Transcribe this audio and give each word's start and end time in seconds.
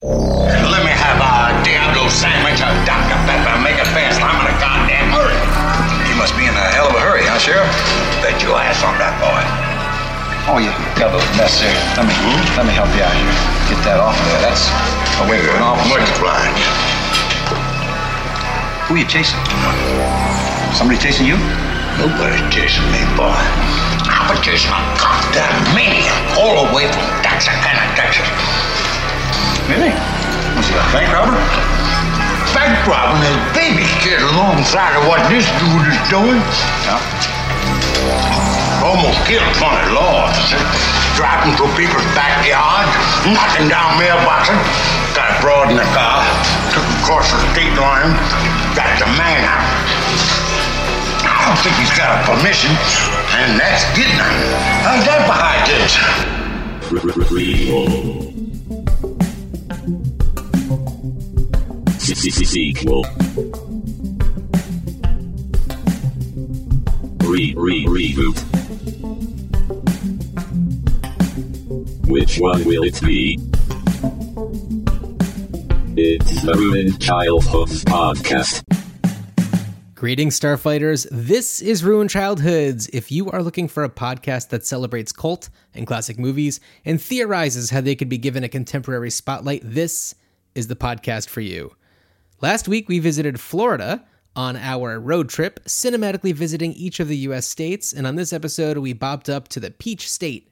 Let 0.00 0.80
me 0.80 0.96
have 0.96 1.20
a 1.20 1.60
Diablo 1.60 2.08
sandwich, 2.08 2.56
a 2.64 2.72
Dr. 2.88 3.20
Pepper, 3.28 3.52
make 3.60 3.76
it 3.76 3.84
fast. 3.92 4.16
I'm 4.24 4.32
in 4.40 4.48
a 4.48 4.56
goddamn 4.56 5.12
hurry. 5.12 5.36
He 6.08 6.16
must 6.16 6.32
be 6.40 6.48
in 6.48 6.56
a 6.56 6.66
hell 6.72 6.88
of 6.88 6.96
a 6.96 7.02
hurry, 7.04 7.20
huh, 7.28 7.36
Sheriff? 7.36 7.68
Bet 8.24 8.40
your 8.40 8.56
ass 8.56 8.80
on 8.80 8.96
that 8.96 9.12
boy. 9.20 9.44
Oh, 10.48 10.56
you 10.56 10.72
got 10.96 11.12
those 11.12 11.28
necessary. 11.36 11.76
Let 12.00 12.08
me, 12.08 12.16
let 12.56 12.64
me 12.64 12.72
help 12.72 12.88
you 12.96 13.04
out 13.04 13.12
here. 13.12 13.28
Get 13.68 13.76
that 13.84 14.00
off 14.00 14.16
of 14.16 14.24
there. 14.24 14.40
That's 14.40 14.72
away 15.20 15.36
from 15.44 15.60
an 15.60 15.68
officer. 15.68 16.00
Obliged. 16.16 16.64
Who 18.88 18.96
are 18.96 19.00
you 19.04 19.04
chasing? 19.04 19.36
Somebody 20.80 20.96
chasing 20.96 21.28
you? 21.28 21.36
Nobody's 22.00 22.40
chasing 22.48 22.88
me, 22.88 23.04
boy. 23.20 23.36
I 24.08 24.32
was 24.32 24.40
chasing 24.40 24.72
a 24.72 24.80
goddamn 24.96 25.76
maniac 25.76 26.40
all 26.40 26.64
the 26.64 26.72
way 26.72 26.88
from 26.88 27.04
Texarkana, 27.20 27.84
Texas. 28.00 28.69
Really? 29.70 29.94
Was 30.58 30.66
he 30.66 30.74
a 30.74 30.82
bank 30.90 31.14
robber? 31.14 31.38
Bank 32.50 32.74
robbing 32.90 33.22
his 33.22 33.38
baby 33.54 33.86
kid 34.02 34.18
alongside 34.34 34.98
of 34.98 35.06
what 35.06 35.22
this 35.30 35.46
dude 35.62 35.86
is 35.86 36.00
doing. 36.10 36.42
Yeah. 36.82 36.98
Almost 38.82 39.22
killed 39.30 39.46
20 39.62 39.94
law 39.94 40.26
officers. 40.26 40.58
Driving 41.14 41.54
through 41.54 41.70
people's 41.78 42.02
backyards, 42.18 42.90
knocking 43.30 43.70
down 43.70 43.94
mailboxes. 43.94 44.58
Got 45.14 45.38
a 45.38 45.38
broad 45.38 45.70
in 45.70 45.78
the 45.78 45.86
car, 45.94 46.18
took 46.74 46.82
him 46.82 46.96
across 47.06 47.30
the 47.30 47.38
state 47.54 47.70
line, 47.78 48.10
got 48.74 48.90
the 48.98 49.06
man 49.14 49.46
out. 49.46 49.70
I 51.30 51.46
don't 51.46 51.62
think 51.62 51.78
he's 51.78 51.94
got 51.94 52.10
a 52.10 52.26
permission, 52.26 52.74
and 53.38 53.54
that's 53.54 53.86
him. 53.94 54.18
How's 54.82 55.06
that 55.06 55.30
behind 55.30 55.62
this? 55.70 55.94
Sequel. 62.20 63.04
Re 67.24 67.54
re 67.56 67.86
reboot. 67.86 68.36
Which 72.06 72.38
one 72.38 72.62
will 72.66 72.82
it 72.84 73.00
be? 73.00 73.38
It's 75.96 76.42
the 76.42 76.52
Ruined 76.58 77.00
Childhood 77.00 77.68
podcast. 77.86 78.64
Greetings, 79.94 80.38
Starfighters. 80.38 81.06
This 81.10 81.62
is 81.62 81.82
Ruined 81.82 82.10
Childhoods. 82.10 82.90
If 82.92 83.10
you 83.10 83.30
are 83.30 83.42
looking 83.42 83.66
for 83.66 83.82
a 83.82 83.88
podcast 83.88 84.50
that 84.50 84.66
celebrates 84.66 85.10
cult 85.10 85.48
and 85.72 85.86
classic 85.86 86.18
movies 86.18 86.60
and 86.84 87.00
theorizes 87.00 87.70
how 87.70 87.80
they 87.80 87.94
could 87.94 88.10
be 88.10 88.18
given 88.18 88.44
a 88.44 88.48
contemporary 88.50 89.10
spotlight, 89.10 89.62
this 89.64 90.14
is 90.54 90.66
the 90.66 90.76
podcast 90.76 91.30
for 91.30 91.40
you. 91.40 91.74
Last 92.42 92.68
week, 92.68 92.88
we 92.88 93.00
visited 93.00 93.38
Florida 93.38 94.02
on 94.34 94.56
our 94.56 94.98
road 94.98 95.28
trip, 95.28 95.62
cinematically 95.66 96.32
visiting 96.32 96.72
each 96.72 96.98
of 96.98 97.06
the 97.06 97.18
U.S. 97.18 97.46
states, 97.46 97.92
and 97.92 98.06
on 98.06 98.16
this 98.16 98.32
episode, 98.32 98.78
we 98.78 98.94
bopped 98.94 99.28
up 99.28 99.48
to 99.48 99.60
the 99.60 99.70
Peach 99.70 100.08
State. 100.08 100.50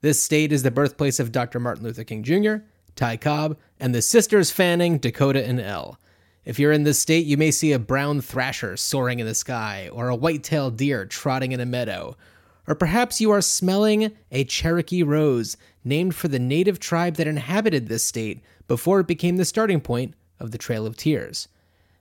This 0.00 0.22
state 0.22 0.52
is 0.52 0.62
the 0.62 0.70
birthplace 0.70 1.20
of 1.20 1.30
Dr. 1.30 1.60
Martin 1.60 1.84
Luther 1.84 2.04
King 2.04 2.22
Jr., 2.22 2.64
Ty 2.96 3.18
Cobb, 3.18 3.58
and 3.78 3.94
the 3.94 4.00
sisters 4.00 4.50
Fanning, 4.50 4.96
Dakota, 4.96 5.46
and 5.46 5.60
Elle. 5.60 5.98
If 6.46 6.58
you're 6.58 6.72
in 6.72 6.84
this 6.84 6.98
state, 6.98 7.26
you 7.26 7.36
may 7.36 7.50
see 7.50 7.72
a 7.72 7.78
brown 7.78 8.22
thrasher 8.22 8.78
soaring 8.78 9.18
in 9.18 9.26
the 9.26 9.34
sky, 9.34 9.90
or 9.92 10.08
a 10.08 10.16
white-tailed 10.16 10.78
deer 10.78 11.04
trotting 11.04 11.52
in 11.52 11.60
a 11.60 11.66
meadow. 11.66 12.16
Or 12.66 12.74
perhaps 12.74 13.20
you 13.20 13.30
are 13.32 13.42
smelling 13.42 14.12
a 14.32 14.44
Cherokee 14.44 15.02
rose, 15.02 15.58
named 15.84 16.14
for 16.14 16.28
the 16.28 16.38
native 16.38 16.80
tribe 16.80 17.16
that 17.16 17.26
inhabited 17.26 17.88
this 17.88 18.06
state 18.06 18.40
before 18.66 19.00
it 19.00 19.06
became 19.06 19.36
the 19.36 19.44
starting 19.44 19.82
point 19.82 20.14
of 20.40 20.50
the 20.50 20.58
Trail 20.58 20.86
of 20.86 20.96
Tears. 20.96 21.48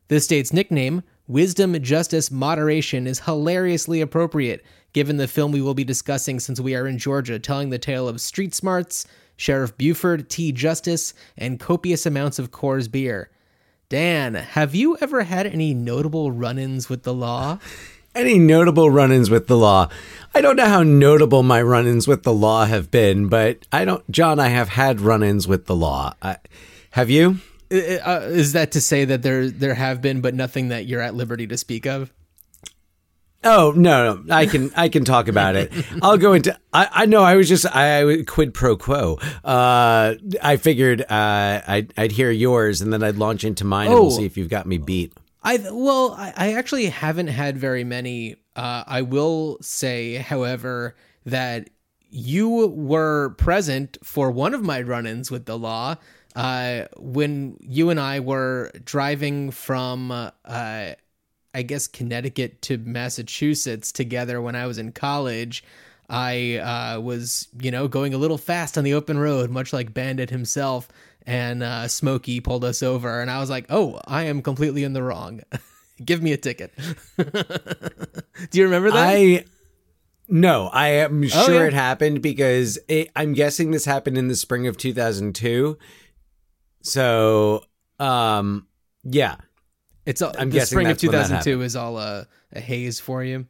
This 0.08 0.26
state's 0.26 0.54
nickname, 0.54 1.04
Wisdom, 1.28 1.82
Justice, 1.82 2.32
Moderation, 2.32 3.08
is 3.08 3.22
hilariously 3.22 4.00
appropriate 4.00 4.64
given 4.94 5.18
the 5.18 5.28
film 5.28 5.52
we 5.52 5.62
will 5.62 5.74
be 5.74 5.84
discussing 5.84 6.40
since 6.40 6.60
we 6.60 6.74
are 6.74 6.88
in 6.88 6.98
Georgia, 6.98 7.38
telling 7.38 7.70
the 7.70 7.78
tale 7.78 8.08
of 8.08 8.20
street 8.20 8.56
smarts, 8.56 9.06
Sheriff 9.36 9.78
Buford, 9.78 10.30
T. 10.30 10.52
Justice, 10.52 11.14
and 11.38 11.60
copious 11.60 12.06
amounts 12.06 12.40
of 12.40 12.50
Coors 12.50 12.92
beer. 12.92 13.30
Dan, 13.90 14.34
have 14.34 14.74
you 14.74 14.98
ever 15.00 15.24
had 15.24 15.46
any 15.46 15.74
notable 15.74 16.32
run 16.32 16.58
ins 16.58 16.90
with 16.90 17.04
the 17.04 17.14
law? 17.14 17.60
Any 18.16 18.40
notable 18.40 18.90
run 18.90 19.12
ins 19.12 19.30
with 19.30 19.46
the 19.46 19.56
law? 19.56 19.90
I 20.34 20.42
don't 20.42 20.56
know 20.56 20.66
how 20.66 20.82
notable 20.82 21.44
my 21.44 21.62
run 21.62 21.86
ins 21.86 22.08
with 22.08 22.24
the 22.24 22.34
law 22.34 22.66
have 22.66 22.90
been, 22.90 23.28
but 23.30 23.68
I 23.72 23.86
don't, 23.86 24.10
John, 24.10 24.40
I 24.40 24.48
have 24.48 24.70
had 24.70 25.02
run 25.02 25.22
ins 25.22 25.48
with 25.48 25.68
the 25.68 25.76
law. 25.76 26.16
I, 26.20 26.38
have 26.92 27.12
you? 27.12 27.38
Uh, 27.70 28.22
is 28.32 28.54
that 28.54 28.72
to 28.72 28.82
say 28.82 29.06
that 29.06 29.22
there 29.24 29.50
there 29.50 29.74
have 29.74 30.02
been, 30.02 30.22
but 30.22 30.34
nothing 30.34 30.70
that 30.70 30.86
you're 30.86 31.02
at 31.02 31.16
liberty 31.16 31.48
to 31.48 31.58
speak 31.58 31.86
of? 31.86 32.14
Oh 33.44 33.72
no, 33.76 34.16
no, 34.26 34.36
I 34.36 34.46
can 34.46 34.72
I 34.76 34.90
can 34.90 35.06
talk 35.06 35.28
about 35.28 35.56
it. 35.56 35.72
I'll 36.02 36.18
go 36.18 36.34
into. 36.34 36.58
I, 36.74 36.88
I 36.92 37.06
know 37.06 37.22
I 37.24 37.36
was 37.36 37.48
just 37.48 37.66
I 37.74 38.24
quid 38.26 38.54
pro 38.54 38.76
quo. 38.78 39.20
Uh, 39.44 40.16
I 40.42 40.58
figured 40.58 41.02
uh, 41.02 41.62
I'd, 41.68 41.94
I'd 41.98 42.12
hear 42.12 42.32
yours 42.32 42.82
and 42.82 42.92
then 42.92 43.04
I'd 43.04 43.18
launch 43.18 43.44
into 43.44 43.64
mine 43.64 43.88
and 43.88 43.96
Oh. 43.96 44.02
we'll 44.04 44.12
see 44.12 44.26
if 44.26 44.38
you've 44.38 44.50
got 44.50 44.66
me 44.66 44.78
beat. 44.78 45.14
I 45.44 45.58
well, 45.72 46.14
I, 46.18 46.34
I 46.36 46.54
actually 46.54 46.88
haven't 46.88 47.28
had 47.28 47.58
very 47.58 47.84
many. 47.84 48.36
Uh, 48.56 48.84
I 48.88 49.04
will 49.04 49.60
say, 49.62 50.16
however, 50.16 50.96
that 51.26 51.70
you 52.10 52.50
were 52.68 53.36
present 53.38 53.98
for 54.04 54.32
one 54.32 54.54
of 54.56 54.64
my 54.64 54.82
run-ins 54.82 55.30
with 55.30 55.46
the 55.46 55.58
law 55.58 55.96
uh, 56.38 56.86
when 56.98 57.58
you 57.62 57.90
and 57.90 58.00
I 58.00 58.20
were 58.20 58.72
driving 58.86 59.50
from, 59.52 60.12
uh, 60.12 60.30
I 60.46 60.96
guess, 61.66 61.88
Connecticut 61.88 62.62
to 62.64 62.78
Massachusetts 62.78 63.92
together 63.92 64.40
when 64.42 64.56
I 64.56 64.68
was 64.68 64.78
in 64.78 64.92
college. 64.92 65.64
I 66.10 66.58
uh, 66.58 67.00
was, 67.02 67.48
you 67.60 67.72
know, 67.72 67.88
going 67.88 68.14
a 68.14 68.18
little 68.18 68.38
fast 68.38 68.78
on 68.78 68.84
the 68.84 68.94
open 68.94 69.18
road, 69.18 69.50
much 69.50 69.74
like 69.74 69.94
Bandit 69.94 70.30
himself, 70.30 70.88
and 71.26 71.64
uh, 71.64 71.88
Smokey 71.88 72.40
pulled 72.40 72.64
us 72.64 72.82
over, 72.84 73.20
and 73.20 73.30
I 73.32 73.40
was 73.40 73.50
like, 73.50 73.66
"Oh, 73.70 74.00
I 74.08 74.24
am 74.24 74.42
completely 74.42 74.84
in 74.86 74.94
the 74.94 75.04
wrong. 75.04 75.42
Give 76.06 76.22
me 76.22 76.32
a 76.34 76.38
ticket." 76.38 76.72
Do 77.18 78.58
you 78.60 78.64
remember 78.66 78.92
that? 78.92 79.08
I 79.10 79.44
no, 80.30 80.68
I 80.68 80.90
am 80.90 81.24
Oh, 81.24 81.28
sure 81.28 81.62
yeah. 81.62 81.68
it 81.68 81.74
happened 81.74 82.22
because 82.22 82.78
it, 82.88 83.10
I'm 83.16 83.34
guessing 83.34 83.72
this 83.72 83.86
happened 83.86 84.18
in 84.18 84.28
the 84.28 84.36
spring 84.36 84.68
of 84.68 84.78
2002. 84.78 85.78
So, 86.82 87.64
um, 88.00 88.68
yeah, 89.04 89.36
it's 90.06 90.22
all, 90.22 90.34
I'm 90.38 90.50
the 90.50 90.56
guessing 90.60 90.76
spring 90.76 90.88
of 90.88 90.94
that's 91.00 91.04
when 91.04 91.12
that 91.14 91.44
2002 91.44 91.62
is 91.64 91.76
all 91.76 91.98
a, 91.98 92.28
a 92.54 92.60
haze 92.60 93.00
for 93.00 93.24
you, 93.24 93.46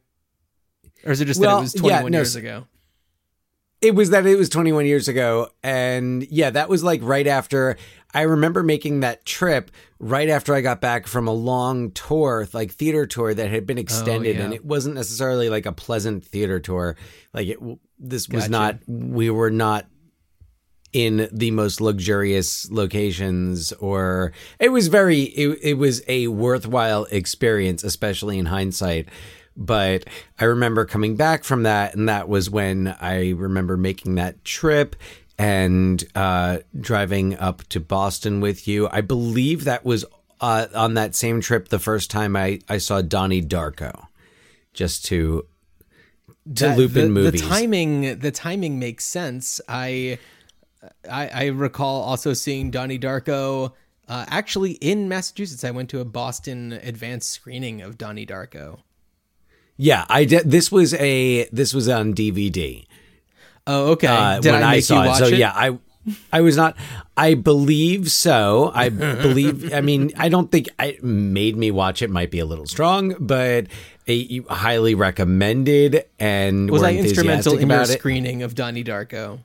or 1.04 1.12
is 1.12 1.20
it 1.20 1.26
just 1.26 1.40
Well, 1.40 1.56
that 1.56 1.58
it 1.58 1.62
was 1.62 1.74
yeah, 1.76 1.80
21 2.00 2.12
no, 2.12 2.18
years 2.18 2.36
ago? 2.36 2.66
it 3.80 3.94
was 3.94 4.10
that 4.10 4.26
it 4.26 4.36
was 4.36 4.48
21 4.48 4.86
years 4.86 5.06
ago, 5.08 5.48
and 5.62 6.26
yeah, 6.30 6.50
that 6.50 6.68
was 6.68 6.82
like 6.82 7.00
right 7.02 7.26
after. 7.26 7.76
I 8.14 8.22
remember 8.22 8.62
making 8.62 9.00
that 9.00 9.26
trip 9.26 9.70
right 9.98 10.30
after 10.30 10.54
I 10.54 10.62
got 10.62 10.80
back 10.80 11.06
from 11.06 11.28
a 11.28 11.32
long 11.32 11.90
tour, 11.90 12.48
like 12.54 12.72
theater 12.72 13.06
tour 13.06 13.34
that 13.34 13.50
had 13.50 13.66
been 13.66 13.76
extended, 13.78 14.36
Oh, 14.36 14.38
yeah. 14.38 14.44
and 14.46 14.54
it 14.54 14.64
wasn't 14.64 14.94
necessarily 14.94 15.50
like 15.50 15.66
a 15.66 15.72
pleasant 15.72 16.24
theater 16.24 16.58
tour. 16.58 16.96
Like 17.34 17.48
it, 17.48 17.58
this 17.98 18.26
was 18.28 18.48
Gotcha. 18.48 18.50
not. 18.50 18.78
We 18.88 19.28
were 19.28 19.50
not 19.50 19.86
in 20.92 21.28
the 21.30 21.50
most 21.50 21.80
luxurious 21.80 22.70
locations 22.70 23.72
or 23.72 24.32
it 24.58 24.70
was 24.70 24.88
very 24.88 25.20
it, 25.22 25.58
it 25.62 25.74
was 25.74 26.02
a 26.08 26.28
worthwhile 26.28 27.04
experience 27.10 27.84
especially 27.84 28.38
in 28.38 28.46
hindsight. 28.46 29.08
But 29.56 30.04
i 30.38 30.44
remember 30.44 30.84
coming 30.84 31.16
back 31.16 31.44
from 31.44 31.64
that 31.64 31.94
and 31.94 32.08
that 32.08 32.28
was 32.28 32.48
when 32.48 32.94
i 33.00 33.30
remember 33.30 33.76
making 33.76 34.14
that 34.14 34.44
trip 34.44 34.96
and 35.36 36.02
uh 36.14 36.58
driving 36.80 37.36
up 37.38 37.62
to 37.68 37.80
boston 37.80 38.40
with 38.40 38.66
you. 38.68 38.88
I 38.90 39.00
believe 39.00 39.64
that 39.64 39.84
was 39.84 40.04
uh 40.40 40.68
on 40.74 40.94
that 40.94 41.14
same 41.14 41.40
trip 41.40 41.68
the 41.68 41.78
first 41.80 42.10
time 42.10 42.34
i 42.36 42.60
i 42.68 42.78
saw 42.78 43.02
donnie 43.02 43.42
darko 43.42 44.06
just 44.72 45.04
to 45.06 45.44
to 46.54 46.64
That- 46.64 46.78
loop 46.78 46.92
the, 46.92 47.04
in 47.04 47.12
movies. 47.12 47.42
The 47.42 47.46
timing, 47.48 48.18
the 48.20 48.30
timing 48.30 48.78
makes 48.78 49.04
sense. 49.04 49.60
I, 49.68 50.18
I, 51.10 51.28
I 51.28 51.46
recall 51.46 52.02
also 52.02 52.32
seeing 52.34 52.70
Donnie 52.70 52.98
Darko. 52.98 53.72
Uh, 54.08 54.24
actually, 54.28 54.72
in 54.72 55.08
Massachusetts, 55.08 55.64
I 55.64 55.70
went 55.70 55.90
to 55.90 56.00
a 56.00 56.04
Boston 56.04 56.72
advanced 56.72 57.30
screening 57.30 57.82
of 57.82 57.98
Donnie 57.98 58.24
Darko. 58.26 58.78
yeah 59.76 60.04
i 60.08 60.24
did 60.24 60.50
this 60.50 60.72
was 60.72 60.92
a 60.94 61.44
this 61.52 61.72
was 61.74 61.88
on 61.88 62.14
dvd 62.14 62.84
Oh, 63.70 63.92
okay. 63.92 64.06
uh, 64.06 64.40
Did 64.40 64.52
when 64.52 64.62
I 64.62 64.76
I, 64.76 64.80
saw 64.80 65.04
it. 65.12 65.14
So 65.16 65.26
it? 65.26 65.34
yeah, 65.34 65.52
I 65.54 65.76
I 66.32 66.40
was 66.40 66.56
not. 66.56 66.74
I 67.18 67.34
believe 67.34 68.10
so. 68.10 68.72
I 68.74 68.88
believe. 69.26 69.74
I 69.74 69.82
mean, 69.82 70.10
I 70.16 70.30
don't 70.30 70.50
think 70.50 70.68
I 70.78 70.96
made 71.02 71.54
me 71.54 71.70
watch 71.70 72.00
it. 72.00 72.08
Might 72.08 72.30
be 72.30 72.38
a 72.38 72.46
little 72.46 72.66
strong, 72.66 73.14
but 73.20 73.66
a, 74.06 74.40
highly 74.48 74.94
recommended. 74.94 76.06
And 76.18 76.70
Was 76.70 76.82
I 76.82 76.94
instrumental 76.94 77.58
in 77.58 77.68
your 77.68 77.82
it. 77.82 77.88
screening 77.88 78.42
of 78.42 78.54
Donnie 78.54 78.84
Darko? 78.84 79.40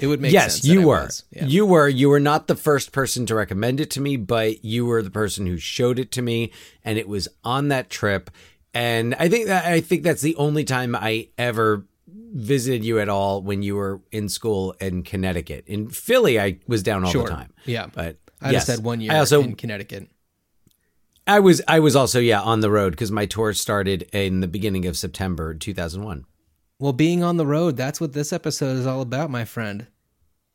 It 0.00 0.06
would 0.06 0.20
make 0.20 0.32
yes, 0.32 0.64
you 0.64 0.86
were. 0.86 1.08
Yeah. 1.30 1.46
You 1.46 1.66
were. 1.66 1.88
You 1.88 2.08
were 2.08 2.20
not 2.20 2.46
the 2.48 2.56
first 2.56 2.92
person 2.92 3.26
to 3.26 3.34
recommend 3.34 3.80
it 3.80 3.90
to 3.92 4.00
me, 4.00 4.16
but 4.16 4.64
you 4.64 4.86
were 4.86 5.02
the 5.02 5.10
person 5.10 5.46
who 5.46 5.56
showed 5.56 5.98
it 5.98 6.10
to 6.12 6.22
me, 6.22 6.52
and 6.84 6.98
it 6.98 7.08
was 7.08 7.28
on 7.44 7.68
that 7.68 7.90
trip. 7.90 8.30
And 8.72 9.14
I 9.14 9.28
think 9.28 9.46
that 9.46 9.64
I 9.66 9.80
think 9.80 10.02
that's 10.02 10.22
the 10.22 10.36
only 10.36 10.64
time 10.64 10.96
I 10.96 11.28
ever 11.38 11.86
visited 12.08 12.84
you 12.84 12.98
at 12.98 13.08
all 13.08 13.40
when 13.42 13.62
you 13.62 13.76
were 13.76 14.00
in 14.10 14.28
school 14.28 14.74
in 14.80 15.02
Connecticut. 15.04 15.64
In 15.68 15.88
Philly, 15.88 16.40
I 16.40 16.58
was 16.66 16.82
down 16.82 17.04
all 17.04 17.10
Sure. 17.10 17.24
the 17.24 17.30
time. 17.30 17.52
Yeah. 17.64 17.86
but 17.94 18.16
I 18.40 18.50
yes. 18.50 18.66
just 18.66 18.76
had 18.78 18.84
one 18.84 19.00
year 19.00 19.12
I 19.12 19.18
also 19.18 19.42
in 19.42 19.54
Connecticut. 19.54 20.08
I 21.26 21.40
was 21.40 21.62
I 21.68 21.78
was 21.80 21.96
also 21.96 22.18
yeah 22.18 22.40
on 22.40 22.60
the 22.60 22.70
road 22.70 22.90
because 22.90 23.10
my 23.10 23.26
tour 23.26 23.52
started 23.54 24.02
in 24.12 24.40
the 24.40 24.48
beginning 24.48 24.84
of 24.86 24.96
September 24.96 25.54
2001. 25.54 26.24
Well, 26.84 26.92
being 26.92 27.22
on 27.24 27.38
the 27.38 27.46
road, 27.46 27.78
that's 27.78 27.98
what 27.98 28.12
this 28.12 28.30
episode 28.30 28.76
is 28.76 28.86
all 28.86 29.00
about, 29.00 29.30
my 29.30 29.46
friend. 29.46 29.86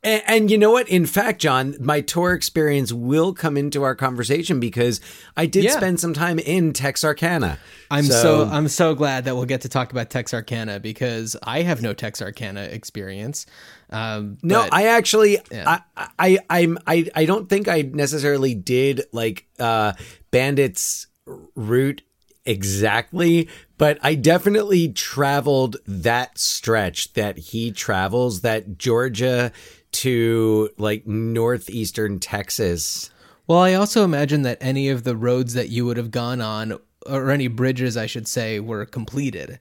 And, 0.03 0.21
and 0.27 0.51
you 0.51 0.59
know 0.59 0.69
what? 0.69 0.87
In 0.87 1.07
fact, 1.07 1.41
John, 1.41 1.75
my 1.79 2.01
tour 2.01 2.33
experience 2.33 2.93
will 2.93 3.33
come 3.33 3.57
into 3.57 3.81
our 3.81 3.95
conversation 3.95 4.59
because 4.59 5.01
I 5.35 5.47
did 5.47 5.63
Yeah. 5.63 5.71
spend 5.71 5.99
some 5.99 6.13
time 6.13 6.37
in 6.37 6.71
Texarkana. 6.73 7.57
I'm 7.89 8.03
so, 8.03 8.45
I'm 8.45 8.67
so 8.67 8.93
glad 8.93 9.25
that 9.25 9.35
we'll 9.35 9.45
get 9.45 9.61
to 9.61 9.69
talk 9.69 9.91
about 9.91 10.11
Texarkana 10.11 10.79
because 10.79 11.35
I 11.41 11.63
have 11.63 11.81
no 11.81 11.93
Texarkana 11.95 12.61
experience. 12.65 13.47
Um, 13.89 14.37
no, 14.43 14.61
but- 14.61 14.71
I 14.75 14.89
actually, 14.89 15.39
Yeah. 15.51 15.79
I, 15.97 16.07
I, 16.19 16.37
I'm, 16.47 16.77
I, 16.85 17.07
I 17.15 17.25
don't 17.25 17.49
think 17.49 17.67
I 17.67 17.81
necessarily 17.81 18.53
did 18.53 19.01
like 19.11 19.47
uh, 19.57 19.93
Bandit's 20.29 21.07
route 21.55 22.03
exactly, 22.49 23.47
but 23.77 23.97
I 24.01 24.15
definitely 24.15 24.89
traveled 24.89 25.77
that 25.87 26.37
stretch 26.37 27.13
that 27.13 27.37
he 27.37 27.71
travels, 27.71 28.41
that 28.41 28.77
Georgia 28.77 29.51
to 29.91 30.69
like 30.77 31.07
northeastern 31.07 32.19
Texas. 32.19 33.09
Well, 33.47 33.59
I 33.59 33.73
also 33.73 34.03
imagine 34.03 34.41
that 34.43 34.57
any 34.61 34.89
of 34.89 35.03
the 35.03 35.15
roads 35.15 35.53
that 35.53 35.69
you 35.69 35.85
would 35.85 35.97
have 35.97 36.11
gone 36.11 36.41
on, 36.41 36.79
or 37.05 37.31
any 37.31 37.47
bridges, 37.47 37.97
I 37.97 38.05
should 38.05 38.27
say, 38.27 38.59
were 38.59 38.85
completed. 38.85 39.59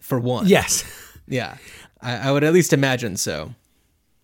For 0.00 0.18
one, 0.18 0.46
Yes. 0.48 0.84
yeah, 1.28 1.56
I, 2.00 2.28
I 2.28 2.32
would 2.32 2.42
at 2.42 2.52
least 2.52 2.72
imagine 2.72 3.16
so. 3.16 3.54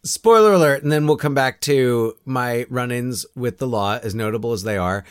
spoiler 0.05 0.53
alert, 0.55 0.83
and 0.83 0.91
then 0.91 1.07
we'll 1.07 1.17
come 1.17 1.35
back 1.35 1.61
to 1.63 2.17
my 2.25 2.67
run 2.69 2.91
ins 2.91 3.25
with 3.37 3.59
the 3.59 3.69
law, 3.69 3.99
as 4.03 4.15
notable 4.15 4.53
as 4.53 4.65
they 4.65 4.77
are. 4.77 5.05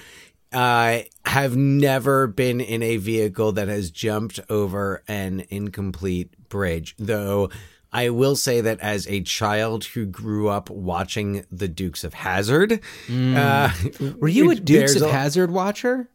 I 0.60 1.10
have 1.24 1.56
never 1.56 2.26
been 2.26 2.62
in 2.62 2.82
a 2.82 2.98
vehicle 2.98 3.52
that 3.52 3.68
has 3.68 3.92
jumped 3.92 4.40
over 4.50 5.04
an 5.08 5.46
incomplete 5.50 6.50
bridge, 6.50 6.96
though. 6.98 7.52
I 7.94 8.10
will 8.10 8.36
say 8.36 8.62
that 8.62 8.80
as 8.80 9.06
a 9.08 9.22
child 9.22 9.86
who 9.86 10.08
grew 10.08 10.50
up 10.50 10.72
watching 10.72 11.46
the 11.52 11.68
Dukes 11.68 12.04
of 12.04 12.16
Hazzard, 12.16 12.80
uh, 13.08 13.72
Were 14.20 14.28
you 14.28 14.50
a 14.50 14.56
Dukes 14.72 14.96
of 14.96 15.04
a- 15.04 15.12
Hazzard 15.12 15.52
watcher? 15.52 16.10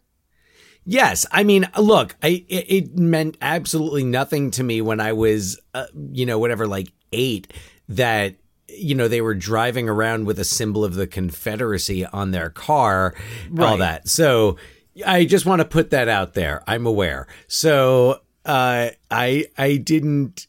Yes, 0.84 1.24
I 1.30 1.44
mean, 1.44 1.68
look, 1.78 2.16
I 2.20 2.44
it, 2.48 2.66
it 2.68 2.98
meant 2.98 3.36
absolutely 3.40 4.02
nothing 4.02 4.50
to 4.52 4.64
me 4.64 4.80
when 4.82 4.98
I 4.98 5.12
was, 5.12 5.60
uh, 5.72 5.86
you 6.10 6.26
know, 6.26 6.40
whatever, 6.40 6.66
like 6.66 6.92
eight, 7.12 7.52
that 7.90 8.34
you 8.68 8.94
know 8.94 9.08
they 9.08 9.20
were 9.20 9.34
driving 9.34 9.88
around 9.88 10.26
with 10.26 10.38
a 10.38 10.44
symbol 10.44 10.84
of 10.84 10.94
the 10.94 11.06
Confederacy 11.06 12.06
on 12.06 12.30
their 12.30 12.50
car, 12.50 13.14
all 13.58 13.76
that. 13.78 14.08
So 14.08 14.56
I 15.06 15.24
just 15.24 15.46
want 15.46 15.60
to 15.60 15.64
put 15.64 15.90
that 15.90 16.08
out 16.08 16.34
there. 16.34 16.62
I'm 16.66 16.86
aware. 16.86 17.26
So 17.48 18.20
uh, 18.44 18.90
I 19.10 19.46
I 19.56 19.76
didn't. 19.76 20.46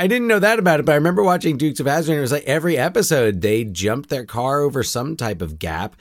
I 0.00 0.06
didn't 0.06 0.28
know 0.28 0.38
that 0.38 0.60
about 0.60 0.78
it, 0.78 0.86
but 0.86 0.92
I 0.92 0.94
remember 0.94 1.24
watching 1.24 1.56
Dukes 1.56 1.80
of 1.80 1.86
Hazzard. 1.86 2.12
And 2.12 2.18
it 2.18 2.22
was 2.22 2.30
like 2.30 2.44
every 2.44 2.78
episode 2.78 3.40
they 3.40 3.64
jumped 3.64 4.10
their 4.10 4.24
car 4.24 4.60
over 4.60 4.84
some 4.84 5.16
type 5.16 5.42
of 5.42 5.58
gap, 5.58 5.96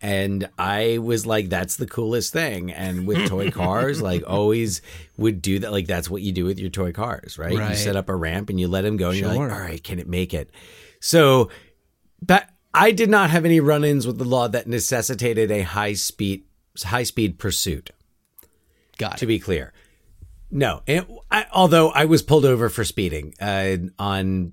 and 0.00 0.48
I 0.58 0.98
was 0.98 1.26
like, 1.26 1.48
"That's 1.48 1.76
the 1.76 1.86
coolest 1.86 2.32
thing." 2.32 2.70
And 2.70 3.06
with 3.06 3.28
toy 3.28 3.50
cars, 3.52 4.00
like 4.00 4.22
always 4.26 4.82
would 5.16 5.42
do 5.42 5.58
that. 5.60 5.72
Like 5.72 5.86
that's 5.86 6.08
what 6.08 6.22
you 6.22 6.32
do 6.32 6.44
with 6.44 6.58
your 6.58 6.70
toy 6.70 6.92
cars, 6.92 7.38
right? 7.38 7.56
Right. 7.56 7.70
You 7.70 7.76
set 7.76 7.96
up 7.96 8.08
a 8.08 8.14
ramp 8.16 8.50
and 8.50 8.58
you 8.60 8.68
let 8.68 8.82
them 8.82 8.96
go. 8.96 9.10
And 9.10 9.18
you're 9.18 9.28
like, 9.28 9.38
"All 9.38 9.46
right, 9.46 9.82
can 9.82 9.98
it 9.98 10.08
make 10.08 10.34
it?" 10.34 10.50
So 11.00 11.50
that 12.22 12.54
I 12.74 12.92
did 12.92 13.10
not 13.10 13.30
have 13.30 13.44
any 13.44 13.60
run-ins 13.60 14.06
with 14.06 14.18
the 14.18 14.24
law 14.24 14.48
that 14.48 14.66
necessitated 14.66 15.50
a 15.50 15.62
high 15.62 15.94
speed 15.94 16.44
high 16.84 17.02
speed 17.02 17.38
pursuit 17.38 17.90
Got 18.98 19.18
to 19.18 19.24
it. 19.24 19.28
be 19.28 19.38
clear. 19.38 19.72
No, 20.50 20.82
it, 20.86 21.06
I, 21.30 21.46
although 21.52 21.90
I 21.90 22.06
was 22.06 22.22
pulled 22.22 22.44
over 22.44 22.68
for 22.68 22.84
speeding 22.84 23.34
uh, 23.40 23.76
on 23.98 24.52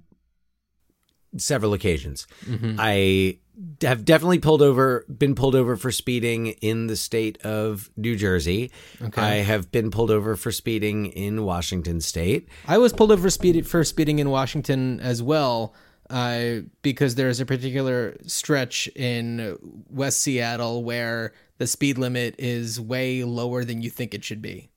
several 1.38 1.74
occasions. 1.74 2.28
Mm-hmm. 2.46 2.76
I 2.78 3.40
have 3.82 4.06
definitely 4.06 4.40
pulled 4.40 4.62
over, 4.62 5.06
been 5.08 5.36
pulled 5.36 5.56
over 5.56 5.76
for 5.78 5.92
speeding 5.92 6.48
in 6.48 6.88
the 6.88 6.96
state 6.96 7.42
of 7.44 7.90
New 7.96 8.16
Jersey. 8.16 8.72
Okay. 9.02 9.22
I 9.22 9.36
have 9.36 9.72
been 9.72 9.92
pulled 9.92 10.12
over 10.12 10.36
for 10.36 10.52
speeding 10.52 11.08
in 11.08 11.44
Washington 11.44 12.02
State. 12.02 12.50
I 12.68 12.78
was 12.78 12.94
pulled 12.94 13.12
over 13.12 13.30
speed 13.30 13.68
for 13.68 13.84
speeding 13.84 14.20
in 14.20 14.30
Washington 14.30 15.00
as 15.00 15.24
well, 15.24 15.74
uh, 16.10 16.62
because 16.82 17.16
there 17.16 17.30
is 17.30 17.40
a 17.40 17.46
particular 17.46 18.18
stretch 18.26 18.88
in 18.96 19.58
West 19.90 20.22
Seattle 20.22 20.84
where 20.84 21.34
the 21.58 21.68
speed 21.68 21.98
limit 21.98 22.36
is 22.38 22.80
way 22.80 23.24
lower 23.24 23.64
than 23.64 23.82
you 23.82 23.90
think 23.90 24.14
it 24.14 24.24
should 24.24 24.42
be. 24.42 24.70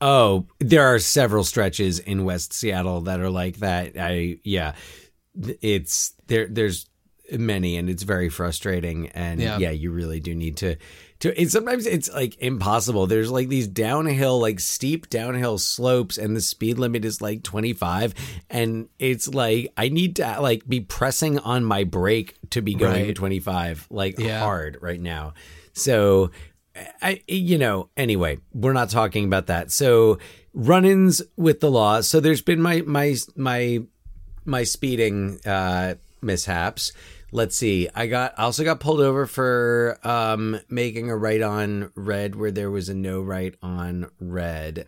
Oh, 0.00 0.46
there 0.58 0.86
are 0.86 0.98
several 0.98 1.44
stretches 1.44 1.98
in 1.98 2.24
West 2.24 2.54
Seattle 2.54 3.02
that 3.02 3.20
are 3.20 3.30
like 3.30 3.58
that. 3.58 3.92
I 3.98 4.38
yeah, 4.44 4.72
it's 5.60 6.14
there. 6.26 6.46
There's 6.48 6.86
many, 7.38 7.76
and 7.76 7.88
it's 7.90 8.02
very 8.02 8.28
frustrating. 8.28 9.08
And 9.08 9.40
Yeah. 9.40 9.58
yeah, 9.58 9.70
you 9.70 9.90
really 9.90 10.20
do 10.20 10.34
need 10.34 10.56
to. 10.58 10.76
To 11.20 11.38
it's 11.40 11.52
sometimes 11.52 11.86
it's 11.86 12.10
like 12.12 12.38
impossible. 12.38 13.06
There's 13.06 13.30
like 13.30 13.48
these 13.48 13.68
downhill, 13.68 14.40
like 14.40 14.58
steep 14.58 15.10
downhill 15.10 15.58
slopes, 15.58 16.16
and 16.16 16.34
the 16.34 16.40
speed 16.40 16.78
limit 16.78 17.04
is 17.04 17.20
like 17.20 17.42
25, 17.42 18.14
and 18.48 18.88
it's 18.98 19.28
like 19.28 19.70
I 19.76 19.90
need 19.90 20.16
to 20.16 20.38
like 20.40 20.66
be 20.66 20.80
pressing 20.80 21.38
on 21.38 21.64
my 21.64 21.84
brake 21.84 22.36
to 22.50 22.62
be 22.62 22.74
going 22.74 23.04
Right. 23.06 23.14
25 23.14 23.86
like 23.90 24.18
Yeah. 24.18 24.40
hard 24.40 24.78
right 24.80 25.00
now. 25.00 25.34
So 25.74 26.30
I, 27.02 27.20
you 27.28 27.58
know, 27.58 27.90
anyway, 27.98 28.38
we're 28.54 28.72
not 28.72 28.88
talking 28.88 29.24
about 29.26 29.48
that. 29.48 29.70
So 29.70 30.18
run-ins 30.54 31.20
with 31.36 31.60
the 31.60 31.70
law. 31.70 32.00
So 32.00 32.20
there's 32.20 32.42
been 32.42 32.62
my 32.62 32.80
my 32.86 33.16
my 33.36 33.82
my 34.44 34.62
speeding 34.64 35.38
uh, 35.44 35.96
mishaps. 36.22 36.92
Let's 37.32 37.56
see. 37.56 37.88
I 37.94 38.06
got 38.06 38.34
I 38.36 38.44
also 38.44 38.64
got 38.64 38.80
pulled 38.80 39.00
over 39.00 39.26
for 39.26 39.98
um, 40.02 40.58
making 40.68 41.10
a 41.10 41.16
right 41.16 41.40
on 41.42 41.92
red 41.94 42.34
where 42.34 42.50
there 42.50 42.70
was 42.70 42.88
a 42.88 42.94
no 42.94 43.20
right 43.20 43.54
on 43.62 44.10
red. 44.18 44.84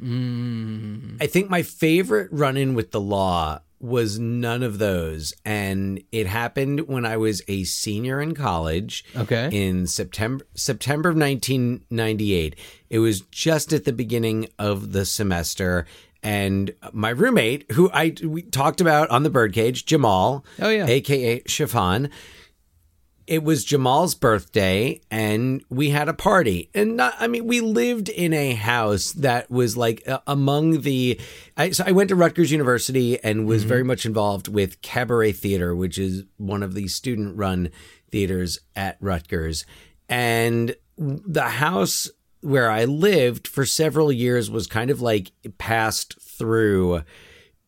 I 1.20 1.26
think 1.26 1.48
my 1.48 1.62
favorite 1.62 2.28
run-in 2.32 2.74
with 2.74 2.90
the 2.90 3.00
law 3.00 3.60
was 3.82 4.18
none 4.18 4.62
of 4.62 4.78
those, 4.78 5.34
and 5.44 6.02
it 6.12 6.26
happened 6.26 6.86
when 6.88 7.04
I 7.04 7.16
was 7.16 7.42
a 7.48 7.64
senior 7.64 8.20
in 8.22 8.34
college 8.34 9.04
Okay. 9.16 9.50
in 9.52 9.86
September 9.86 10.46
September 10.54 11.08
of 11.10 11.16
1998. 11.16 12.56
It 12.90 12.98
was 13.00 13.20
just 13.22 13.72
at 13.72 13.84
the 13.84 13.92
beginning 13.92 14.48
of 14.58 14.92
the 14.92 15.04
semester 15.04 15.86
and 16.22 16.72
my 16.92 17.10
roommate 17.10 17.70
who 17.72 17.90
I 17.92 18.14
we 18.22 18.42
talked 18.42 18.80
about 18.80 19.10
on 19.10 19.24
the 19.24 19.30
birdcage, 19.30 19.84
Jamal, 19.86 20.44
Oh, 20.60 20.68
yeah. 20.68 20.86
aka 20.86 21.42
Chiffon. 21.46 22.08
It 23.26 23.42
was 23.42 23.64
Jamal's 23.64 24.14
birthday 24.14 25.00
and 25.10 25.64
we 25.68 25.90
had 25.90 26.08
a 26.08 26.14
party. 26.14 26.70
And 26.74 26.96
not, 26.96 27.14
I 27.18 27.28
mean, 27.28 27.46
we 27.46 27.60
lived 27.60 28.08
in 28.08 28.32
a 28.32 28.54
house 28.54 29.12
that 29.12 29.50
was 29.50 29.76
like 29.76 30.06
uh, 30.08 30.20
among 30.26 30.82
the. 30.82 31.20
I, 31.56 31.70
so 31.70 31.84
I 31.86 31.92
went 31.92 32.08
to 32.08 32.16
Rutgers 32.16 32.50
University 32.50 33.22
and 33.22 33.46
was 33.46 33.64
very 33.64 33.82
much 33.82 34.04
involved 34.04 34.48
with 34.48 34.82
Cabaret 34.82 35.32
Theater, 35.32 35.74
which 35.74 35.98
is 35.98 36.24
one 36.36 36.62
of 36.62 36.74
the 36.74 36.88
student 36.88 37.36
run 37.36 37.70
theaters 38.10 38.58
at 38.74 38.96
Rutgers. 39.00 39.64
And 40.08 40.74
the 40.96 41.48
house 41.48 42.10
where 42.42 42.70
I 42.70 42.84
lived 42.84 43.46
for 43.46 43.64
several 43.64 44.12
years 44.12 44.50
was 44.50 44.66
kind 44.66 44.90
of 44.90 45.00
like 45.00 45.32
passed 45.58 46.20
through 46.20 47.02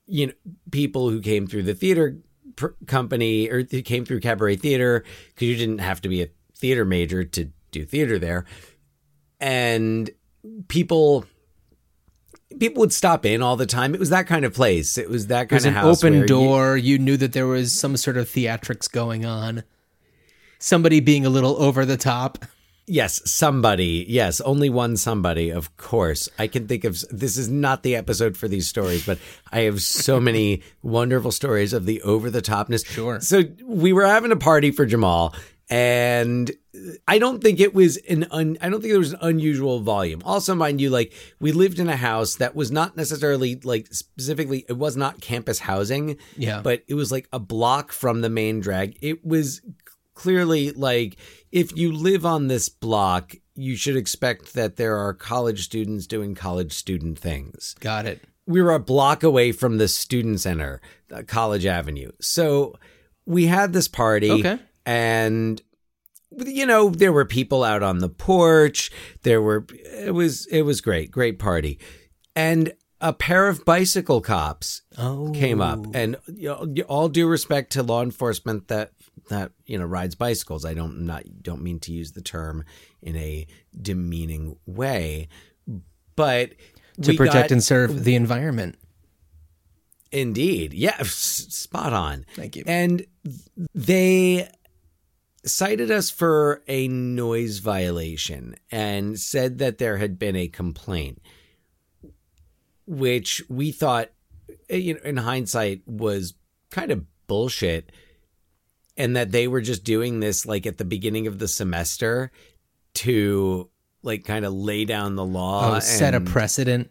you 0.07 0.27
know 0.27 0.33
people 0.71 1.09
who 1.11 1.21
came 1.21 1.47
through 1.47 1.63
the 1.63 1.75
theater 1.75 2.19
pr- 2.57 2.69
company 2.87 3.49
or 3.49 3.65
who 3.71 3.83
came 3.83 4.05
through 4.05 4.21
cabaret 4.21 4.57
theater 4.57 5.05
because 5.29 5.49
you 5.49 5.57
didn't 5.57 5.79
have 5.79 6.01
to 6.03 6.09
be 6.09 6.23
a 6.23 6.29
theater 6.57 6.85
major 6.85 7.25
to 7.25 7.51
do 7.71 7.85
theater 7.85 8.19
there 8.19 8.45
and 9.41 10.11
people 10.69 11.25
people 12.59 12.81
would 12.81 12.93
stop 12.93 13.27
in 13.27 13.43
all 13.43 13.57
the 13.57 13.67
time 13.67 13.95
it 13.95 14.01
was 14.01 14.11
that 14.11 14.27
kind 14.27 14.45
of 14.45 14.55
place 14.55 14.97
it 14.97 15.11
was 15.11 15.27
that 15.27 15.51
was 15.51 15.65
kind 15.65 15.75
an 15.75 15.79
of 15.79 15.85
house 15.85 16.05
open 16.05 16.21
you- 16.21 16.27
door. 16.27 16.77
You, 16.77 16.99
knew 16.99 17.17
that 17.17 17.33
there 17.33 17.47
was 17.47 17.73
some 17.73 17.97
sort 17.97 18.17
of 18.17 18.29
theatrics 18.29 18.91
going 18.91 19.25
on. 19.25 19.65
Somebody 20.59 21.01
being 21.01 21.27
a 21.27 21.31
little 21.31 21.61
over 21.61 21.85
the 21.85 21.97
top. 21.97 22.45
Yes, 22.87 23.23
somebody. 23.31 24.05
Yes, 24.09 24.41
only 24.43 24.69
one 24.69 24.97
somebody, 24.97 25.51
of 25.51 25.77
course. 25.77 26.29
I 26.39 26.47
can 26.47 26.69
think 26.69 26.85
of 26.85 27.03
this 27.11 27.37
is 27.37 27.49
not 27.49 27.83
the 27.83 27.97
episode 27.97 28.37
for 28.37 28.47
these 28.47 28.69
stories, 28.69 29.07
but 29.07 29.19
I 29.53 29.61
have 29.61 29.81
so 29.81 30.21
many 30.29 30.63
wonderful 30.83 31.33
stories 31.33 31.73
of 31.73 31.87
the 31.87 32.03
over 32.03 32.31
the 32.31 32.43
topness. 32.43 32.87
Sure. 32.87 33.21
So 33.21 33.45
we 33.65 33.93
were 33.93 34.07
having 34.07 34.33
a 34.33 34.37
party 34.37 34.71
for 34.71 34.85
Jamal 34.85 35.35
and 35.71 36.51
I 37.09 37.19
don't 37.19 37.43
think 37.43 37.59
it 37.59 37.75
was 37.75 37.97
an 37.97 38.27
un, 38.31 38.59
I 38.61 38.69
don't 38.69 38.81
think 38.81 38.93
there 38.93 38.99
was 38.99 39.15
an 39.15 39.19
unusual 39.23 39.81
volume. 39.81 40.23
Also, 40.25 40.55
mind 40.55 40.81
you, 40.81 40.91
like 40.91 41.13
we 41.41 41.53
lived 41.53 41.79
in 41.79 41.89
a 41.89 41.97
house 41.97 42.37
that 42.37 42.55
was 42.55 42.71
not 42.71 42.97
necessarily 42.97 43.57
like 43.65 43.93
specifically 43.93 44.67
it 44.69 44.75
was 44.75 44.97
not 44.97 45.21
campus 45.21 45.59
housing. 45.59 46.19
Yeah. 46.37 46.61
But 46.63 46.83
it 46.87 46.95
was 46.95 47.11
like 47.11 47.29
a 47.33 47.39
block 47.39 47.93
from 47.93 48.21
the 48.21 48.29
main 48.29 48.61
drag. 48.61 48.99
It 49.01 49.25
was 49.25 49.63
clearly 50.15 50.73
like 50.73 51.17
if 51.55 51.77
you 51.77 51.93
live 51.93 52.27
on 52.27 52.49
this 52.49 52.69
block, 52.69 53.35
you 53.55 53.77
should 53.77 53.97
expect 53.97 54.55
that 54.55 54.75
there 54.77 54.97
are 54.99 55.15
college 55.15 55.63
students 55.65 56.07
doing 56.07 56.35
college 56.35 56.73
student 56.73 57.19
things. 57.19 57.75
Got 57.81 58.07
it. 58.07 58.21
We 58.47 58.61
were 58.61 58.73
a 58.73 58.79
block 58.81 59.23
away 59.23 59.53
from 59.53 59.79
the 59.79 59.87
student 59.89 60.41
center, 60.41 60.81
uh, 61.15 61.23
College 61.27 61.65
Avenue. 61.65 62.11
So 62.21 62.75
we 63.25 63.47
had 63.47 63.73
this 63.73 63.89
party 63.89 64.31
Okay. 64.33 64.59
and 64.85 65.63
you 66.45 66.67
know 66.67 66.89
there 66.91 67.13
were 67.13 67.25
people 67.25 67.63
out 67.63 67.83
on 67.85 67.99
the 67.99 68.09
porch 68.09 68.91
there 69.23 69.41
were 69.41 69.65
it 69.71 70.13
was 70.13 70.47
it 70.47 70.63
was 70.63 70.81
great 70.81 71.13
great 71.13 71.39
party 71.39 71.79
and 72.35 72.73
a 73.01 73.13
pair 73.13 73.47
of 73.49 73.65
bicycle 73.65 74.21
cops 74.21 74.83
Oh. 74.99 75.31
came 75.33 75.61
up 75.61 75.87
and 75.95 76.17
you 76.27 76.49
know, 76.49 76.85
all 76.89 77.09
due 77.09 77.29
respect 77.29 77.71
to 77.75 77.83
law 77.85 78.03
enforcement 78.03 78.67
that 78.69 78.91
that 79.29 79.53
you 79.67 79.79
know 79.79 79.85
rides 79.85 80.15
bicycles 80.15 80.65
i 80.65 80.75
don't 80.75 81.01
not 81.01 81.23
don't 81.43 81.63
mean 81.63 81.79
to 81.81 81.93
use 81.93 82.13
the 82.13 82.21
term 82.23 82.65
in 83.03 83.17
a 83.17 83.47
demeaning 83.81 84.57
way 84.67 85.29
but 86.17 86.53
To 87.03 87.15
protect 87.15 87.49
got- 87.49 87.51
and 87.51 87.63
serve 87.65 88.05
the 88.05 88.15
environment. 88.15 88.77
Indeed. 90.13 90.73
Yeah, 90.75 90.95
s- 91.01 91.09
spot 91.49 91.93
on. 91.93 92.25
Thank 92.37 92.55
you. 92.55 92.63
And 92.69 93.05
they 93.75 94.49
cited 95.45 95.91
us 95.91 96.09
for 96.09 96.63
a 96.69 96.87
noise 96.87 97.59
violation 97.59 98.55
and 98.71 99.19
said 99.19 99.59
that 99.59 99.79
there 99.79 99.97
had 99.97 100.21
been 100.21 100.37
a 100.37 100.47
complaint, 100.47 101.21
which 102.87 103.43
we 103.49 103.73
thought, 103.73 104.11
eh, 104.69 104.77
you 104.77 104.95
know, 104.95 105.01
in 105.05 105.17
hindsight, 105.17 105.83
was 105.87 106.35
kind 106.71 106.91
of 106.93 107.05
bullshit. 107.27 107.91
And 108.97 109.17
that 109.17 109.33
they 109.33 109.49
were 109.49 109.61
just 109.61 109.83
doing 109.85 110.21
this 110.21 110.47
like 110.47 110.67
at 110.67 110.79
the 110.79 110.85
beginning 110.85 111.27
of 111.27 111.39
the 111.39 111.49
semester 111.49 112.31
to 112.95 113.69
like 114.03 114.25
kind 114.25 114.45
of 114.45 114.53
lay 114.53 114.85
down 114.85 115.17
the 115.17 115.25
law 115.25 115.77
Oh, 115.77 115.81
set 115.81 116.15
a 116.15 116.21
precedent. 116.21 116.91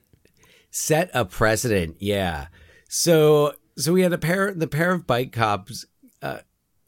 set 0.72 1.10
a 1.13 1.25
precedent. 1.25 1.98
Yeah. 2.00 2.48
So 2.89 3.53
so 3.77 3.93
we 3.93 4.01
had 4.01 4.13
a 4.13 4.17
pair 4.17 4.53
the 4.53 4.67
pair 4.67 4.91
of 4.91 5.07
bike 5.07 5.31
cops 5.31 5.86
uh, 6.22 6.39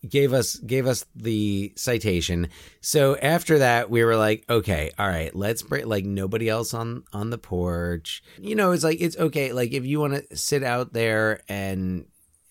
gave 0.07 0.33
us 0.33 0.55
gave 0.57 0.85
us 0.85 1.05
the 1.15 1.71
citation. 1.75 2.49
So 2.81 3.15
after 3.17 3.59
that 3.59 3.89
we 3.89 4.03
were 4.03 4.17
like, 4.17 4.43
okay, 4.49 4.91
all 4.99 5.07
right, 5.07 5.33
let's 5.35 5.63
break 5.63 5.85
like 5.85 6.05
nobody 6.05 6.49
else 6.49 6.73
on 6.73 7.03
on 7.13 7.29
the 7.29 7.37
porch. 7.37 8.21
You 8.39 8.55
know, 8.55 8.71
it's 8.71 8.83
like 8.83 8.99
it's 8.99 9.17
okay 9.17 9.53
like 9.53 9.71
if 9.71 9.85
you 9.85 9.99
want 9.99 10.29
to 10.29 10.35
sit 10.37 10.63
out 10.63 10.91
there 10.93 11.41
and 11.47 12.05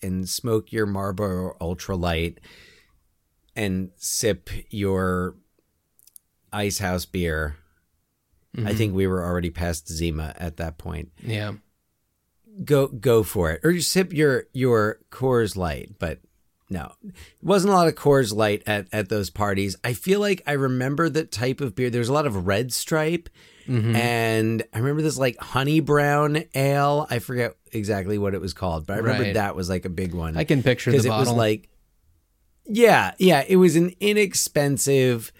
and 0.05 0.29
smoke 0.29 0.71
your 0.71 0.85
Marlboro 0.85 1.57
Ultralight 1.59 2.37
and 3.55 3.91
sip 3.97 4.49
your 4.69 5.35
Icehouse 6.53 7.05
beer. 7.05 7.57
I 8.55 8.59
mm-hmm. 8.59 8.77
think 8.77 8.93
we 8.93 9.07
were 9.07 9.25
already 9.25 9.49
past 9.49 9.89
Zima 9.89 10.33
at 10.37 10.57
that 10.57 10.77
point. 10.77 11.11
Yeah. 11.21 11.53
go 12.63 12.87
go 12.87 13.23
for 13.23 13.51
it. 13.51 13.61
Or 13.65 13.71
you 13.71 13.81
sip 13.81 14.13
your 14.13 14.45
your 14.53 14.99
Coors 15.11 15.57
Light 15.57 15.95
but 15.99 16.19
no. 16.69 16.93
It 17.03 17.13
wasn't 17.43 17.73
a 17.73 17.75
lot 17.75 17.87
of 17.87 17.95
Coors 17.95 18.33
Light 18.33 18.63
at 18.65 18.87
at 18.93 19.09
those 19.09 19.29
parties. 19.29 19.75
I 19.83 19.93
feel 19.93 20.19
like 20.21 20.41
I 20.47 20.53
remember 20.53 21.09
the 21.09 21.25
type 21.25 21.59
of 21.59 21.75
beer. 21.75 21.89
There's 21.89 22.09
a 22.09 22.13
lot 22.13 22.25
of 22.25 22.47
red 22.47 22.71
stripe 22.71 23.27
Mm-hmm. 23.67 23.95
and 23.95 24.63
I 24.73 24.77
remember 24.77 25.01
this 25.01 25.17
like 25.17 25.37
honey 25.39 25.79
brown 25.79 26.43
ale 26.53 27.07
I 27.09 27.17
forget 27.19 27.55
exactly 27.71 28.17
what 28.19 28.35
it 28.35 28.39
was 28.41 28.53
called 28.53 28.85
but 28.85 28.93
I 28.93 28.97
remember 28.97 29.23
Right. 29.23 29.33
that 29.33 29.55
was 29.55 29.69
like 29.69 29.85
a 29.85 29.89
big 29.89 30.13
one 30.13 30.37
I 30.37 30.43
can 30.43 30.61
picture 30.61 30.91
the 30.91 30.97
because 30.97 31.05
it 31.07 31.09
was 31.09 31.31
like 31.31 31.67
yeah 32.67 33.13
yeah 33.17 33.43
it 33.47 33.55
was 33.55 33.75
an 33.75 33.93
inexpensive 33.99 35.31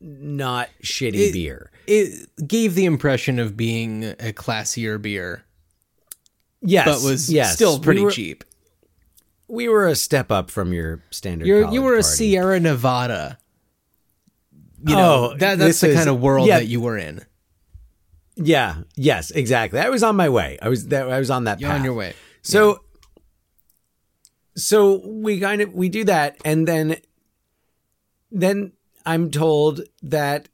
not 0.00 0.68
shitty 0.82 1.28
It- 1.28 1.32
beer 1.34 1.70
it 1.86 2.28
gave 2.48 2.74
the 2.74 2.84
impression 2.86 3.38
of 3.38 3.56
being 3.56 4.04
a 4.04 4.32
classier 4.32 5.02
beer, 5.02 5.44
yes 6.62 6.84
but 6.86 7.02
was 7.06 7.30
yes. 7.30 7.54
still 7.54 7.78
We 7.78 7.84
pretty 7.84 8.00
were- 8.04 8.10
cheap. 8.12 8.44
we 9.48 9.68
were 9.68 9.86
a 9.88 9.94
step 9.94 10.30
up 10.32 10.50
from 10.50 10.72
your 10.72 11.02
standard 11.10 11.46
you 11.46 11.82
were 11.82 11.92
a 11.94 11.96
party. 11.96 12.02
Sierra 12.02 12.60
Nevada. 12.60 13.38
You 14.84 14.96
know, 14.96 15.30
Oh, 15.32 15.36
that, 15.38 15.58
that's 15.58 15.80
the 15.80 15.90
is- 15.90 15.96
kind 15.96 16.08
of 16.08 16.20
world 16.20 16.48
yeah. 16.48 16.58
that 16.58 16.66
you 16.66 16.80
were 16.80 16.98
in. 16.98 17.20
Yeah. 18.42 18.82
Yes. 18.96 19.30
Exactly. 19.30 19.80
I 19.80 19.88
was 19.88 20.02
on 20.02 20.16
my 20.16 20.28
way. 20.28 20.58
I 20.60 20.68
was 20.68 20.88
that. 20.88 21.10
I 21.10 21.18
was 21.18 21.30
on 21.30 21.44
that. 21.44 21.60
You're 21.60 21.70
path. 21.70 21.78
on 21.78 21.84
your 21.84 21.94
way. 21.94 22.14
So. 22.42 22.80
So 24.54 25.00
we 25.06 25.40
kind 25.40 25.62
of 25.62 25.72
we 25.72 25.88
do 25.88 26.04
that, 26.04 26.36
and 26.44 26.66
then. 26.68 26.96
Then 28.34 28.72
I'm 29.04 29.30
told 29.30 29.82
that 30.02 30.48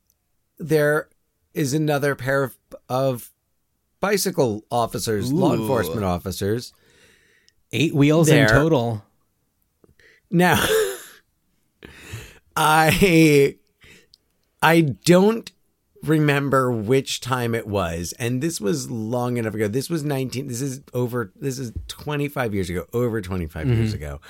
there 0.59 1.09
is 1.55 1.75
another 1.75 2.15
pair 2.15 2.45
of, 2.45 2.59
of 2.89 3.31
bicycle 4.01 4.65
officers, 4.71 5.33
law 5.33 5.55
enforcement 5.55 6.05
officers. 6.05 6.73
Eight 7.73 7.95
wheels 7.95 8.29
in 8.29 8.49
total. 8.49 9.05
Now, 10.31 10.65
I 12.57 13.57
I 14.63 14.81
don't 14.81 15.51
remember 16.09 16.71
which 16.71 17.21
time 17.21 17.55
it 17.55 17.67
was, 17.67 18.13
and 18.19 18.43
this 18.43 18.61
was 18.61 18.91
long 18.91 19.37
enough 19.37 19.55
ago. 19.55 19.69
This 19.69 19.91
was 19.91 20.05
nineteen. 20.05 20.49
This 20.49 20.61
is 20.61 20.83
over. 20.93 21.33
This 21.37 21.59
is 21.59 21.73
twenty 21.87 22.29
five 22.29 22.55
years 22.55 22.71
ago. 22.71 22.87
Over 22.93 23.21
twenty 23.21 23.47
mm-hmm. 23.47 23.73
years 23.73 23.95
ago. 23.95 24.21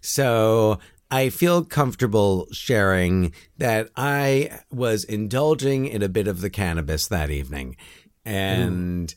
So 0.00 0.78
I 1.10 1.30
feel 1.30 1.64
comfortable 1.64 2.46
sharing 2.52 3.32
that 3.56 3.90
I 3.96 4.60
was 4.70 5.04
indulging 5.04 5.86
in 5.86 6.02
a 6.02 6.08
bit 6.08 6.28
of 6.28 6.40
the 6.40 6.50
cannabis 6.50 7.08
that 7.08 7.30
evening, 7.30 7.76
and. 8.24 9.14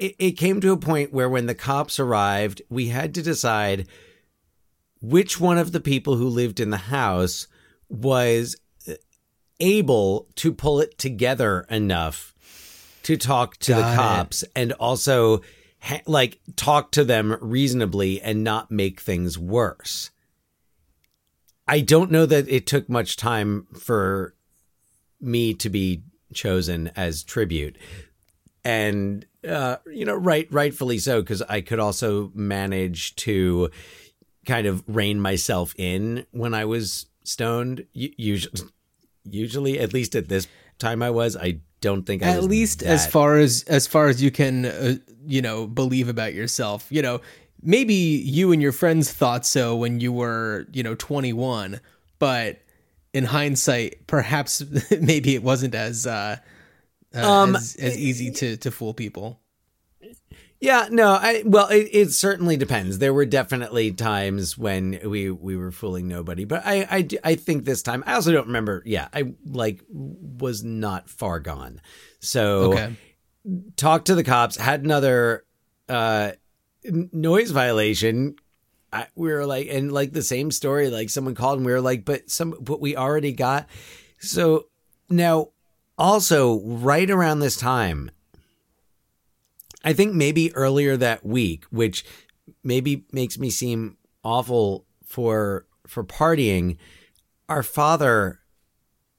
It, 0.00 0.16
it 0.18 0.30
came 0.32 0.60
to 0.62 0.72
a 0.72 0.76
point 0.76 1.12
where 1.12 1.28
when 1.28 1.46
the 1.46 1.54
cops 1.54 2.00
arrived, 2.00 2.62
we 2.68 2.88
had 2.88 3.14
to 3.14 3.22
decide 3.22 3.86
which 5.00 5.38
one 5.38 5.56
of 5.56 5.70
the 5.70 5.78
people 5.80 6.16
who 6.16 6.28
lived 6.28 6.58
in 6.58 6.70
the 6.70 6.76
house 6.76 7.46
was 7.88 8.56
able 9.60 10.28
to 10.36 10.52
pull 10.52 10.80
it 10.80 10.98
together 10.98 11.66
enough 11.70 12.34
to 13.02 13.16
talk 13.16 13.56
to 13.58 13.74
the 13.74 13.80
Got 13.80 13.92
it. 13.92 13.96
cops 13.96 14.44
and 14.54 14.72
also 14.72 15.42
ha- 15.80 16.02
like 16.06 16.40
talk 16.56 16.90
to 16.92 17.04
them 17.04 17.36
reasonably 17.40 18.20
and 18.20 18.44
not 18.44 18.70
make 18.70 19.00
things 19.00 19.38
worse. 19.38 20.10
I 21.66 21.80
don't 21.80 22.10
know 22.10 22.26
that 22.26 22.48
it 22.48 22.66
took 22.66 22.88
much 22.88 23.16
time 23.16 23.66
for 23.78 24.34
me 25.20 25.54
to 25.54 25.68
be 25.68 26.02
chosen 26.32 26.90
as 26.96 27.22
tribute. 27.22 27.76
And 28.64 29.24
uh, 29.48 29.76
you 29.86 30.04
know, 30.04 30.14
right, 30.14 30.48
rightfully 30.50 30.98
so, 30.98 31.22
because 31.22 31.42
I 31.42 31.60
could 31.60 31.78
also 31.78 32.30
manage 32.34 33.14
to 33.16 33.70
kind 34.46 34.66
of 34.66 34.82
rein 34.86 35.20
myself 35.20 35.74
in 35.78 36.26
when 36.32 36.54
I 36.54 36.64
was 36.64 37.06
stoned. 37.22 37.86
Usually, 37.92 38.68
usually, 39.24 39.78
at 39.78 39.92
least 39.92 40.14
at 40.14 40.28
this 40.28 40.46
time, 40.78 41.02
I 41.02 41.10
was. 41.10 41.36
I 41.36 41.60
don't 41.80 42.04
think 42.04 42.22
I 42.22 42.28
At 42.28 42.36
was 42.38 42.46
least 42.46 42.82
as 42.82 43.06
far 43.06 43.36
as 43.36 43.64
as 43.68 43.86
far 43.86 44.08
as 44.08 44.22
you 44.22 44.30
can, 44.30 44.66
uh, 44.66 44.94
you 45.26 45.42
know, 45.42 45.66
believe 45.66 46.08
about 46.08 46.34
yourself. 46.34 46.86
You 46.90 47.02
know, 47.02 47.20
maybe 47.62 47.94
you 47.94 48.52
and 48.52 48.60
your 48.62 48.72
friends 48.72 49.12
thought 49.12 49.46
so 49.46 49.76
when 49.76 50.00
you 50.00 50.12
were, 50.12 50.66
you 50.72 50.82
know, 50.82 50.94
21, 50.94 51.80
but 52.18 52.60
in 53.12 53.24
hindsight, 53.24 54.06
perhaps 54.06 54.62
maybe 55.00 55.34
it 55.34 55.42
wasn't 55.42 55.74
as 55.74 56.06
uh, 56.06 56.36
uh, 57.14 57.30
Um, 57.30 57.56
as, 57.56 57.76
as 57.76 57.96
easy 57.98 58.30
to 58.32 58.56
to 58.58 58.70
fool 58.70 58.94
people. 58.94 59.40
Yeah, 60.60 60.88
no, 60.90 61.10
I 61.12 61.44
well, 61.46 61.68
it, 61.68 61.88
it 61.92 62.10
certainly 62.10 62.56
depends. 62.56 62.98
There 62.98 63.14
were 63.14 63.26
definitely 63.26 63.92
times 63.92 64.58
when 64.58 64.98
we 65.04 65.30
we 65.30 65.56
were 65.56 65.70
fooling 65.70 66.08
nobody, 66.08 66.44
but 66.44 66.62
I, 66.66 66.86
I 66.90 67.08
I 67.22 67.34
think 67.36 67.64
this 67.64 67.82
time 67.82 68.02
I 68.06 68.14
also 68.14 68.32
don't 68.32 68.48
remember. 68.48 68.82
Yeah, 68.84 69.06
I 69.12 69.34
like 69.46 69.82
was 69.88 70.64
not 70.64 71.08
far 71.08 71.38
gone. 71.38 71.80
So 72.18 72.72
Okay. 72.72 72.96
talked 73.76 74.06
to 74.06 74.16
the 74.16 74.24
cops, 74.24 74.56
had 74.56 74.82
another 74.82 75.44
uh 75.88 76.32
noise 76.84 77.52
violation. 77.52 78.34
I, 78.92 79.06
we 79.14 79.30
were 79.30 79.46
like, 79.46 79.68
and 79.70 79.92
like 79.92 80.12
the 80.12 80.22
same 80.22 80.50
story, 80.50 80.88
like 80.90 81.10
someone 81.10 81.34
called 81.34 81.58
and 81.58 81.66
we 81.66 81.72
were 81.72 81.80
like, 81.80 82.04
but 82.04 82.30
some, 82.30 82.56
but 82.60 82.80
we 82.80 82.96
already 82.96 83.32
got. 83.32 83.68
So 84.18 84.68
Now, 85.10 85.48
also, 85.98 86.60
right 86.60 87.10
around 87.10 87.40
this 87.40 87.56
time, 87.56 88.10
I 89.84 89.92
think 89.92 90.14
maybe 90.14 90.54
earlier 90.54 90.96
that 90.96 91.24
week, 91.24 91.64
which 91.70 92.04
maybe 92.62 93.04
makes 93.12 93.38
me 93.38 93.50
seem 93.50 93.96
awful 94.24 94.86
for 95.04 95.66
for 95.86 96.04
partying, 96.04 96.76
our 97.48 97.62
father 97.62 98.40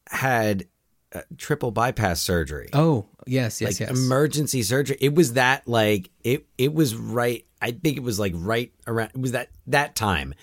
had 0.10 0.68
uh, 1.14 1.22
triple 1.38 1.72
bypass 1.72 2.22
surgery. 2.22 2.70
Oh, 2.74 3.08
yes, 3.26 3.62
yes, 3.62 3.80
like 3.80 3.90
yes. 3.90 3.98
emergency 3.98 4.64
surgery. 4.64 4.98
It 5.00 5.16
was 5.16 5.34
that 5.34 5.68
like 5.68 6.12
it 6.24 6.46
it 6.58 6.74
was 6.74 6.96
right 6.96 7.46
I 7.62 7.72
think 7.72 7.98
it 7.98 8.04
was 8.04 8.20
like 8.20 8.34
right 8.36 8.72
around 8.88 9.12
it 9.16 9.22
was 9.22 9.32
that 9.32 9.50
that 9.68 9.96
time. 9.96 10.36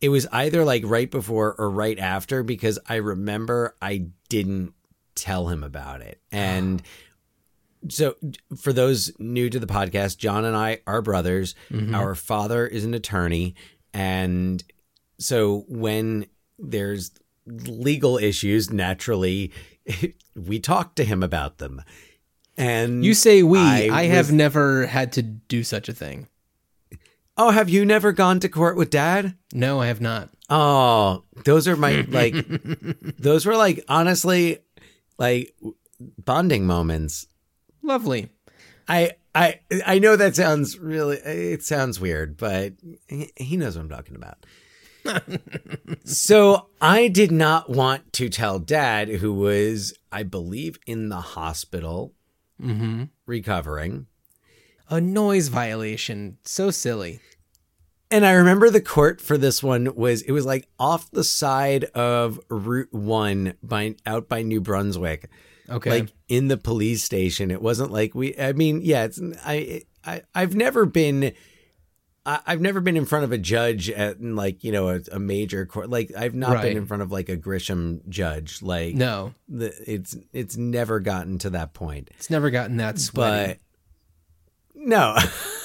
It 0.00 0.08
was 0.08 0.26
either 0.32 0.64
like 0.64 0.82
right 0.84 1.08
before 1.08 1.54
or 1.56 1.70
right 1.70 1.98
after 1.98 2.42
because 2.42 2.78
I 2.88 2.96
remember 2.96 3.76
I 3.80 4.06
didn't 4.28 4.74
tell 5.14 5.46
him 5.48 5.62
about 5.62 6.00
it. 6.00 6.20
And 6.32 6.82
so 7.88 8.16
for 8.60 8.72
those 8.72 9.12
new 9.18 9.50
to 9.50 9.58
the 9.58 9.66
podcast, 9.66 10.18
John 10.18 10.44
and 10.44 10.56
I 10.56 10.80
are 10.86 11.02
brothers. 11.02 11.54
Mm-hmm. 11.70 11.94
Our 11.94 12.14
father 12.14 12.66
is 12.66 12.84
an 12.84 12.94
attorney 12.94 13.54
and 13.94 14.62
so 15.18 15.64
when 15.68 16.26
there's 16.58 17.12
legal 17.46 18.18
issues, 18.18 18.70
naturally 18.70 19.52
we 20.36 20.58
talk 20.58 20.94
to 20.96 21.04
him 21.04 21.22
about 21.22 21.58
them. 21.58 21.82
And 22.56 23.04
you 23.04 23.14
say 23.14 23.42
we. 23.42 23.58
I, 23.58 23.88
I 23.90 24.02
have 24.04 24.26
was- 24.26 24.32
never 24.32 24.86
had 24.86 25.12
to 25.12 25.22
do 25.22 25.62
such 25.64 25.88
a 25.88 25.92
thing. 25.92 26.28
Oh, 27.36 27.50
have 27.50 27.70
you 27.70 27.84
never 27.86 28.12
gone 28.12 28.40
to 28.40 28.48
court 28.48 28.76
with 28.76 28.90
dad? 28.90 29.36
No, 29.54 29.80
I 29.80 29.86
have 29.86 30.02
not. 30.02 30.28
Oh, 30.50 31.24
those 31.44 31.66
are 31.66 31.76
my 31.76 32.04
like 32.08 32.34
those 33.18 33.46
were 33.46 33.56
like 33.56 33.84
honestly 33.88 34.58
like 35.18 35.54
bonding 36.18 36.66
moments. 36.66 37.26
Lovely. 37.82 38.28
I 38.88 39.12
I 39.34 39.60
I 39.86 39.98
know 39.98 40.16
that 40.16 40.36
sounds 40.36 40.78
really 40.78 41.16
it 41.18 41.62
sounds 41.62 42.00
weird, 42.00 42.36
but 42.36 42.74
he, 43.08 43.30
he 43.36 43.56
knows 43.56 43.76
what 43.76 43.82
I'm 43.82 43.88
talking 43.88 44.16
about. 44.16 44.44
so 46.04 46.68
I 46.80 47.08
did 47.08 47.32
not 47.32 47.68
want 47.68 48.12
to 48.14 48.28
tell 48.28 48.58
dad 48.58 49.08
who 49.08 49.32
was 49.32 49.94
I 50.10 50.22
believe 50.22 50.78
in 50.86 51.08
the 51.08 51.20
hospital 51.20 52.14
mm-hmm. 52.60 53.04
recovering. 53.26 54.06
A 54.88 55.00
noise 55.00 55.48
violation. 55.48 56.38
So 56.44 56.70
silly. 56.70 57.20
And 58.10 58.26
I 58.26 58.32
remember 58.32 58.68
the 58.68 58.82
court 58.82 59.22
for 59.22 59.38
this 59.38 59.62
one 59.62 59.94
was 59.94 60.20
it 60.22 60.32
was 60.32 60.44
like 60.44 60.68
off 60.78 61.10
the 61.10 61.24
side 61.24 61.84
of 61.94 62.38
Route 62.50 62.92
1 62.92 63.54
by 63.62 63.94
out 64.04 64.28
by 64.28 64.42
New 64.42 64.60
Brunswick. 64.60 65.30
Okay. 65.68 65.90
Like 65.90 66.12
in 66.28 66.48
the 66.48 66.56
police 66.56 67.02
station. 67.04 67.50
It 67.50 67.62
wasn't 67.62 67.90
like 67.92 68.14
we 68.14 68.36
I 68.38 68.52
mean, 68.52 68.80
yeah, 68.82 69.04
it's 69.04 69.20
I 69.44 69.82
I 70.04 70.22
I've 70.34 70.54
never 70.54 70.84
been 70.86 71.32
I- 72.24 72.40
I've 72.46 72.60
never 72.60 72.80
been 72.80 72.96
in 72.96 73.04
front 73.04 73.24
of 73.24 73.32
a 73.32 73.38
judge 73.38 73.90
at 73.90 74.22
like, 74.22 74.62
you 74.62 74.70
know, 74.70 74.88
a, 74.90 75.00
a 75.12 75.18
major 75.18 75.66
court. 75.66 75.90
Like 75.90 76.12
I've 76.16 76.34
not 76.34 76.52
Right. 76.54 76.62
been 76.62 76.76
in 76.76 76.86
front 76.86 77.02
of 77.02 77.10
like 77.10 77.28
a 77.28 77.36
Grisham 77.36 78.08
judge. 78.08 78.62
Like 78.62 78.94
no, 78.94 79.34
the, 79.48 79.72
it's 79.86 80.16
it's 80.32 80.56
never 80.56 81.00
gotten 81.00 81.38
to 81.38 81.50
that 81.50 81.74
point. 81.74 82.10
it's 82.16 82.30
never 82.30 82.50
gotten 82.50 82.76
that 82.76 82.98
sweaty. 83.00 83.54
But 83.54 83.58
no. 84.74 85.16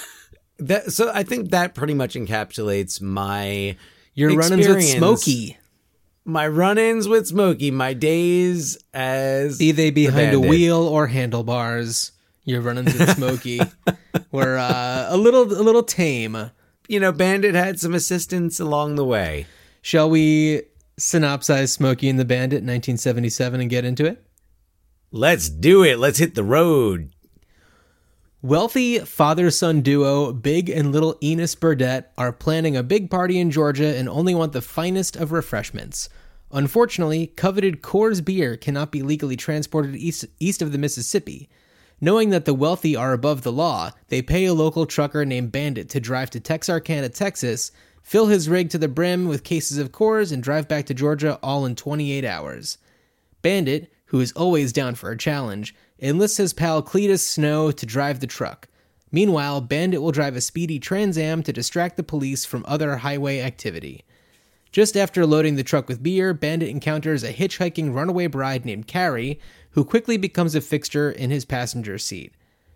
that 0.60 0.92
so 0.92 1.12
I 1.14 1.24
think 1.24 1.52
that 1.52 1.76
pretty 1.76 1.94
much 1.94 2.16
encapsulates 2.16 3.02
my 3.02 3.78
Your 4.16 4.36
run-ins 4.36 4.68
with. 4.68 4.84
Smokey, 4.84 5.58
my 6.28 6.46
run-ins 6.46 7.08
with 7.08 7.26
Smokey, 7.28 7.72
my 7.72 7.94
days 7.94 8.78
as 8.94 9.58
be 9.58 9.72
they 9.72 9.90
behind 9.92 10.34
a 10.34 10.40
wheel 10.40 10.80
or 10.80 11.08
handlebars, 11.08 12.12
your 12.44 12.62
run-ins 12.62 12.94
with 12.94 13.16
Smokey 13.16 13.62
were 14.32 14.58
uh, 14.58 15.08
a 15.10 15.18
little 15.18 15.44
a 15.44 15.64
little 15.64 15.84
tame. 15.84 16.52
you 16.88 17.00
know, 17.00 17.12
Bandit 17.14 17.56
had 17.56 17.80
some 17.80 17.94
assistance 17.94 18.60
along 18.60 18.96
the 18.96 19.06
way. 19.06 19.48
Shall 19.82 20.10
we 20.10 20.64
synopsize 21.00 21.70
Smokey 21.70 22.10
and 22.10 22.20
the 22.20 22.26
Bandit 22.26 22.58
1977 22.58 23.62
and 23.62 23.70
get 23.70 23.86
into 23.86 24.06
it? 24.06 24.22
Let's 25.12 25.48
do 25.50 25.84
it. 25.84 25.98
Let's 25.98 26.20
hit 26.20 26.36
the 26.36 26.44
road. 26.44 27.12
Wealthy 28.44 29.00
father 29.00 29.50
son 29.50 29.82
duo 29.82 30.32
Big 30.32 30.70
and 30.70 30.92
Little 30.92 31.18
Enos 31.24 31.56
Burdette 31.56 32.14
are 32.20 32.32
planning 32.32 32.78
a 32.78 32.84
big 32.84 33.10
party 33.10 33.40
in 33.40 33.50
Georgia 33.50 33.98
and 33.98 34.08
only 34.08 34.36
want 34.36 34.54
the 34.54 34.62
finest 34.62 35.16
of 35.16 35.32
refreshments. 35.32 36.08
Unfortunately, 36.52 37.28
coveted 37.36 37.82
Coors 37.82 38.24
beer 38.24 38.56
cannot 38.56 38.92
be 38.92 39.02
legally 39.02 39.36
transported 39.36 39.96
east, 39.96 40.26
east 40.40 40.62
of 40.62 40.72
the 40.72 40.78
Mississippi. 40.78 41.50
Knowing 42.00 42.30
that 42.30 42.46
the 42.46 42.54
wealthy 42.54 42.96
are 42.96 43.12
above 43.12 43.42
the 43.42 43.52
law, 43.52 43.90
they 44.10 44.22
pay 44.22 44.46
a 44.46 44.54
local 44.54 44.86
trucker 44.86 45.26
named 45.26 45.52
Bandit 45.52 45.90
to 45.90 46.00
drive 46.00 46.30
to 46.30 46.40
Texarkana, 46.40 47.10
Texas, 47.10 47.72
fill 48.04 48.28
his 48.28 48.48
rig 48.48 48.70
to 48.70 48.78
the 48.78 48.88
brim 48.88 49.28
with 49.28 49.44
cases 49.44 49.80
of 49.80 49.92
Coors, 49.92 50.32
and 50.32 50.44
drive 50.44 50.68
back 50.68 50.86
to 50.86 50.94
Georgia 50.94 51.40
all 51.42 51.66
in 51.66 51.76
28 51.76 52.24
hours. 52.24 52.78
Bandit, 53.42 53.92
who 54.06 54.20
is 54.20 54.32
always 54.34 54.72
down 54.72 54.94
for 54.94 55.10
a 55.10 55.18
challenge, 55.18 55.74
enlists 56.00 56.38
his 56.38 56.54
pal 56.54 56.82
Cletus 56.84 57.20
Snow 57.20 57.72
to 57.72 57.86
drive 57.86 58.20
the 58.20 58.28
truck. 58.28 58.68
Meanwhile, 59.12 59.62
Bandit 59.62 60.02
will 60.02 60.12
drive 60.12 60.36
a 60.36 60.42
speedy 60.42 60.80
Trans 60.80 61.18
Am 61.18 61.42
to 61.44 61.54
distract 61.54 61.98
the 61.98 62.04
police 62.04 62.46
from 62.46 62.66
other 62.68 62.98
highway 62.98 63.40
activity. 63.40 64.04
Just 64.72 64.98
after 64.98 65.26
loading 65.26 65.56
the 65.56 65.64
truck 65.64 65.88
with 65.88 66.04
beer, 66.04 66.34
Bandit 66.34 66.70
encounters 66.70 67.24
a 67.24 67.34
hitchhiking 67.34 67.94
runaway 67.94 68.28
bride 68.28 68.66
named 68.66 68.88
Carrie, 68.88 69.40
who 69.72 69.86
quickly 69.86 70.18
becomes 70.18 70.56
a 70.56 70.62
fixture 70.62 71.10
in 71.10 71.30
his 71.30 71.46
passenger 71.46 71.98
seat. 71.98 72.34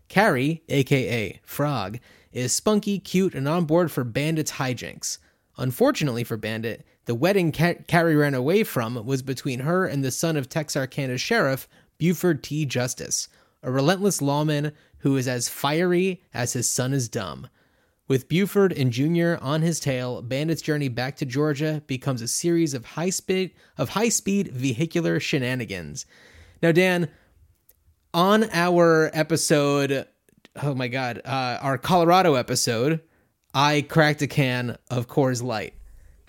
Carrie, 0.08 0.64
aka 0.70 1.40
Frog, 1.44 2.00
is 2.32 2.54
spunky, 2.54 2.98
cute, 3.00 3.36
and 3.36 3.48
on 3.48 3.66
board 3.66 3.92
for 3.92 4.04
Bandit's 4.04 4.54
hijinks. 4.54 5.18
Unfortunately 5.58 6.24
for 6.24 6.38
Bandit, 6.38 6.86
the 7.06 7.16
wedding 7.16 7.52
Ca- 7.52 7.84
Carrie 7.88 8.16
ran 8.16 8.34
away 8.34 8.64
from 8.64 9.06
was 9.06 9.22
between 9.22 9.60
her 9.60 9.86
and 9.86 10.04
the 10.04 10.12
son 10.12 10.38
of 10.38 10.48
Texarkana's 10.48 11.22
sheriff, 11.22 11.68
Buford 12.02 12.42
T. 12.42 12.66
Justice, 12.66 13.30
a 13.62 13.70
relentless 13.70 14.24
lawman 14.24 14.72
who 15.02 15.18
is 15.18 15.28
as 15.28 15.48
fiery 15.48 16.24
as 16.34 16.54
his 16.54 16.68
son 16.68 16.94
is 16.94 17.08
dumb. 17.08 17.48
With 18.08 18.28
Buford 18.28 18.74
and 18.74 18.92
Junior 18.92 19.38
on 19.40 19.62
his 19.62 19.80
tail, 19.80 20.24
Bandit's 20.24 20.64
journey 20.64 20.88
back 20.88 21.16
to 21.18 21.28
Georgia 21.28 21.84
becomes 21.86 22.24
a 22.24 22.28
series 22.28 22.74
of 22.74 22.86
high 22.86 23.12
speed 23.12 23.52
of 23.78 23.90
high 23.90 24.10
speed 24.10 24.48
vehicular 24.48 25.20
shenanigans. 25.20 26.08
Now, 26.64 26.72
Dan, 26.72 27.08
on 28.16 28.46
our 28.52 29.12
episode, 29.14 30.08
oh 30.64 30.74
my 30.74 30.88
god, 30.88 31.22
uh, 31.24 31.60
our 31.62 31.78
Colorado 31.78 32.34
episode, 32.34 33.00
I 33.54 33.86
cracked 33.88 34.24
a 34.24 34.28
can 34.28 34.76
of 34.90 35.08
Coors 35.08 35.44
Light, 35.44 35.76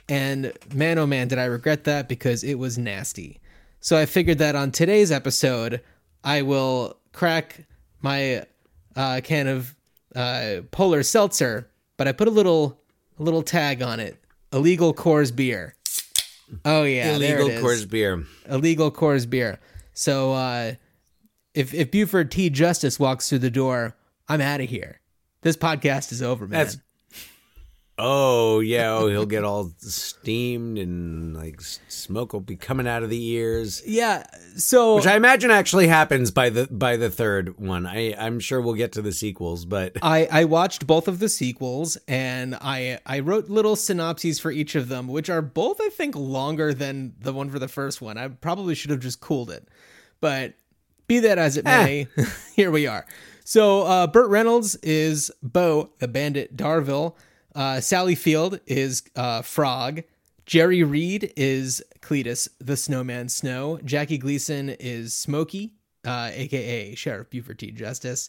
and 0.06 0.52
man, 0.74 0.98
oh 0.98 1.06
man, 1.06 1.28
did 1.28 1.38
I 1.38 1.46
regret 1.46 1.84
that 1.84 2.10
because 2.10 2.44
it 2.44 2.58
was 2.58 2.76
nasty. 2.76 3.40
So 3.82 3.98
I 3.98 4.06
figured 4.06 4.38
that 4.38 4.54
on 4.54 4.70
today's 4.70 5.10
episode, 5.10 5.80
I 6.22 6.42
will 6.42 6.96
crack 7.12 7.66
my 8.00 8.46
uh, 8.94 9.20
can 9.24 9.48
of 9.48 9.74
uh, 10.14 10.60
Polar 10.70 11.02
Seltzer, 11.02 11.68
but 11.96 12.06
I 12.06 12.12
put 12.12 12.28
a 12.28 12.30
little 12.30 12.78
a 13.18 13.22
little 13.24 13.42
tag 13.42 13.82
on 13.82 13.98
it: 13.98 14.16
illegal 14.52 14.94
Coors 14.94 15.34
beer. 15.34 15.74
Oh 16.64 16.84
yeah, 16.84 17.16
Illegal 17.16 17.48
Coors 17.48 17.88
beer. 17.90 18.24
illegal 18.48 18.90
Coors 18.92 19.28
beer. 19.28 19.58
So 19.94 20.32
uh, 20.32 20.74
if 21.54 21.74
if 21.74 21.90
Buford 21.90 22.30
T 22.30 22.50
Justice 22.50 23.00
walks 23.00 23.28
through 23.28 23.40
the 23.40 23.50
door, 23.50 23.96
I'm 24.28 24.40
out 24.40 24.60
of 24.60 24.68
here. 24.68 25.00
This 25.42 25.56
podcast 25.56 26.12
is 26.12 26.22
over, 26.22 26.46
man. 26.46 26.58
That's- 26.58 26.78
Oh 27.98 28.60
yeah, 28.60 28.90
oh, 28.94 29.08
he'll 29.08 29.26
get 29.26 29.44
all 29.44 29.70
steamed 29.78 30.78
and 30.78 31.36
like 31.36 31.60
smoke 31.60 32.32
will 32.32 32.40
be 32.40 32.56
coming 32.56 32.88
out 32.88 33.02
of 33.02 33.10
the 33.10 33.22
ears. 33.22 33.82
yeah. 33.86 34.24
So 34.56 34.96
Which 34.96 35.06
I 35.06 35.14
imagine 35.16 35.50
actually 35.50 35.88
happens 35.88 36.30
by 36.30 36.48
the 36.48 36.66
by 36.68 36.96
the 36.96 37.10
third 37.10 37.58
one. 37.58 37.86
I 37.86 38.14
I'm 38.18 38.40
sure 38.40 38.60
we'll 38.60 38.74
get 38.74 38.92
to 38.92 39.02
the 39.02 39.12
sequels, 39.12 39.66
but 39.66 39.98
I, 40.02 40.26
I 40.30 40.44
watched 40.44 40.86
both 40.86 41.06
of 41.06 41.18
the 41.18 41.28
sequels 41.28 41.98
and 42.08 42.54
I 42.54 42.98
I 43.04 43.20
wrote 43.20 43.50
little 43.50 43.76
synopses 43.76 44.40
for 44.40 44.50
each 44.50 44.74
of 44.74 44.88
them, 44.88 45.06
which 45.06 45.28
are 45.28 45.42
both 45.42 45.78
I 45.80 45.90
think 45.90 46.16
longer 46.16 46.72
than 46.72 47.14
the 47.20 47.32
one 47.32 47.50
for 47.50 47.58
the 47.58 47.68
first 47.68 48.00
one. 48.00 48.16
I 48.16 48.28
probably 48.28 48.74
should 48.74 48.90
have 48.90 49.00
just 49.00 49.20
cooled 49.20 49.50
it, 49.50 49.68
but 50.20 50.54
be 51.06 51.20
that 51.20 51.36
as 51.36 51.58
it 51.58 51.64
may, 51.66 52.06
here 52.56 52.70
we 52.70 52.86
are. 52.86 53.06
So 53.44 53.82
uh, 53.82 54.06
Burt 54.06 54.30
Reynolds 54.30 54.76
is 54.76 55.30
Bo, 55.42 55.90
the 55.98 56.08
bandit 56.08 56.56
Darville. 56.56 57.16
Uh, 57.54 57.80
Sally 57.80 58.14
Field 58.14 58.60
is 58.66 59.02
uh, 59.16 59.42
Frog. 59.42 60.02
Jerry 60.46 60.82
Reed 60.82 61.32
is 61.36 61.82
Cletus, 62.00 62.48
the 62.58 62.76
Snowman 62.76 63.28
Snow. 63.28 63.78
Jackie 63.84 64.18
Gleason 64.18 64.70
is 64.70 65.14
Smokey, 65.14 65.74
uh, 66.04 66.30
aka 66.32 66.94
Sheriff 66.94 67.30
Buford 67.30 67.58
T. 67.58 67.70
Justice. 67.70 68.28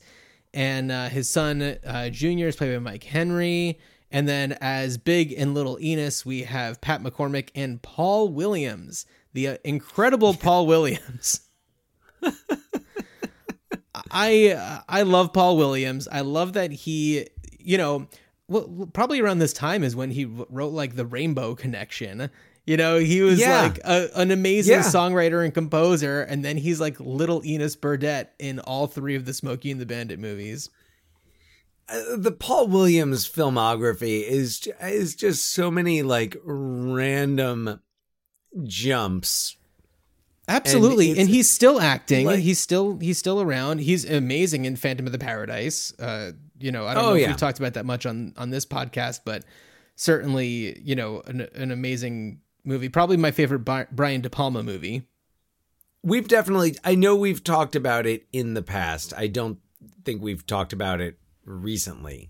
And 0.53 0.91
uh, 0.91 1.09
his 1.09 1.29
son, 1.29 1.61
uh, 1.61 2.09
Junior, 2.09 2.47
is 2.47 2.55
played 2.55 2.73
by 2.73 2.79
Mike 2.91 3.03
Henry. 3.03 3.79
And 4.11 4.27
then 4.27 4.55
as 4.61 4.99
Big 4.99 5.33
and 5.33 5.55
Little 5.55 5.79
Enos, 5.81 6.23
we 6.23 6.43
have 6.43 6.79
Pat 6.81 7.01
McCormick 7.01 7.49
and 7.55 7.81
Paul 7.81 8.29
Williams, 8.29 9.07
the 9.33 9.47
uh, 9.47 9.57
incredible 9.63 10.33
Paul 10.39 10.67
Williams. 10.67 11.41
I 14.11 14.81
I 14.87 15.01
love 15.01 15.33
Paul 15.33 15.57
Williams. 15.57 16.07
I 16.07 16.21
love 16.21 16.53
that 16.53 16.71
he, 16.71 17.27
you 17.57 17.77
know, 17.79 18.07
well, 18.53 18.89
probably 18.93 19.19
around 19.19 19.39
this 19.39 19.53
time 19.53 19.83
is 19.83 19.95
when 19.95 20.11
he 20.11 20.25
wrote 20.25 20.73
like 20.73 20.95
the 20.95 21.05
Rainbow 21.05 21.55
Connection. 21.55 22.29
You 22.65 22.77
know, 22.77 22.97
he 22.97 23.21
was 23.21 23.39
Yeah. 23.39 23.63
like 23.63 23.79
a, 23.83 24.09
an 24.15 24.31
amazing 24.31 24.75
Yeah. 24.75 24.83
songwriter 24.83 25.43
and 25.43 25.53
composer, 25.53 26.21
and 26.21 26.45
then 26.45 26.55
he's 26.55 26.79
like 26.79 26.97
little 26.99 27.43
Enos 27.45 27.75
Burdette 27.75 28.33
in 28.39 28.59
all 28.59 28.87
three 28.87 29.15
of 29.15 29.25
the 29.25 29.33
Smokey 29.33 29.69
and 29.71 29.81
the 29.81 29.85
Bandit 29.85 30.19
movies. 30.19 30.69
Uh, 31.89 32.15
the 32.15 32.31
Paul 32.31 32.67
Williams 32.67 33.27
filmography 33.29 34.23
is 34.23 34.65
is 34.81 35.15
just 35.15 35.51
so 35.51 35.69
many 35.69 36.01
like 36.03 36.37
random 36.45 37.81
jumps. 38.63 39.57
Absolutely, 40.47 41.11
and, 41.11 41.19
it's 41.21 41.29
he's 41.29 41.49
still 41.49 41.79
acting. 41.79 42.25
like- 42.25 42.39
he's 42.39 42.59
still 42.59 42.97
he's 42.99 43.17
still 43.17 43.41
around. 43.41 43.79
He's 43.79 44.03
amazing 44.09 44.65
in 44.65 44.75
Phantom 44.75 45.05
of 45.05 45.11
the 45.11 45.19
Paradise. 45.19 45.93
Uh, 45.99 46.31
you 46.63 46.71
know, 46.71 46.87
I 46.87 46.93
don't 46.93 47.03
Oh, 47.03 47.09
know 47.09 47.15
if 47.15 47.21
yeah. 47.21 47.27
we've 47.27 47.37
talked 47.37 47.59
about 47.59 47.73
that 47.73 47.85
much 47.85 48.05
on 48.05 48.33
on 48.37 48.49
this 48.49 48.65
podcast, 48.65 49.21
but 49.25 49.43
certainly, 49.95 50.79
you 50.81 50.95
know, 50.95 51.21
an, 51.25 51.41
an 51.53 51.71
amazing 51.71 52.39
movie. 52.63 52.89
Probably 52.89 53.17
my 53.17 53.31
favorite 53.31 53.59
Bi- 53.59 53.87
Brian 53.91 54.21
De 54.21 54.29
Palma 54.29 54.63
movie. 54.63 55.07
We've 56.03 56.27
definitely 56.27 56.75
I 56.83 56.95
know 56.95 57.15
we've 57.15 57.43
talked 57.43 57.75
about 57.75 58.05
it 58.05 58.25
in 58.31 58.53
the 58.53 58.63
past. 58.63 59.13
I 59.15 59.27
don't 59.27 59.59
think 60.05 60.21
we've 60.21 60.45
talked 60.47 60.73
about 60.73 61.01
it 61.01 61.17
recently. 61.45 62.29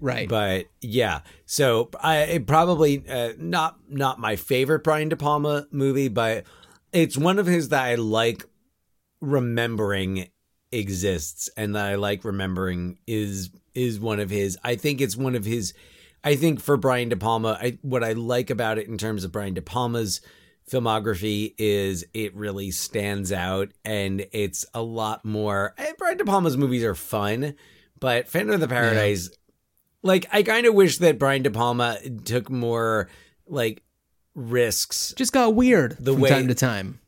Right. 0.00 0.28
But 0.28 0.66
yeah, 0.80 1.20
so 1.46 1.90
I 2.00 2.18
it 2.18 2.46
probably 2.46 3.04
uh, 3.08 3.32
not 3.38 3.78
not 3.88 4.18
my 4.18 4.36
favorite 4.36 4.82
Brian 4.84 5.08
De 5.08 5.16
Palma 5.16 5.66
movie, 5.70 6.08
but 6.08 6.44
it's 6.92 7.16
one 7.16 7.38
of 7.38 7.46
his 7.46 7.68
that 7.68 7.84
I 7.84 7.94
like 7.96 8.44
remembering 9.20 10.28
exists 10.72 11.48
and 11.56 11.74
that 11.76 11.86
I 11.86 11.94
like 11.94 12.24
remembering 12.24 12.98
is 13.06 13.50
is 13.74 13.98
one 14.00 14.20
of 14.20 14.30
his. 14.30 14.58
I 14.64 14.76
think 14.76 15.00
it's 15.00 15.16
one 15.16 15.34
of 15.34 15.44
his. 15.44 15.74
I 16.24 16.36
think 16.36 16.60
for 16.60 16.76
Brian 16.76 17.08
De 17.08 17.16
Palma, 17.16 17.58
I, 17.60 17.78
what 17.82 18.04
I 18.04 18.12
like 18.12 18.48
about 18.50 18.78
it 18.78 18.86
in 18.88 18.96
terms 18.98 19.24
of 19.24 19.32
Brian 19.32 19.54
De 19.54 19.62
Palma's 19.62 20.20
filmography 20.70 21.54
is 21.58 22.04
it 22.14 22.34
really 22.36 22.70
stands 22.70 23.32
out 23.32 23.70
and 23.84 24.24
it's 24.32 24.64
a 24.74 24.82
lot 24.82 25.24
more. 25.24 25.74
eh, 25.78 25.92
Brian 25.98 26.16
De 26.16 26.24
Palma's 26.24 26.56
movies 26.56 26.84
are 26.84 26.94
fun, 26.94 27.54
but 27.98 28.28
Phantom 28.28 28.54
of 28.54 28.60
the 28.60 28.68
Paradise, 28.68 29.30
like 30.02 30.26
I 30.32 30.42
kind 30.44 30.66
of 30.66 30.74
wish 30.74 30.98
that 30.98 31.18
Brian 31.18 31.42
De 31.42 31.50
Palma 31.50 31.98
took 32.24 32.48
more 32.50 33.08
like 33.46 33.82
risks 34.34 35.12
Just 35.16 35.32
got 35.32 35.54
weird 35.54 35.96
The 35.98 36.12
from 36.12 36.20
way- 36.22 36.28
time 36.30 36.48
to 36.48 36.54
time. 36.54 37.00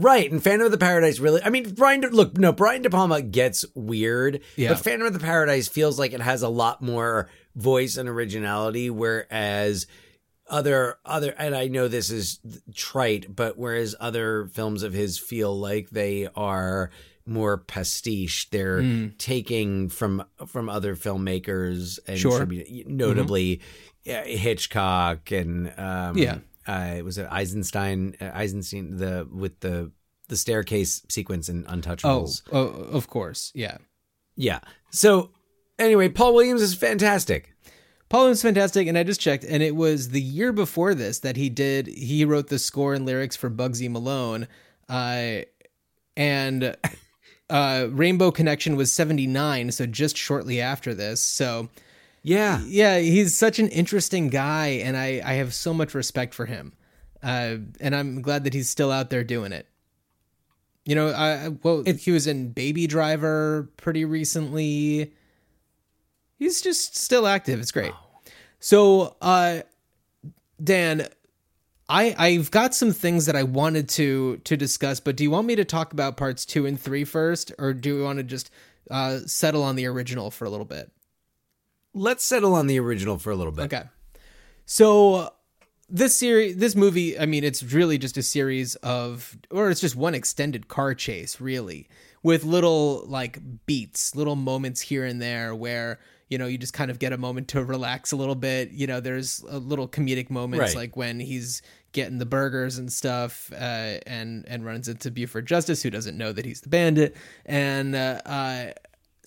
Right, 0.00 0.30
and 0.30 0.42
Phantom 0.42 0.66
of 0.66 0.70
the 0.70 0.78
Paradise 0.78 1.18
really. 1.18 1.42
I 1.42 1.50
mean, 1.50 1.74
Brian. 1.74 2.00
De, 2.00 2.08
look, 2.08 2.38
no, 2.38 2.52
Brian 2.52 2.82
De 2.82 2.90
Palma 2.90 3.20
gets 3.20 3.64
weird, 3.74 4.40
Yeah. 4.56 4.68
but 4.70 4.78
Phantom 4.80 5.06
of 5.08 5.12
the 5.12 5.18
Paradise 5.18 5.66
feels 5.66 5.98
like 5.98 6.12
it 6.12 6.20
has 6.20 6.42
a 6.42 6.48
lot 6.48 6.80
more 6.82 7.28
voice 7.56 7.96
and 7.96 8.08
originality, 8.08 8.90
whereas 8.90 9.86
other 10.48 10.96
other. 11.04 11.34
And 11.38 11.54
I 11.56 11.66
know 11.68 11.88
this 11.88 12.10
is 12.10 12.38
trite, 12.74 13.34
but 13.34 13.58
whereas 13.58 13.94
other 13.98 14.46
films 14.52 14.82
of 14.82 14.92
his 14.92 15.18
feel 15.18 15.58
like 15.58 15.90
they 15.90 16.28
are 16.36 16.90
more 17.26 17.58
pastiche. 17.58 18.48
They're 18.50 18.80
Hmm. 18.80 19.06
taking 19.18 19.88
from 19.88 20.24
from 20.46 20.68
other 20.68 20.94
filmmakers 20.96 21.98
and 22.06 22.18
Sure. 22.18 22.46
notably 22.86 23.60
uh, 24.08 24.22
Hitchcock 24.22 25.30
and 25.32 25.72
um, 25.76 26.16
Yeah. 26.16 26.38
Uh, 26.68 27.00
was 27.04 27.18
it 27.18 27.26
Eisenstein? 27.30 28.14
Uh, 28.20 28.30
Eisenstein 28.32 28.96
the 28.98 29.26
with 29.32 29.58
the 29.60 29.90
the 30.28 30.36
staircase 30.36 31.02
sequence 31.08 31.48
in 31.48 31.64
Oh, 31.66 31.72
Untouchables. 31.72 32.42
oh, 32.52 32.66
of 32.66 33.08
course, 33.08 33.50
yeah. 33.54 33.78
Yeah. 34.36 34.60
So 34.90 35.30
anyway, 35.78 36.08
Paul 36.10 36.34
Williams 36.34 36.62
is 36.62 36.74
fantastic. 36.74 37.54
Paul 38.10 38.20
Williams 38.20 38.38
is 38.38 38.42
fantastic, 38.42 38.86
and 38.86 38.96
I 38.96 39.02
just 39.02 39.20
checked, 39.20 39.44
and 39.44 39.62
it 39.62 39.74
was 39.74 40.10
the 40.10 40.20
year 40.20 40.52
before 40.52 40.94
this 40.94 41.18
that 41.20 41.36
he 41.36 41.48
did. 41.50 41.86
He 41.88 42.24
wrote 42.24 42.48
the 42.48 42.58
score 42.58 42.94
and 42.94 43.04
lyrics 43.04 43.36
for 43.36 43.50
Bugsy 43.50 43.90
Malone, 43.90 44.48
uh, 44.88 45.40
and 46.16 46.76
uh, 47.50 47.86
Rainbow 47.90 48.30
Connection 48.30 48.76
was 48.76 48.92
seventy 48.92 49.26
nine, 49.26 49.70
so 49.72 49.86
just 49.86 50.16
shortly 50.16 50.60
after 50.60 50.94
this. 50.94 51.20
So 51.20 51.68
Yeah. 52.28 52.60
yeah, 52.66 52.98
he's 52.98 53.34
such 53.34 53.58
an 53.58 53.68
interesting 53.68 54.28
guy, 54.28 54.66
and 54.84 54.96
I 54.96 55.22
I 55.24 55.34
have 55.34 55.54
so 55.54 55.72
much 55.72 55.94
respect 55.94 56.34
for 56.34 56.44
him, 56.44 56.74
uh, 57.22 57.56
and 57.80 57.96
I'm 57.96 58.20
glad 58.20 58.44
that 58.44 58.52
he's 58.52 58.68
still 58.68 58.92
out 58.92 59.08
there 59.08 59.24
doing 59.24 59.52
it. 59.52 59.66
You 60.84 60.94
know, 60.94 61.08
I 61.08 61.48
well, 61.48 61.84
he 61.84 62.10
was 62.10 62.26
in 62.26 62.50
Baby 62.50 62.86
Driver 62.86 63.70
pretty 63.78 64.04
recently. 64.04 65.14
He's 66.38 66.60
just 66.60 66.96
still 66.96 67.26
active. 67.26 67.60
It's 67.60 67.72
great. 67.72 67.92
So, 68.60 69.16
uh, 69.22 69.60
Dan, 70.62 71.08
I 71.88 72.14
I've 72.18 72.50
got 72.50 72.74
some 72.74 72.92
things 72.92 73.24
that 73.24 73.36
I 73.36 73.44
wanted 73.44 73.88
to 73.90 74.36
to 74.44 74.56
discuss, 74.56 75.00
but 75.00 75.16
do 75.16 75.24
you 75.24 75.30
want 75.30 75.46
me 75.46 75.56
to 75.56 75.64
talk 75.64 75.94
about 75.94 76.18
parts 76.18 76.44
two 76.44 76.66
and 76.66 76.78
three 76.78 77.04
first, 77.04 77.52
or 77.58 77.72
do 77.72 77.96
we 77.96 78.02
want 78.02 78.18
to 78.18 78.22
just 78.22 78.50
uh, 78.90 79.20
settle 79.24 79.62
on 79.62 79.76
the 79.76 79.86
original 79.86 80.30
for 80.30 80.44
a 80.44 80.50
little 80.50 80.66
bit? 80.66 80.92
Let's 81.98 82.24
settle 82.24 82.54
on 82.54 82.66
the 82.66 82.78
original 82.80 83.18
for 83.18 83.30
a 83.30 83.36
little 83.36 83.52
bit. 83.52 83.64
Okay. 83.72 83.84
So 84.66 85.32
this 85.88 86.14
series, 86.16 86.56
this 86.56 86.74
movie, 86.76 87.18
I 87.18 87.26
mean, 87.26 87.44
it's 87.44 87.62
really 87.62 87.98
just 87.98 88.16
a 88.16 88.22
series 88.22 88.76
of, 88.76 89.36
or 89.50 89.70
it's 89.70 89.80
just 89.80 89.96
one 89.96 90.14
extended 90.14 90.68
car 90.68 90.94
chase, 90.94 91.40
really, 91.40 91.88
with 92.22 92.44
little 92.44 93.04
like 93.06 93.38
beats, 93.66 94.14
little 94.14 94.36
moments 94.36 94.80
here 94.80 95.04
and 95.04 95.20
there 95.20 95.54
where 95.54 95.98
you 96.28 96.36
know 96.36 96.46
you 96.46 96.58
just 96.58 96.74
kind 96.74 96.90
of 96.90 96.98
get 96.98 97.14
a 97.14 97.16
moment 97.16 97.48
to 97.48 97.64
relax 97.64 98.12
a 98.12 98.16
little 98.16 98.34
bit. 98.34 98.70
You 98.70 98.86
know, 98.86 99.00
there's 99.00 99.42
a 99.48 99.58
little 99.58 99.88
comedic 99.88 100.28
moments 100.28 100.74
Right. 100.74 100.76
like 100.76 100.96
when 100.96 101.20
he's 101.20 101.62
getting 101.92 102.18
the 102.18 102.26
burgers 102.26 102.76
and 102.76 102.92
stuff, 102.92 103.50
uh, 103.54 103.96
and 104.06 104.44
and 104.46 104.66
runs 104.66 104.88
into 104.88 105.10
Buford 105.10 105.46
Justice, 105.46 105.82
who 105.82 105.88
doesn't 105.88 106.18
know 106.18 106.32
that 106.34 106.44
he's 106.44 106.60
the 106.60 106.68
bandit, 106.68 107.16
and 107.46 107.94
uh, 107.94 108.20
uh, 108.26 108.66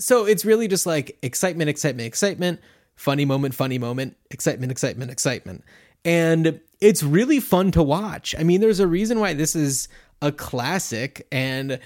so 0.01 0.25
it's 0.25 0.43
really 0.43 0.67
just 0.67 0.85
like 0.85 1.17
excitement, 1.21 1.69
excitement, 1.69 2.07
excitement, 2.07 2.59
funny 2.95 3.23
moment, 3.25 3.53
funny 3.55 3.77
moment, 3.77 4.17
excitement, 4.29 4.71
excitement, 4.71 5.11
excitement. 5.11 5.63
And 6.03 6.59
it's 6.79 7.03
really 7.03 7.39
fun 7.39 7.71
to 7.71 7.83
watch. 7.83 8.33
I 8.37 8.43
mean, 8.43 8.59
there's 8.61 8.79
a 8.79 8.87
reason 8.87 9.19
why 9.19 9.33
this 9.33 9.55
is 9.55 9.87
a 10.21 10.31
classic 10.31 11.27
and 11.31 11.79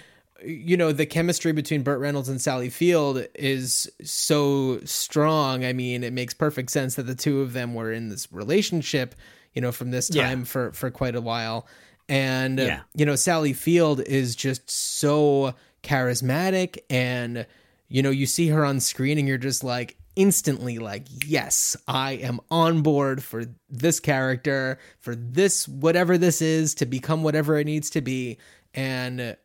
you 0.43 0.78
know, 0.78 0.91
the 0.91 1.06
chemistry 1.06 1.54
between 1.54 1.82
Burt 1.82 1.99
Reynolds 1.99 2.30
and 2.30 2.39
Sally 2.41 2.69
Field 2.69 3.25
is 3.36 3.89
so 4.04 4.80
strong. 4.84 5.63
I 5.65 5.73
mean, 5.73 6.04
it 6.04 6.13
makes 6.13 6.34
perfect 6.34 6.69
sense 6.71 6.95
that 6.95 7.04
the 7.04 7.15
two 7.15 7.41
of 7.41 7.54
them 7.54 7.73
were 7.73 7.91
in 7.91 8.10
this 8.10 8.32
relationship, 8.32 9.15
you 9.54 9.62
know, 9.62 9.71
from 9.71 9.91
this 9.91 10.10
Yeah. 10.13 10.23
time 10.28 10.45
for 10.45 10.71
for 10.73 10.91
quite 10.91 11.15
a 11.15 11.21
while. 11.21 11.65
And 12.10 12.60
Yeah. 12.60 12.82
you 12.93 13.06
know, 13.06 13.15
Sally 13.15 13.54
Field 13.54 14.01
is 14.01 14.36
just 14.36 14.69
so 14.69 15.56
charismatic 15.84 16.80
and 16.89 17.45
you 17.88 18.02
know, 18.02 18.10
you 18.10 18.26
see 18.26 18.48
her 18.50 18.65
on 18.65 18.80
screen 18.80 19.17
and 19.17 19.28
you're 19.28 19.38
just 19.38 19.63
like 19.63 19.98
instantly 20.15 20.80
like, 20.80 21.06
yes, 21.26 21.76
I 21.88 22.13
am 22.13 22.39
on 22.50 22.82
board 22.82 23.24
for 23.24 23.45
this 23.69 24.00
character, 24.00 24.80
for 25.00 25.15
this 25.15 25.67
whatever 25.67 26.17
this 26.17 26.41
is 26.41 26.74
to 26.76 26.86
become 26.86 27.24
whatever 27.24 27.58
it 27.58 27.65
needs 27.65 27.89
to 27.91 28.02
be. 28.02 28.38
And 28.74 29.38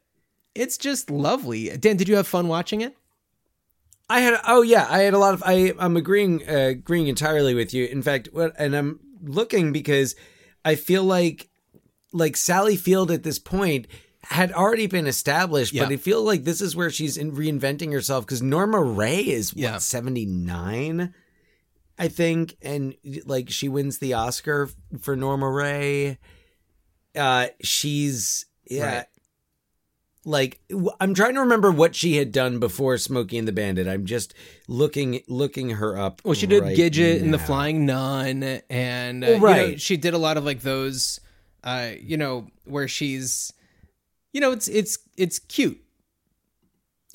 it's 0.54 0.78
just 0.78 1.10
lovely. 1.10 1.76
Dan, 1.76 1.96
did 1.96 2.08
you 2.08 2.16
have 2.16 2.26
fun 2.26 2.48
watching 2.48 2.80
it? 2.80 2.96
I 4.08 4.20
had 4.20 4.40
oh 4.46 4.62
yeah, 4.62 4.88
I 4.90 5.02
had 5.02 5.14
a 5.14 5.18
lot 5.18 5.34
of 5.34 5.42
I 5.46 5.72
I'm 5.78 5.96
agreeing 5.96 6.42
uh, 6.48 6.70
agreeing 6.70 7.06
entirely 7.06 7.54
with 7.54 7.72
you. 7.72 7.86
In 7.86 8.02
fact, 8.02 8.28
what 8.32 8.52
and 8.58 8.74
I'm 8.74 8.98
looking 9.22 9.72
because 9.72 10.16
I 10.64 10.74
feel 10.74 11.04
like 11.04 11.48
like 12.12 12.36
Sally 12.36 12.74
Field 12.74 13.12
at 13.12 13.22
this 13.22 13.38
point 13.38 13.86
had 14.30 14.52
already 14.52 14.86
been 14.86 15.06
established, 15.06 15.72
but 15.76 15.88
Yeah. 15.90 15.94
I 15.94 15.96
feel 15.98 16.22
like 16.22 16.44
this 16.44 16.60
is 16.60 16.76
where 16.76 16.88
she's 16.90 17.16
in 17.16 17.32
reinventing 17.32 17.92
herself 17.92 18.24
because 18.24 18.40
Norma 18.40 18.80
Rae 18.80 19.20
is 19.28 19.52
Yeah. 19.54 19.72
what 19.72 19.82
79 19.82 21.12
I 21.98 22.08
think 22.08 22.56
and 22.62 22.94
like 23.26 23.50
she 23.50 23.68
wins 23.68 23.98
the 23.98 24.14
Oscar 24.14 24.70
for 25.00 25.16
Norma 25.16 25.50
Rae. 25.50 26.18
Uh 27.14 27.48
she's 27.62 28.46
yeah 28.70 28.96
Right. 28.98 29.06
like 30.24 30.60
I'm 31.00 31.12
trying 31.14 31.34
to 31.34 31.40
remember 31.40 31.70
what 31.72 31.94
she 31.96 32.16
had 32.16 32.30
done 32.30 32.58
before 32.58 32.96
Smokey 32.98 33.36
and 33.36 33.48
the 33.48 33.52
Bandit. 33.52 33.88
I'm 33.88 34.06
just 34.06 34.32
looking 34.68 35.22
looking 35.28 35.70
her 35.70 35.98
up. 35.98 36.20
Well, 36.24 36.34
she 36.34 36.46
did 36.46 36.62
right 36.62 36.76
Gidget 36.76 37.20
and 37.20 37.34
the. 37.34 37.38
Flying 37.38 37.84
Nun, 37.84 38.42
and 38.70 39.24
uh, 39.24 39.26
Well, 39.26 39.34
you 39.34 39.40
know, 39.40 39.46
right. 39.70 39.80
she 39.80 39.96
did 39.96 40.14
a 40.14 40.18
lot 40.18 40.36
of 40.36 40.44
like 40.44 40.60
those, 40.60 41.20
uh, 41.64 41.90
you 42.00 42.16
know, 42.16 42.46
where 42.64 42.86
she's, 42.88 43.52
you 44.32 44.40
know, 44.40 44.52
it's 44.52 44.68
it's 44.68 44.98
it's 45.16 45.38
cute. 45.38 45.80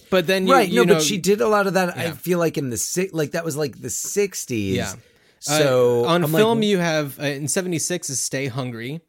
But 0.09 0.27
then 0.27 0.45
you, 0.47 0.53
right? 0.53 0.69
you 0.69 0.77
no, 0.77 0.83
know, 0.83 0.93
but 0.95 1.03
she 1.03 1.17
did 1.17 1.41
a 1.41 1.47
lot 1.47 1.67
of 1.67 1.73
that. 1.73 1.97
I 1.97 2.11
feel 2.11 2.37
like 2.39 2.57
in 2.57 2.69
the 2.69 2.77
six, 2.77 3.13
like 3.13 3.31
that 3.31 3.43
was 3.43 3.57
like 3.57 3.81
the 3.81 3.87
'60s. 3.87 4.73
Yeah. 4.73 4.93
So 5.39 6.05
Uh, 6.05 6.09
on 6.09 6.23
I'm 6.23 6.31
like, 6.31 6.39
film, 6.39 6.63
you 6.63 6.77
have 6.79 7.19
uh, 7.19 7.23
in 7.23 7.47
'76 7.47 8.09
is 8.09 8.19
Stay 8.21 8.47
Hungry, 8.47 9.01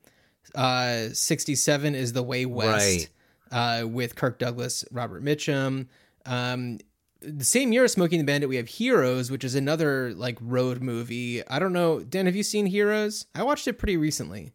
uh, 0.55 1.09
'67 1.13 1.95
is 1.95 2.13
The 2.13 2.23
Way 2.23 2.47
West, 2.47 3.11
Right. 3.53 3.83
uh, 3.83 3.87
with 3.87 4.15
Kirk 4.17 4.39
Douglas, 4.39 4.85
Robert 4.91 5.23
Mitchum. 5.25 5.87
Um, 6.25 6.79
the 7.21 7.45
same 7.45 7.73
year 7.73 7.85
as 7.85 7.93
Smoking 7.93 8.19
the 8.19 8.25
Bandit, 8.25 8.49
we 8.49 8.57
have 8.57 8.69
Heroes, 8.69 9.31
which 9.31 9.45
is 9.45 9.55
another 9.55 10.13
like 10.15 10.39
road 10.41 10.83
movie. 10.83 11.47
I 11.47 11.59
don't 11.59 11.73
know, 11.73 12.01
Dan, 12.01 12.27
have 12.27 12.37
you 12.37 12.43
seen 12.43 12.67
Heroes? 12.67 13.27
I 13.35 13.43
watched 13.43 13.67
it 13.69 13.75
pretty 13.75 13.97
recently. 13.97 14.53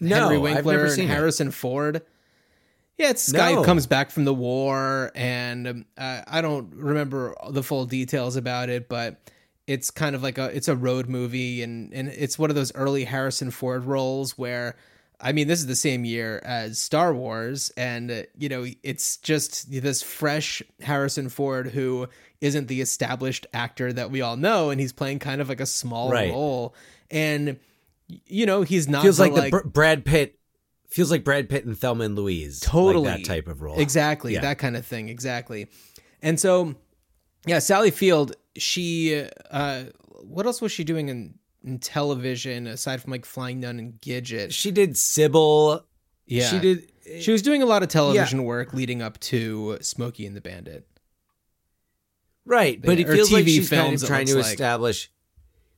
No, 0.00 0.16
Henry 0.28 0.36
I've 0.36 0.42
Winkler 0.42 0.72
never 0.72 0.84
and 0.86 0.92
seen 0.94 1.04
it. 1.04 1.08
Harrison 1.14 1.50
Ford. 1.50 2.02
Yeah, 3.00 3.10
it's 3.10 3.26
this 3.26 3.34
guy 3.36 3.54
No. 3.54 3.64
comes 3.64 3.86
back 3.86 4.10
from 4.10 4.24
the 4.26 4.34
war, 4.34 5.10
and 5.14 5.66
um, 5.66 5.84
uh, 5.96 6.20
I 6.28 6.42
don't 6.42 6.74
remember 6.74 7.34
the 7.50 7.62
full 7.62 7.86
details 7.86 8.36
about 8.36 8.68
it, 8.68 8.88
but 8.88 9.20
it's 9.66 9.90
kind 9.90 10.14
of 10.14 10.22
like 10.22 10.36
a 10.36 10.54
it's 10.54 10.68
a 10.68 10.76
road 10.76 11.08
movie, 11.08 11.62
and 11.62 11.92
and 11.94 12.08
it's 12.08 12.38
one 12.38 12.50
of 12.50 12.56
those 12.56 12.74
early 12.74 13.04
Harrison 13.04 13.50
Ford 13.50 13.84
roles 13.84 14.36
where. 14.38 14.76
I 15.22 15.32
mean, 15.32 15.48
this 15.48 15.58
is 15.60 15.66
the 15.66 15.76
same 15.76 16.06
year 16.06 16.40
as 16.46 16.78
Star 16.78 17.12
Wars, 17.12 17.70
and 17.76 18.10
uh, 18.10 18.22
you 18.38 18.48
know, 18.48 18.64
it's 18.82 19.18
just 19.18 19.70
this 19.70 20.02
fresh 20.02 20.62
Harrison 20.80 21.28
Ford 21.28 21.66
who 21.66 22.08
isn't 22.40 22.68
the 22.68 22.80
established 22.80 23.46
actor 23.52 23.92
that 23.92 24.10
we 24.10 24.22
all 24.22 24.38
know, 24.38 24.70
and 24.70 24.80
he's 24.80 24.94
playing 24.94 25.18
kind 25.18 25.42
of 25.42 25.50
like 25.50 25.60
a 25.60 25.66
small 25.66 26.10
Right. 26.10 26.30
role, 26.30 26.74
and 27.10 27.58
you 28.26 28.46
know, 28.46 28.62
he's 28.62 28.88
not 28.88 29.02
feels 29.02 29.18
the, 29.18 29.24
like, 29.28 29.34
the 29.34 29.50
Br- 29.50 29.68
Brad 29.68 30.04
Pitt 30.06 30.38
feels 30.90 31.10
like 31.10 31.24
Brad 31.24 31.48
Pitt 31.48 31.64
and 31.64 31.76
Thelma 31.78 32.04
and 32.04 32.16
Louise. 32.16 32.60
totally 32.60 33.08
like 33.08 33.18
that 33.22 33.26
type 33.26 33.48
of 33.48 33.62
role. 33.62 33.78
exactly 33.78 34.34
Yeah. 34.34 34.40
that 34.42 34.58
kind 34.58 34.76
of 34.76 34.84
thing 34.84 35.08
exactly 35.08 35.68
and 36.22 36.38
so 36.38 36.74
yeah 37.46 37.58
sally 37.60 37.90
field 37.90 38.34
she 38.56 39.24
uh 39.50 39.84
what 40.22 40.46
else 40.46 40.60
was 40.60 40.72
she 40.72 40.84
doing 40.84 41.08
in 41.08 41.34
in 41.64 41.78
television 41.78 42.66
aside 42.66 43.00
from 43.02 43.10
like 43.12 43.24
flying 43.24 43.60
nun 43.60 43.78
and 43.78 43.94
gidget 44.00 44.52
She 44.52 44.70
did 44.70 44.96
Sybil. 44.96 45.86
yeah 46.26 46.48
She 46.48 46.58
did. 46.58 46.92
she 47.22 47.32
was 47.32 47.42
doing 47.42 47.62
a 47.62 47.66
lot 47.66 47.82
of 47.82 47.88
television 47.88 48.44
work 48.44 48.72
leading 48.74 49.00
up 49.02 49.18
to 49.20 49.78
smokey 49.80 50.26
and 50.26 50.34
the 50.36 50.40
bandit 50.40 50.86
Right, 52.46 52.80
but 52.82 52.98
it 52.98 53.08
Or 53.08 53.14
feels 53.14 53.30
like 53.32 53.44
TV 53.44 53.48
she's 53.56 53.68
kind 53.70 53.94
of 53.94 54.02
trying 54.04 54.26
to 54.26 54.36
like. 54.36 54.46
establish, 54.46 55.10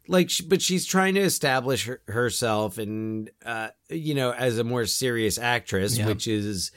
like, 0.09 0.31
sh- 0.31 0.41
but 0.43 0.61
she's 0.63 0.85
trying 0.87 1.15
to 1.15 1.21
establish 1.21 1.87
her, 1.87 2.01
herself 2.09 2.79
and, 2.79 3.31
uh, 3.45 3.69
you 3.89 4.15
know, 4.15 4.33
as 4.33 4.59
a 4.59 4.65
more 4.65 4.87
serious 4.87 5.39
actress, 5.39 5.97
Yeah. 5.99 6.07
which 6.07 6.27
is, 6.29 6.71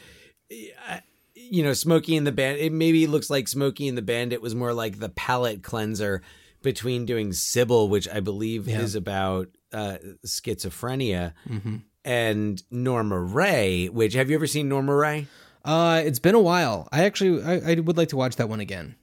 uh, 0.89 0.99
you 1.33 1.63
know, 1.63 1.73
Smokey 1.73 2.15
and 2.17 2.25
the 2.25 2.31
Band. 2.31 2.57
It 2.59 2.71
maybe 2.71 3.07
looks 3.07 3.29
like 3.29 3.47
Smokey 3.47 3.87
and 3.87 3.97
the 3.97 4.01
Bandit 4.01 4.41
was 4.41 4.55
more 4.55 4.73
like 4.73 4.99
the 4.99 5.09
palate 5.09 5.63
cleanser 5.63 6.21
between 6.63 7.05
doing 7.05 7.33
Sybil, 7.33 7.89
which 7.89 8.07
I 8.09 8.19
believe 8.19 8.67
Yeah. 8.67 8.79
is 8.81 8.95
about 8.95 9.49
uh, 9.73 9.97
schizophrenia, 10.25 11.33
mm-hmm. 11.49 11.77
and 12.03 12.63
Norma 12.71 13.19
Rae. 13.19 13.87
Which 13.87 14.13
have 14.13 14.29
you 14.29 14.35
ever 14.35 14.47
seen 14.47 14.69
Norma 14.69 14.95
Rae? 14.95 15.27
uh 15.65 15.99
it's 16.05 16.19
been 16.19 16.35
a 16.35 16.39
while 16.39 16.87
i 16.91 17.05
actually 17.05 17.41
I, 17.43 17.71
I 17.71 17.79
would 17.79 17.97
like 17.97 18.09
to 18.09 18.15
watch 18.17 18.35
that 18.35 18.47
one 18.49 18.59
again 18.59 18.95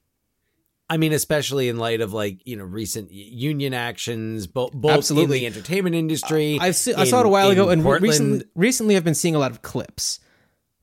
I 0.92 0.98
mean, 0.98 1.14
especially 1.14 1.70
in 1.70 1.78
light 1.78 2.02
of 2.02 2.12
like 2.12 2.46
you 2.46 2.55
know 2.57 2.64
recent 2.64 3.11
union 3.11 3.72
actions, 3.72 4.46
both 4.46 4.72
both 4.74 4.90
Absolutely. 4.98 5.38
in 5.38 5.52
the 5.52 5.59
entertainment 5.59 5.96
industry. 5.96 6.59
I've 6.61 6.76
se- 6.76 6.92
I 6.94 7.05
saw 7.05 7.20
it 7.20 7.26
a 7.26 7.31
while 7.31 7.48
ago, 7.48 7.70
and 7.70 7.83
Portland. 7.83 8.02
recently, 8.12 8.44
recently 8.55 8.96
I've 8.96 9.05
been 9.05 9.14
seeing 9.14 9.35
a 9.35 9.38
lot 9.38 9.50
of 9.52 9.62
clips, 9.62 10.20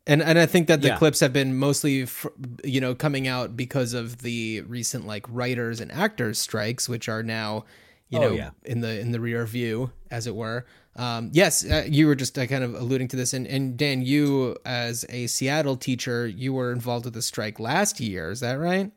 and 0.07 0.23
and 0.23 0.39
I 0.39 0.47
think 0.47 0.67
that 0.67 0.81
the 0.81 0.87
Yeah. 0.89 0.97
clips 0.97 1.19
have 1.19 1.31
been 1.31 1.55
mostly, 1.55 2.05
fr- 2.07 2.29
you 2.63 2.81
know, 2.81 2.95
coming 2.95 3.27
out 3.27 3.55
because 3.55 3.93
of 3.93 4.23
the 4.23 4.61
recent 4.61 5.05
like 5.05 5.27
writers 5.29 5.79
and 5.79 5.91
actors 5.91 6.39
strikes, 6.39 6.89
which 6.89 7.07
are 7.07 7.21
now, 7.21 7.65
you 8.09 8.17
Oh, 8.17 8.21
know, 8.21 8.31
yeah. 8.31 8.49
in 8.65 8.81
the 8.81 8.99
in 8.99 9.11
the 9.11 9.19
rear 9.19 9.45
view, 9.45 9.91
as 10.09 10.25
it 10.25 10.33
were. 10.35 10.65
Um, 10.95 11.29
yes, 11.33 11.63
uh, 11.63 11.85
you 11.87 12.07
were 12.07 12.15
just 12.15 12.37
uh, 12.39 12.47
kind 12.47 12.63
of 12.63 12.73
alluding 12.73 13.09
to 13.09 13.15
this, 13.15 13.33
and 13.33 13.45
and 13.45 13.77
Dan, 13.77 14.01
you 14.01 14.57
as 14.65 15.05
a 15.09 15.27
Seattle 15.27 15.77
teacher, 15.77 16.25
you 16.27 16.51
were 16.51 16.71
involved 16.71 17.05
with 17.05 17.13
the 17.13 17.21
strike 17.21 17.59
last 17.59 17.99
year. 17.99 18.31
Is 18.31 18.39
that 18.39 18.53
right? 18.57 18.91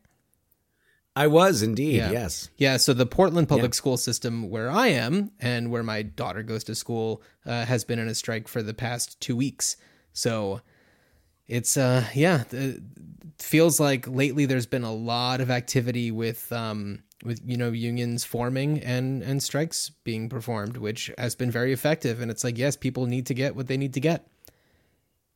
I 1.14 1.27
was 1.27 1.62
indeed, 1.62 1.96
Yeah. 1.96 2.11
yes. 2.11 2.48
Yeah, 2.57 2.79
so 2.79 2.94
the 2.94 3.05
Portland 3.07 3.48
public 3.48 3.75
school 3.75 3.96
system 3.98 4.48
where 4.48 4.70
I 4.70 4.88
am 4.88 5.31
and 5.40 5.70
where 5.70 5.83
my 5.83 6.03
daughter 6.03 6.42
goes 6.42 6.64
to 6.64 6.75
school 6.75 7.22
uh, 7.44 7.66
has 7.66 7.85
been 7.85 7.98
in 7.98 8.09
a 8.09 8.14
strike 8.14 8.48
for 8.48 8.62
the 8.62 8.72
past 8.72 9.20
two 9.20 9.37
weeks. 9.37 9.77
So 10.14 10.62
it's 11.48 11.77
uh 11.77 12.05
yeah, 12.14 12.44
it 12.51 12.81
feels 13.38 13.79
like 13.79 14.07
lately 14.09 14.46
there's 14.46 14.66
been 14.66 14.85
a 14.85 14.92
lot 14.94 15.40
of 15.40 15.51
activity 15.51 16.11
with 16.11 16.51
um 16.53 17.03
with 17.25 17.40
you 17.44 17.57
know 17.59 17.70
unions 17.70 18.25
forming 18.25 18.81
and 18.81 19.22
and 19.22 19.42
strikes 19.42 19.90
being 20.05 20.29
performed, 20.31 20.79
which 20.79 21.11
has 21.18 21.35
been 21.35 21.51
very 21.51 21.72
effective. 21.72 22.20
And 22.22 22.31
it's 22.31 22.42
like 22.44 22.57
yes, 22.57 22.77
people 22.77 23.05
need 23.07 23.27
to 23.27 23.35
get 23.35 23.55
what 23.55 23.66
they 23.66 23.77
need 23.77 23.94
to 23.94 24.01
get. 24.01 24.27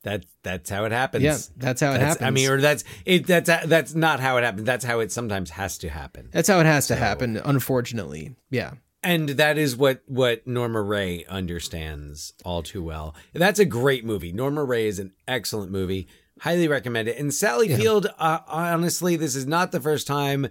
That 0.06 0.24
that's 0.44 0.70
how 0.70 0.84
it 0.84 0.92
happens. 0.92 1.24
Yeah, 1.24 1.36
that's 1.56 1.80
how 1.80 1.88
it 1.90 1.94
That's- 1.94 2.08
happens. 2.10 2.26
I 2.28 2.30
mean, 2.30 2.48
or 2.48 2.60
that's 2.60 2.84
it. 3.04 3.26
That's 3.26 3.48
that's 3.66 3.92
not 3.92 4.20
how 4.20 4.36
it 4.36 4.44
happens. 4.44 4.64
That's 4.64 4.84
how 4.84 5.00
it 5.00 5.10
sometimes 5.10 5.50
has 5.50 5.78
to 5.78 5.88
happen. 5.88 6.28
That's 6.30 6.48
how 6.48 6.60
it 6.60 6.66
has 6.66 6.86
to 6.86 6.94
happen. 6.94 7.36
Unfortunately, 7.36 8.36
yeah. 8.48 8.74
And 9.02 9.30
that 9.30 9.58
is 9.58 9.76
what 9.76 10.02
what 10.06 10.46
Norma 10.46 10.80
Rae 10.80 11.24
understands 11.28 12.34
all 12.44 12.62
too 12.62 12.84
well. 12.84 13.16
That's 13.32 13.58
a 13.58 13.64
great 13.64 14.04
movie. 14.04 14.30
Norma 14.30 14.62
Rae 14.62 14.86
is 14.86 15.00
an 15.00 15.12
excellent 15.26 15.72
movie. 15.72 16.06
Highly 16.40 16.68
recommend 16.68 17.08
it. 17.08 17.18
And 17.18 17.34
Sally 17.34 17.74
Field, 17.74 18.06
uh, 18.16 18.38
honestly, 18.46 19.16
this 19.16 19.34
is 19.34 19.44
not 19.44 19.72
the 19.72 19.80
first 19.80 20.06
time 20.06 20.46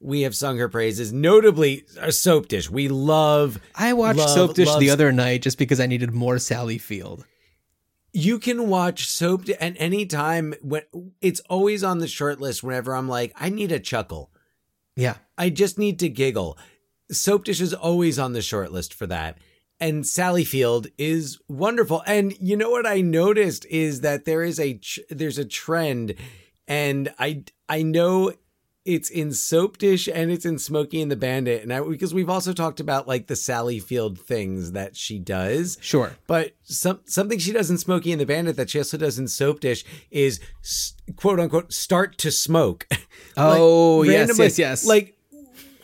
we 0.00 0.22
have 0.22 0.36
sung 0.36 0.58
her 0.58 0.68
praises. 0.68 1.14
Notably, 1.14 1.86
a 1.98 2.12
soap 2.12 2.48
dish. 2.48 2.68
We 2.68 2.88
love. 2.88 3.58
I 3.74 3.94
watched 3.94 4.18
love, 4.18 4.30
Soap 4.30 4.54
Dish 4.54 4.68
love 4.68 4.80
the 4.80 4.90
other 4.90 5.12
night 5.12 5.40
just 5.40 5.56
because 5.56 5.80
I 5.80 5.86
needed 5.86 6.12
more 6.12 6.38
Sally 6.38 6.76
Field. 6.76 7.24
You 8.18 8.40
can 8.40 8.68
watch 8.68 9.06
soap 9.06 9.44
at 9.60 9.76
any 9.78 10.04
time 10.04 10.52
when 10.60 10.82
it's 11.20 11.38
always 11.48 11.84
on 11.84 11.98
the 11.98 12.08
short 12.08 12.40
list 12.40 12.64
whenever 12.64 12.92
i'm 12.92 13.08
like 13.08 13.32
i 13.36 13.48
need 13.48 13.70
a 13.70 13.78
chuckle. 13.78 14.32
Yeah. 14.96 15.18
i 15.36 15.50
just 15.50 15.78
need 15.78 16.00
to 16.00 16.08
giggle. 16.08 16.58
Soap 17.12 17.44
dish 17.44 17.60
is 17.60 17.72
always 17.72 18.18
on 18.18 18.32
the 18.32 18.42
short 18.42 18.72
list 18.72 18.92
for 18.92 19.06
that. 19.06 19.38
And 19.78 20.04
sally 20.04 20.44
field 20.44 20.88
is 20.98 21.38
wonderful. 21.48 22.02
And 22.06 22.36
you 22.40 22.56
know 22.56 22.70
what 22.70 22.88
i 22.88 23.00
noticed 23.00 23.64
is 23.66 24.00
that 24.00 24.24
there 24.24 24.42
is 24.42 24.58
a 24.58 24.80
there's 25.10 25.38
a 25.38 25.44
trend 25.44 26.16
and 26.66 27.14
i 27.20 27.44
i 27.68 27.82
know 27.82 28.32
it's 28.88 29.10
in 29.10 29.32
soap 29.32 29.76
dish 29.76 30.08
and 30.12 30.30
it's 30.30 30.46
in 30.46 30.58
smokey 30.58 31.02
and 31.02 31.10
the 31.10 31.16
bandit 31.16 31.62
and 31.62 31.72
I, 31.72 31.80
because 31.80 32.14
we've 32.14 32.30
also 32.30 32.52
talked 32.54 32.80
about 32.80 33.06
like 33.06 33.26
the 33.26 33.36
sally 33.36 33.78
field 33.80 34.18
things 34.18 34.72
that 34.72 34.96
she 34.96 35.18
does 35.18 35.76
Sure. 35.80 36.16
but 36.26 36.52
some 36.62 37.00
something 37.04 37.38
she 37.38 37.52
does 37.52 37.70
in 37.70 37.76
Smokey 37.78 38.12
and 38.12 38.20
the 38.20 38.26
Bandit 38.26 38.56
that 38.56 38.70
she 38.70 38.78
also 38.78 38.96
does 38.96 39.18
in 39.18 39.28
Soap 39.28 39.60
Dish 39.60 39.84
is 40.10 40.40
quote 41.16 41.38
unquote 41.40 41.72
start 41.72 42.18
to 42.18 42.30
smoke. 42.30 42.86
Oh, 43.36 44.02
yes, 44.02 44.28
randomly- 44.28 44.44
yes, 44.46 44.58
yes. 44.58 44.86
Like 44.86 45.16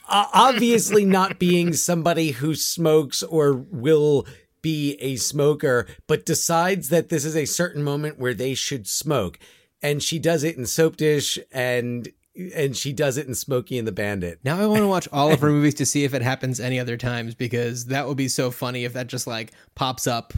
uh, 0.09 0.27
obviously 0.33 1.05
not 1.05 1.39
being 1.39 1.73
somebody 1.73 2.33
who 2.33 2.55
smokes 2.55 3.23
or 3.23 3.53
will 3.55 4.27
be 4.63 4.95
a 5.01 5.17
smoker, 5.17 5.87
but 6.07 6.27
decides 6.27 6.89
that 6.89 7.09
this 7.11 7.25
is 7.25 7.37
a 7.37 7.45
certain 7.45 7.83
moment 7.83 8.19
where 8.19 8.35
they 8.35 8.55
should 8.55 8.87
smoke, 8.89 9.39
and 9.83 10.03
she 10.03 10.19
does 10.19 10.43
it 10.43 10.57
in 10.57 10.67
Soap 10.67 10.97
Dish 10.97 11.39
and 11.53 12.09
and 12.55 12.77
she 12.77 12.93
does 12.93 13.17
it 13.17 13.27
in 13.27 13.35
Smokey 13.35 13.79
and 13.79 13.87
the 13.87 13.93
Bandit. 13.93 14.41
Now 14.45 14.59
I 14.61 14.67
want 14.67 14.81
to 14.81 14.89
watch 14.89 15.09
all 15.13 15.33
of 15.33 15.41
her 15.41 15.51
movies 15.51 15.75
to 15.75 15.87
see 15.87 16.05
if 16.05 16.15
it 16.15 16.23
happens 16.23 16.59
any 16.61 16.81
other 16.81 16.97
times 16.97 17.35
because 17.35 17.87
that 17.87 18.07
would 18.09 18.17
be 18.17 18.29
so 18.29 18.51
funny 18.51 18.85
if 18.85 18.93
that 18.95 19.07
just 19.07 19.27
like 19.27 19.53
pops 19.75 20.07
up 20.07 20.35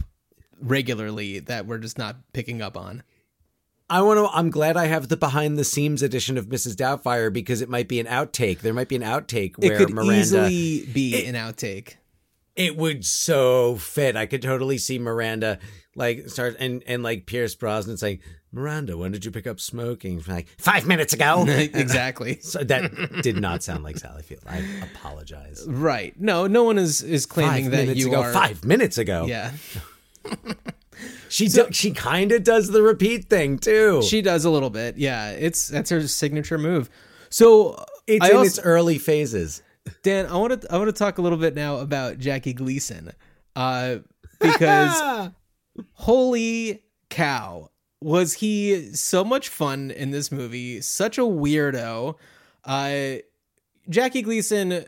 regularly 0.61 1.39
that 1.39 1.65
we're 1.65 1.77
just 1.77 1.97
not 1.97 2.17
picking 2.33 2.61
up 2.61 2.77
on. 2.77 3.03
I 3.89 4.01
want 4.01 4.17
to. 4.19 4.27
I'm 4.37 4.49
glad 4.49 4.75
I 4.75 4.87
have 4.87 5.07
the 5.07 5.15
behind 5.15 5.57
the 5.57 5.63
scenes 5.63 6.03
edition 6.03 6.37
of 6.37 6.47
Mrs. 6.47 6.75
Doubtfire 6.75 7.31
because 7.31 7.61
it 7.61 7.69
might 7.69 7.87
be 7.87 8.01
an 8.01 8.05
outtake. 8.05 8.59
There 8.59 8.73
might 8.73 8.89
be 8.89 8.97
an 8.97 9.01
outtake 9.01 9.55
It 9.59 9.69
where 9.69 9.77
could 9.77 9.91
Miranda. 9.91 10.13
easily 10.49 10.85
be 10.91 11.25
an 11.25 11.35
outtake. 11.35 11.95
It 12.57 12.75
would 12.75 13.05
so 13.05 13.75
fit. 13.77 14.15
I 14.17 14.25
could 14.25 14.41
totally 14.41 14.77
see 14.77 14.99
Miranda 14.99 15.59
like 15.95 16.27
start 16.29 16.57
and 16.59 16.83
and 16.87 17.01
like 17.03 17.25
Pierce 17.25 17.55
Brosnan 17.55 17.97
saying, 17.97 18.19
"Miranda, 18.51 18.97
when 18.97 19.11
did 19.11 19.23
you 19.25 19.31
pick 19.31 19.47
up 19.47 19.59
smoking?" 19.59 20.21
Like 20.27 20.47
five 20.57 20.85
minutes 20.85 21.13
ago. 21.13 21.45
exactly. 21.47 22.39
so 22.41 22.63
that 22.63 23.21
did 23.23 23.37
not 23.39 23.63
sound 23.63 23.83
like 23.83 23.97
Sally 23.97 24.23
Field. 24.23 24.41
I 24.47 24.63
apologize. 24.93 25.65
Right. 25.67 26.19
No, 26.19 26.47
no 26.47 26.63
one 26.63 26.77
is 26.77 27.01
is 27.01 27.25
claiming 27.25 27.71
Five 27.71 27.87
that 27.87 27.95
you 27.97 28.07
ago. 28.09 28.21
are 28.21 28.33
Five 28.33 28.65
minutes 28.65 28.97
ago. 28.97 29.25
Yeah. 29.27 29.51
She 31.29 31.47
do, 31.47 31.67
she 31.71 31.91
kind 31.91 32.31
of 32.31 32.43
does 32.43 32.69
the 32.69 32.81
repeat 32.81 33.29
thing 33.29 33.59
too. 33.59 34.01
She 34.01 34.21
does 34.21 34.45
a 34.45 34.49
little 34.49 34.69
bit. 34.71 34.97
Yeah. 34.97 35.31
It's 35.31 35.67
that's 35.67 35.89
her 35.91 36.07
signature 36.07 36.57
move. 36.57 36.89
So 37.29 37.83
it's 38.07 38.25
I 38.25 38.29
in 38.29 38.35
also- 38.37 38.47
its 38.47 38.59
early 38.59 38.97
phases. 38.97 39.61
Dan, 40.03 40.25
I 40.27 40.37
want 40.37 40.61
to 40.61 40.73
I 40.73 40.77
want 40.77 40.87
to 40.87 40.93
talk 40.93 41.17
a 41.17 41.21
little 41.21 41.37
bit 41.37 41.55
now 41.55 41.77
about 41.77 42.19
Jackie 42.19 42.53
Gleason, 42.53 43.11
uh, 43.55 43.97
because 44.39 45.31
holy 45.93 46.83
cow, 47.09 47.69
was 48.01 48.33
he 48.33 48.93
so 48.93 49.23
much 49.23 49.49
fun 49.49 49.91
in 49.91 50.11
this 50.11 50.31
movie? 50.31 50.81
Such 50.81 51.17
a 51.17 51.21
weirdo. 51.21 52.15
Uh, 52.63 53.15
Jackie 53.89 54.21
Gleason, 54.21 54.85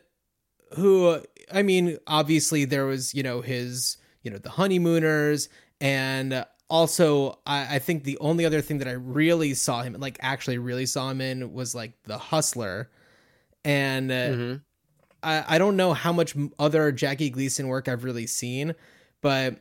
who 0.75 1.21
I 1.51 1.61
mean, 1.63 1.97
obviously 2.07 2.65
there 2.65 2.85
was 2.85 3.13
you 3.13 3.23
know 3.23 3.41
his 3.41 3.97
you 4.23 4.31
know 4.31 4.37
the 4.37 4.49
honeymooners, 4.49 5.49
and 5.81 6.45
also, 6.69 7.39
I, 7.47 7.75
I 7.75 7.79
think 7.79 8.03
the 8.03 8.17
only 8.19 8.45
other 8.45 8.61
thing 8.61 8.77
that 8.77 8.87
I 8.87 8.91
really 8.91 9.55
saw 9.55 9.81
him, 9.81 9.93
like 9.93 10.17
actually 10.21 10.59
really 10.59 10.85
saw 10.85 11.09
him 11.09 11.19
in, 11.19 11.51
was 11.51 11.73
like 11.73 11.93
The 12.03 12.17
Hustler, 12.17 12.89
and 13.65 14.11
uh, 14.11 14.59
I, 15.23 15.55
I 15.55 15.57
don't 15.57 15.75
know 15.75 15.93
how 15.93 16.13
much 16.13 16.35
other 16.57 16.91
Jackie 16.91 17.29
Gleason 17.29 17.67
work 17.67 17.87
I've 17.87 18.03
really 18.03 18.27
seen, 18.27 18.75
but 19.21 19.57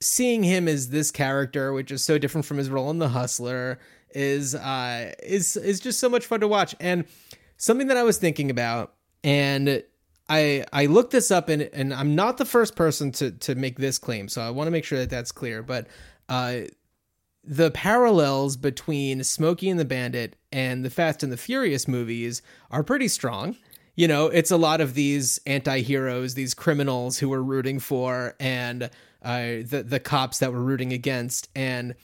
seeing 0.00 0.42
him 0.42 0.68
as 0.68 0.90
this 0.90 1.10
character, 1.10 1.72
which 1.72 1.90
is 1.90 2.04
so 2.04 2.18
different 2.18 2.44
from 2.46 2.58
his 2.58 2.70
role 2.70 2.90
in 2.90 2.98
The 2.98 3.08
Hustler, 3.08 3.78
is 4.14 4.54
uh 4.54 5.12
is 5.22 5.56
is 5.56 5.80
just 5.80 5.98
so 5.98 6.08
much 6.08 6.26
fun 6.26 6.40
to 6.40 6.48
watch. 6.48 6.74
And 6.80 7.04
something 7.56 7.88
that 7.88 7.96
I 7.96 8.02
was 8.02 8.18
thinking 8.18 8.50
about, 8.50 8.94
and 9.22 9.82
I 10.28 10.64
I 10.72 10.86
looked 10.86 11.12
this 11.12 11.30
up, 11.30 11.48
and 11.48 11.62
and 11.62 11.92
I'm 11.92 12.14
not 12.14 12.38
the 12.38 12.44
first 12.44 12.76
person 12.76 13.12
to 13.12 13.30
to 13.32 13.54
make 13.54 13.78
this 13.78 13.98
claim, 13.98 14.28
so 14.28 14.42
I 14.42 14.50
want 14.50 14.66
to 14.68 14.70
make 14.70 14.84
sure 14.84 14.98
that 14.98 15.10
that's 15.10 15.32
clear. 15.32 15.62
But 15.62 15.88
uh, 16.28 16.60
the 17.42 17.70
parallels 17.72 18.56
between 18.56 19.22
Smokey 19.24 19.68
and 19.68 19.78
the 19.78 19.84
Bandit 19.84 20.36
and 20.52 20.84
the 20.84 20.90
Fast 20.90 21.22
and 21.22 21.32
the 21.32 21.36
Furious 21.36 21.86
movies 21.86 22.40
are 22.70 22.82
pretty 22.82 23.08
strong. 23.08 23.56
You 23.96 24.08
know, 24.08 24.26
it's 24.26 24.50
a 24.50 24.56
lot 24.56 24.80
of 24.80 24.94
these 24.94 25.40
anti-heroes, 25.46 26.34
these 26.34 26.54
criminals 26.54 27.18
who 27.18 27.28
we're 27.28 27.40
rooting 27.40 27.78
for, 27.78 28.34
and 28.40 28.90
uh, 29.22 29.62
the 29.64 29.84
the 29.86 30.00
cops 30.00 30.38
that 30.40 30.52
we're 30.52 30.58
rooting 30.58 30.92
against. 30.92 31.48
And 31.54 31.94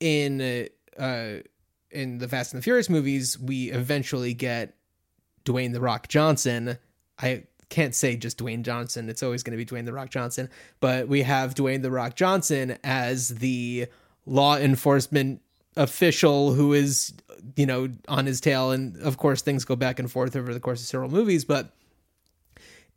in 0.00 0.68
uh, 0.98 1.36
in 1.90 2.18
the 2.18 2.28
Fast 2.28 2.52
and 2.52 2.60
the 2.60 2.64
Furious 2.64 2.90
movies, 2.90 3.38
we 3.38 3.70
eventually 3.70 4.34
get 4.34 4.74
Dwayne 5.44 5.72
the 5.72 5.80
Rock 5.80 6.08
Johnson. 6.08 6.78
I 7.20 7.44
can't 7.68 7.94
say 7.94 8.16
just 8.16 8.38
Dwayne 8.38 8.62
Johnson. 8.62 9.08
It's 9.08 9.22
always 9.22 9.42
going 9.42 9.56
to 9.56 9.64
be 9.64 9.66
Dwayne 9.66 9.84
the 9.84 9.92
Rock 9.92 10.10
Johnson, 10.10 10.50
but 10.80 11.08
we 11.08 11.22
have 11.22 11.54
Dwayne 11.54 11.82
the 11.82 11.90
Rock 11.90 12.16
Johnson 12.16 12.78
as 12.82 13.28
the 13.28 13.86
law 14.26 14.56
enforcement 14.56 15.40
official 15.76 16.52
who 16.52 16.72
is, 16.72 17.12
you 17.56 17.66
know, 17.66 17.88
on 18.08 18.26
his 18.26 18.40
tail. 18.40 18.70
And 18.70 18.96
of 19.02 19.16
course, 19.16 19.42
things 19.42 19.64
go 19.64 19.76
back 19.76 19.98
and 19.98 20.10
forth 20.10 20.36
over 20.36 20.52
the 20.52 20.60
course 20.60 20.80
of 20.80 20.86
several 20.86 21.10
movies, 21.10 21.44
but 21.44 21.74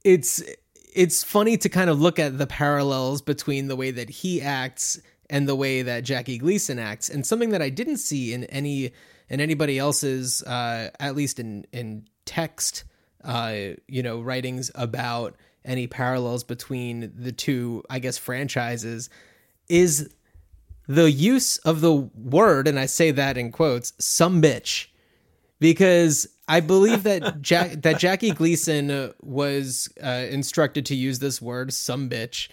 it's 0.03 0.43
it's 0.93 1.23
funny 1.23 1.57
to 1.57 1.69
kind 1.69 1.89
of 1.89 2.01
look 2.01 2.19
at 2.19 2.37
the 2.37 2.47
parallels 2.47 3.21
between 3.21 3.67
the 3.67 3.75
way 3.75 3.91
that 3.91 4.09
he 4.09 4.41
acts 4.41 4.99
and 5.29 5.47
the 5.47 5.55
way 5.55 5.81
that 5.81 6.03
Jackie 6.03 6.37
Gleason 6.37 6.77
acts, 6.77 7.09
and 7.09 7.25
something 7.25 7.51
that 7.51 7.61
I 7.61 7.69
didn't 7.69 7.97
see 7.97 8.33
in 8.33 8.43
any 8.45 8.91
in 9.29 9.39
anybody 9.39 9.79
else's, 9.79 10.43
uh, 10.43 10.89
at 10.99 11.15
least 11.15 11.39
in 11.39 11.65
in 11.71 12.05
text, 12.25 12.83
uh, 13.23 13.55
you 13.87 14.03
know, 14.03 14.19
writings 14.21 14.69
about 14.75 15.35
any 15.63 15.87
parallels 15.87 16.43
between 16.43 17.13
the 17.15 17.31
two, 17.31 17.83
I 17.89 17.99
guess, 17.99 18.17
franchises, 18.17 19.09
is 19.69 20.09
the 20.95 21.09
use 21.09 21.57
of 21.57 21.81
the 21.81 21.93
word, 21.93 22.67
and 22.67 22.77
I 22.77 22.85
say 22.85 23.11
that 23.11 23.37
in 23.37 23.51
quotes, 23.51 23.93
"some 23.97 24.41
bitch," 24.41 24.87
because 25.59 26.27
I 26.47 26.59
believe 26.59 27.03
that 27.03 27.41
Jack 27.41 27.81
that 27.83 27.99
Jackie 27.99 28.31
Gleason 28.31 28.91
uh, 28.91 29.11
was 29.21 29.89
uh, 30.03 30.25
instructed 30.29 30.85
to 30.87 30.95
use 30.95 31.19
this 31.19 31.41
word, 31.41 31.73
"some 31.73 32.09
bitch," 32.09 32.49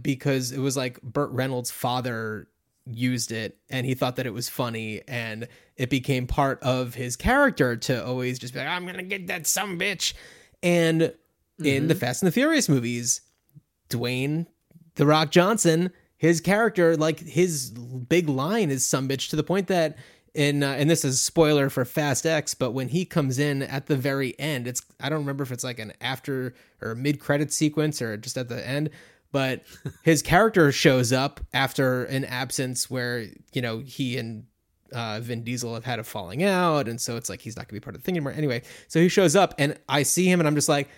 because 0.00 0.52
it 0.52 0.58
was 0.58 0.76
like 0.76 1.00
Burt 1.02 1.30
Reynolds' 1.30 1.70
father 1.70 2.48
used 2.90 3.32
it 3.32 3.58
and 3.68 3.84
he 3.84 3.94
thought 3.94 4.16
that 4.16 4.26
it 4.26 4.32
was 4.32 4.48
funny 4.48 5.02
and 5.06 5.46
it 5.76 5.90
became 5.90 6.26
part 6.26 6.58
of 6.62 6.94
his 6.94 7.16
character 7.16 7.76
to 7.76 8.02
always 8.02 8.38
just 8.38 8.54
be 8.54 8.60
like, 8.60 8.68
I'm 8.68 8.86
gonna 8.86 9.02
get 9.02 9.26
that 9.26 9.46
some 9.46 9.78
bitch. 9.78 10.14
And 10.62 11.12
in 11.62 11.88
the 11.88 11.94
Fast 11.94 12.22
and 12.22 12.26
the 12.26 12.32
Furious 12.32 12.66
movies, 12.66 13.20
Dwayne 13.90 14.46
The 14.94 15.04
Rock 15.04 15.30
Johnson, 15.30 15.92
his 16.18 16.40
character, 16.40 16.96
like 16.96 17.20
his 17.20 17.70
big 17.70 18.28
line 18.28 18.70
is 18.70 18.84
some 18.84 19.08
bitch 19.08 19.30
to 19.30 19.36
the 19.36 19.44
point 19.44 19.68
that 19.68 19.96
in 20.34 20.62
uh, 20.62 20.72
and 20.72 20.90
this 20.90 21.04
is 21.04 21.20
spoiler 21.20 21.70
for 21.70 21.84
Fast 21.84 22.26
X, 22.26 22.54
but 22.54 22.72
when 22.72 22.88
he 22.88 23.04
comes 23.04 23.38
in 23.38 23.62
at 23.62 23.86
the 23.86 23.96
very 23.96 24.38
end, 24.38 24.68
it's 24.68 24.82
I 25.00 25.08
don't 25.08 25.20
remember 25.20 25.42
if 25.42 25.52
it's 25.52 25.64
like 25.64 25.78
an 25.78 25.92
after 26.00 26.54
or 26.82 26.94
mid 26.94 27.20
credit 27.20 27.52
sequence 27.52 28.02
or 28.02 28.16
just 28.16 28.36
at 28.36 28.48
the 28.48 28.66
end, 28.66 28.90
but 29.32 29.62
his 30.02 30.20
character 30.20 30.70
shows 30.72 31.12
up 31.12 31.40
after 31.54 32.04
an 32.04 32.24
absence 32.24 32.90
where 32.90 33.26
you 33.52 33.62
know 33.62 33.78
he 33.78 34.18
and 34.18 34.44
uh, 34.92 35.20
Vin 35.20 35.44
Diesel 35.44 35.74
have 35.74 35.84
had 35.84 35.98
a 35.98 36.04
falling 36.04 36.42
out, 36.42 36.88
and 36.88 37.00
so 37.00 37.16
it's 37.16 37.28
like 37.28 37.40
he's 37.40 37.56
not 37.56 37.68
gonna 37.68 37.80
be 37.80 37.84
part 37.84 37.94
of 37.94 38.02
the 38.02 38.06
thing 38.06 38.16
anymore. 38.16 38.32
Anyway, 38.32 38.62
so 38.88 39.00
he 39.00 39.08
shows 39.08 39.36
up, 39.36 39.54
and 39.56 39.78
I 39.88 40.02
see 40.02 40.30
him, 40.30 40.40
and 40.40 40.46
I'm 40.46 40.54
just 40.54 40.68
like, 40.68 40.88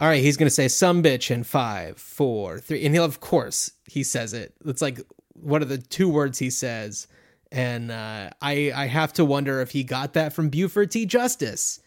all 0.00 0.08
right, 0.08 0.22
he's 0.22 0.36
gonna 0.36 0.50
say 0.50 0.66
some 0.68 1.02
bitch 1.02 1.30
in 1.30 1.44
five, 1.44 1.98
four, 1.98 2.58
three, 2.58 2.84
and 2.84 2.94
he'll 2.94 3.04
of 3.04 3.20
course 3.20 3.70
he 3.86 4.02
says 4.02 4.32
it. 4.32 4.54
It's 4.64 4.80
like 4.82 5.00
one 5.34 5.62
of 5.62 5.68
the 5.68 5.78
two 5.78 6.08
words 6.08 6.38
he 6.38 6.50
says, 6.50 7.06
and 7.52 7.90
uh, 7.90 8.30
I 8.40 8.72
I 8.74 8.86
have 8.86 9.12
to 9.14 9.24
wonder 9.24 9.60
if 9.60 9.70
he 9.72 9.84
got 9.84 10.14
that 10.14 10.32
from 10.32 10.48
Buford 10.48 10.90
T. 10.90 11.04
Justice. 11.06 11.80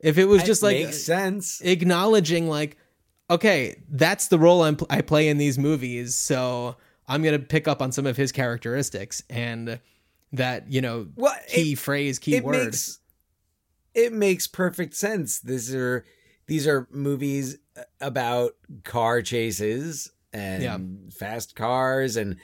If 0.00 0.18
it 0.18 0.24
was 0.24 0.42
just 0.42 0.62
like 0.62 0.78
makes 0.78 1.02
sense. 1.02 1.60
acknowledging 1.60 2.48
like 2.48 2.76
okay 3.30 3.76
that's 3.88 4.26
the 4.28 4.38
role 4.38 4.64
I'm, 4.64 4.76
i 4.90 5.00
play 5.00 5.28
in 5.28 5.38
these 5.38 5.58
movies 5.60 6.16
so 6.16 6.76
i'm 7.06 7.22
gonna 7.22 7.38
pick 7.38 7.68
up 7.68 7.80
on 7.80 7.92
some 7.92 8.04
of 8.04 8.16
his 8.16 8.32
characteristics 8.32 9.22
and 9.30 9.78
that 10.32 10.70
you 10.70 10.80
know 10.80 11.06
Well, 11.14 11.34
key 11.48 11.72
it- 11.74 11.78
phrase 11.78 12.18
key 12.18 12.34
it 12.34 12.42
word 12.44 12.64
makes 12.64 12.98
it 13.94 14.12
makes 14.12 14.46
perfect 14.48 14.94
sense. 14.96 15.38
These 15.38 15.72
are 15.74 16.04
these 16.46 16.66
are 16.66 16.86
movies 16.90 17.58
about 18.00 18.52
car 18.84 19.22
chases 19.22 20.10
and 20.32 20.62
Yeah. 20.62 20.78
fast 21.14 21.54
cars 21.54 22.16
and 22.16 22.36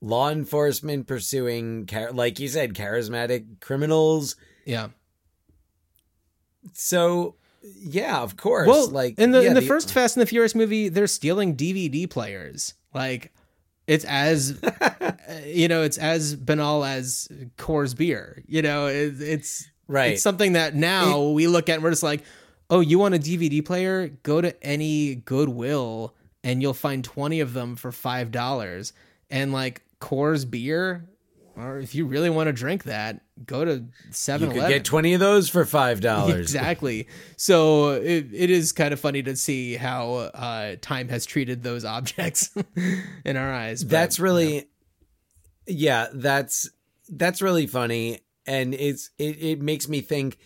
law 0.00 0.30
enforcement 0.30 1.06
pursuing, 1.06 1.88
like 2.12 2.38
you 2.38 2.48
said, 2.48 2.74
charismatic 2.74 3.60
criminals. 3.60 4.36
yeah 4.64 4.88
So 6.72 7.34
yeah, 7.62 8.20
of 8.20 8.36
course. 8.36 8.68
well 8.68 8.88
like 8.88 9.18
in 9.18 9.32
the 9.32 9.42
yeah, 9.42 9.48
in 9.48 9.54
the, 9.54 9.62
first 9.62 9.92
fast 9.92 10.16
and 10.16 10.22
the 10.22 10.26
furious 10.26 10.54
movie 10.54 10.88
they're 10.88 11.06
stealing 11.08 11.56
dvd 11.56 12.08
players 12.08 12.74
like 12.94 13.32
it's 13.86 14.04
as 14.04 14.62
uh, 14.62 15.10
you 15.46 15.66
know 15.68 15.82
it's 15.82 15.98
as 15.98 16.34
banal 16.36 16.84
as 16.84 17.28
Coors 17.56 17.96
beer 17.96 18.42
you 18.46 18.62
know 18.62 18.86
it, 18.86 19.20
it's 19.20 19.68
Right. 19.88 20.12
it's 20.12 20.22
something 20.22 20.52
that 20.52 20.74
now 20.74 21.28
we 21.30 21.46
look 21.46 21.68
at 21.70 21.74
and 21.76 21.82
we're 21.82 21.90
just 21.90 22.02
like 22.02 22.22
oh 22.70 22.80
you 22.80 22.98
want 22.98 23.14
a 23.14 23.18
dvd 23.18 23.64
player 23.64 24.08
go 24.22 24.40
to 24.40 24.62
any 24.62 25.14
goodwill 25.16 26.14
and 26.44 26.62
you'll 26.62 26.74
find 26.74 27.04
20 27.04 27.40
of 27.40 27.52
them 27.52 27.76
for 27.76 27.92
five 27.92 28.30
dollars 28.30 28.92
and 29.30 29.52
like 29.52 29.82
Coors 30.00 30.48
beer 30.48 31.04
or 31.56 31.80
if 31.80 31.92
you 31.94 32.06
really 32.06 32.30
want 32.30 32.46
to 32.46 32.52
drink 32.52 32.84
that 32.84 33.20
go 33.44 33.64
to 33.64 33.72
you 33.72 33.88
7-eleven 34.12 34.52
could 34.60 34.68
get 34.68 34.84
twenty 34.84 35.14
of 35.14 35.20
those 35.20 35.48
for 35.48 35.64
five 35.64 36.00
dollars. 36.10 36.38
Exactly. 36.40 37.08
So 37.36 37.90
it, 37.90 38.28
it 38.32 38.50
is 38.50 38.72
kind 38.72 38.92
of 38.92 39.00
funny 39.00 39.22
to 39.24 39.34
see 39.36 39.74
how 39.74 40.14
uh, 40.14 40.76
time 40.80 41.08
has 41.08 41.26
treated 41.26 41.62
those 41.64 41.84
objects 41.84 42.50
in 43.24 43.36
our 43.36 43.52
eyes. 43.52 43.82
but- 43.82 43.90
that's 43.90 44.20
really 44.20 44.68
yeah 45.66 46.06
that's 46.14 46.70
that's 47.08 47.42
really 47.42 47.66
funny 47.66 48.20
and 48.46 48.72
it's 48.74 49.10
it, 49.18 49.42
it 49.42 49.60
makes 49.60 49.88
me 49.88 50.00
think 50.00 50.38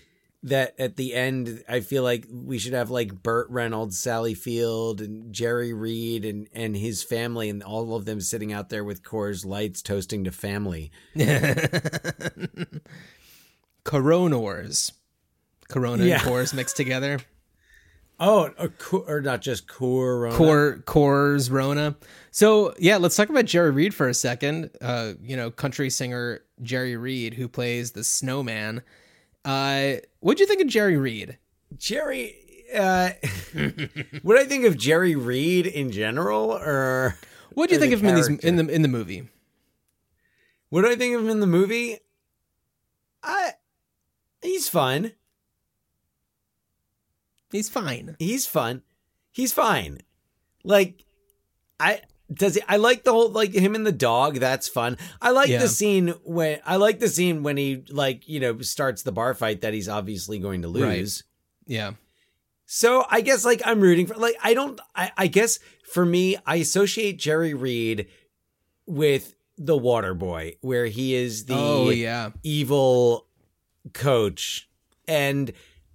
that 0.44 0.74
at 0.78 0.96
the 0.96 1.14
end 1.14 1.62
i 1.68 1.78
feel 1.80 2.02
like 2.02 2.26
we 2.32 2.58
should 2.58 2.72
have 2.72 2.90
like 2.90 3.22
burt 3.22 3.48
reynolds 3.48 3.98
sally 3.98 4.34
field 4.34 5.00
and 5.00 5.32
jerry 5.32 5.72
reed 5.72 6.24
and 6.24 6.48
and 6.52 6.76
his 6.76 7.02
family 7.02 7.48
and 7.48 7.62
all 7.62 7.94
of 7.94 8.04
them 8.06 8.20
sitting 8.20 8.52
out 8.52 8.68
there 8.68 8.82
with 8.82 9.02
coors 9.04 9.46
lights 9.46 9.80
toasting 9.82 10.24
to 10.24 10.32
family 10.32 10.90
Coronors. 13.84 14.92
Corona 15.68 16.04
Yeah. 16.04 16.14
and 16.20 16.22
Coors 16.22 16.52
mixed 16.54 16.76
together. 16.76 17.18
oh 18.20 18.50
or, 18.58 18.68
Co- 18.68 19.04
or 19.08 19.20
not 19.20 19.40
just 19.42 19.66
corona 19.66 20.36
Cor 20.36 20.82
Coors 20.86 21.50
Rona. 21.50 21.96
So 22.30 22.74
yeah, 22.78 22.96
let's 22.98 23.16
talk 23.16 23.28
about 23.30 23.46
Jerry 23.46 23.70
Reed 23.70 23.94
for 23.94 24.08
a 24.08 24.14
second. 24.14 24.70
Uh, 24.80 25.14
you 25.22 25.36
know, 25.36 25.50
country 25.50 25.88
singer 25.90 26.40
Jerry 26.62 26.96
Reed, 26.96 27.34
who 27.34 27.48
plays 27.48 27.92
the 27.92 28.04
Snowman. 28.04 28.82
Uh, 29.44 29.94
what'd 30.20 30.40
you 30.40 30.46
think 30.46 30.60
of 30.60 30.68
Jerry 30.68 30.96
Reed? 30.96 31.38
jerry 31.78 32.36
uh 32.74 33.08
what 34.22 34.34
do 34.34 34.40
i 34.40 34.44
think 34.44 34.66
of 34.66 34.76
jerry 34.76 35.16
reed 35.16 35.66
in 35.66 35.90
general 35.90 36.52
or 36.52 37.16
What 37.54 37.68
do 37.68 37.74
you 37.74 37.80
think 37.80 37.92
of 37.92 38.02
him 38.02 38.10
in 38.10 38.14
these 38.14 38.28
in 38.28 38.56
the 38.56 38.68
in 38.68 38.82
the 38.82 38.88
movie? 38.88 39.28
What 40.70 40.82
do 40.82 40.90
I 40.90 40.96
think 40.96 41.14
of 41.14 41.22
him 41.22 41.28
in 41.28 41.40
the 41.40 41.46
movie? 41.46 41.98
I 43.22 43.52
he's 44.40 44.68
fun. 44.68 45.12
He's 47.50 47.68
fine. 47.68 48.16
He's 48.18 48.46
fun. 48.46 48.82
He's 49.30 49.52
fine. 49.52 49.98
Like 50.64 51.04
I 51.78 52.00
does 52.32 52.54
he, 52.54 52.62
I 52.68 52.76
like 52.76 53.04
the 53.04 53.12
whole 53.12 53.28
like 53.30 53.52
him 53.52 53.74
and 53.74 53.86
the 53.86 53.92
dog. 53.92 54.36
That's 54.36 54.68
fun. 54.68 54.96
I 55.20 55.30
like 55.30 55.48
Yeah. 55.48 55.58
the 55.58 55.68
scene 55.68 56.08
when 56.24 56.60
I 56.64 56.76
like 56.76 56.98
the 57.00 57.08
scene 57.08 57.42
when 57.42 57.56
he 57.56 57.84
like 57.90 58.28
you 58.28 58.40
know 58.40 58.60
starts 58.60 59.02
the 59.02 59.12
bar 59.12 59.34
fight 59.34 59.60
that 59.62 59.74
he's 59.74 59.88
obviously 59.88 60.38
going 60.38 60.62
to 60.62 60.68
Right. 60.68 60.98
lose. 61.00 61.24
Yeah. 61.66 61.92
So 62.66 63.04
I 63.10 63.20
guess 63.20 63.44
like 63.44 63.60
I'm 63.64 63.80
rooting 63.80 64.06
for 64.06 64.14
like 64.14 64.36
I 64.42 64.54
don't 64.54 64.80
I, 64.94 65.12
I 65.16 65.26
guess 65.26 65.58
for 65.84 66.06
me 66.06 66.36
I 66.46 66.56
associate 66.56 67.18
Jerry 67.18 67.54
Reed 67.54 68.06
with 68.86 69.34
the 69.58 69.76
Water 69.76 70.14
Boy, 70.14 70.56
where 70.60 70.86
he 70.86 71.14
is 71.14 71.44
the 71.44 71.54
Oh, 71.54 71.90
yeah. 71.90 72.30
evil 72.42 73.26
coach, 73.92 74.68
and 75.06 75.52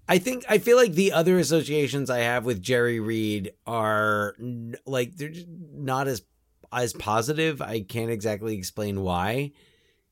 I 0.08 0.18
think 0.20 0.46
I 0.48 0.58
feel 0.58 0.78
like 0.78 0.94
the 0.94 1.12
other 1.12 1.38
associations 1.38 2.10
I 2.10 2.20
have 2.20 2.46
with 2.46 2.62
Jerry 2.62 3.00
Reed 3.00 3.54
are 3.66 4.36
like 4.86 5.18
they're 5.18 5.30
just 5.30 5.48
not 5.50 6.08
as 6.08 6.22
as 6.72 6.94
positive. 6.94 7.62
I 7.62 7.82
can't 7.82 8.12
exactly 8.12 8.58
explain 8.58 9.02
why. 9.02 9.52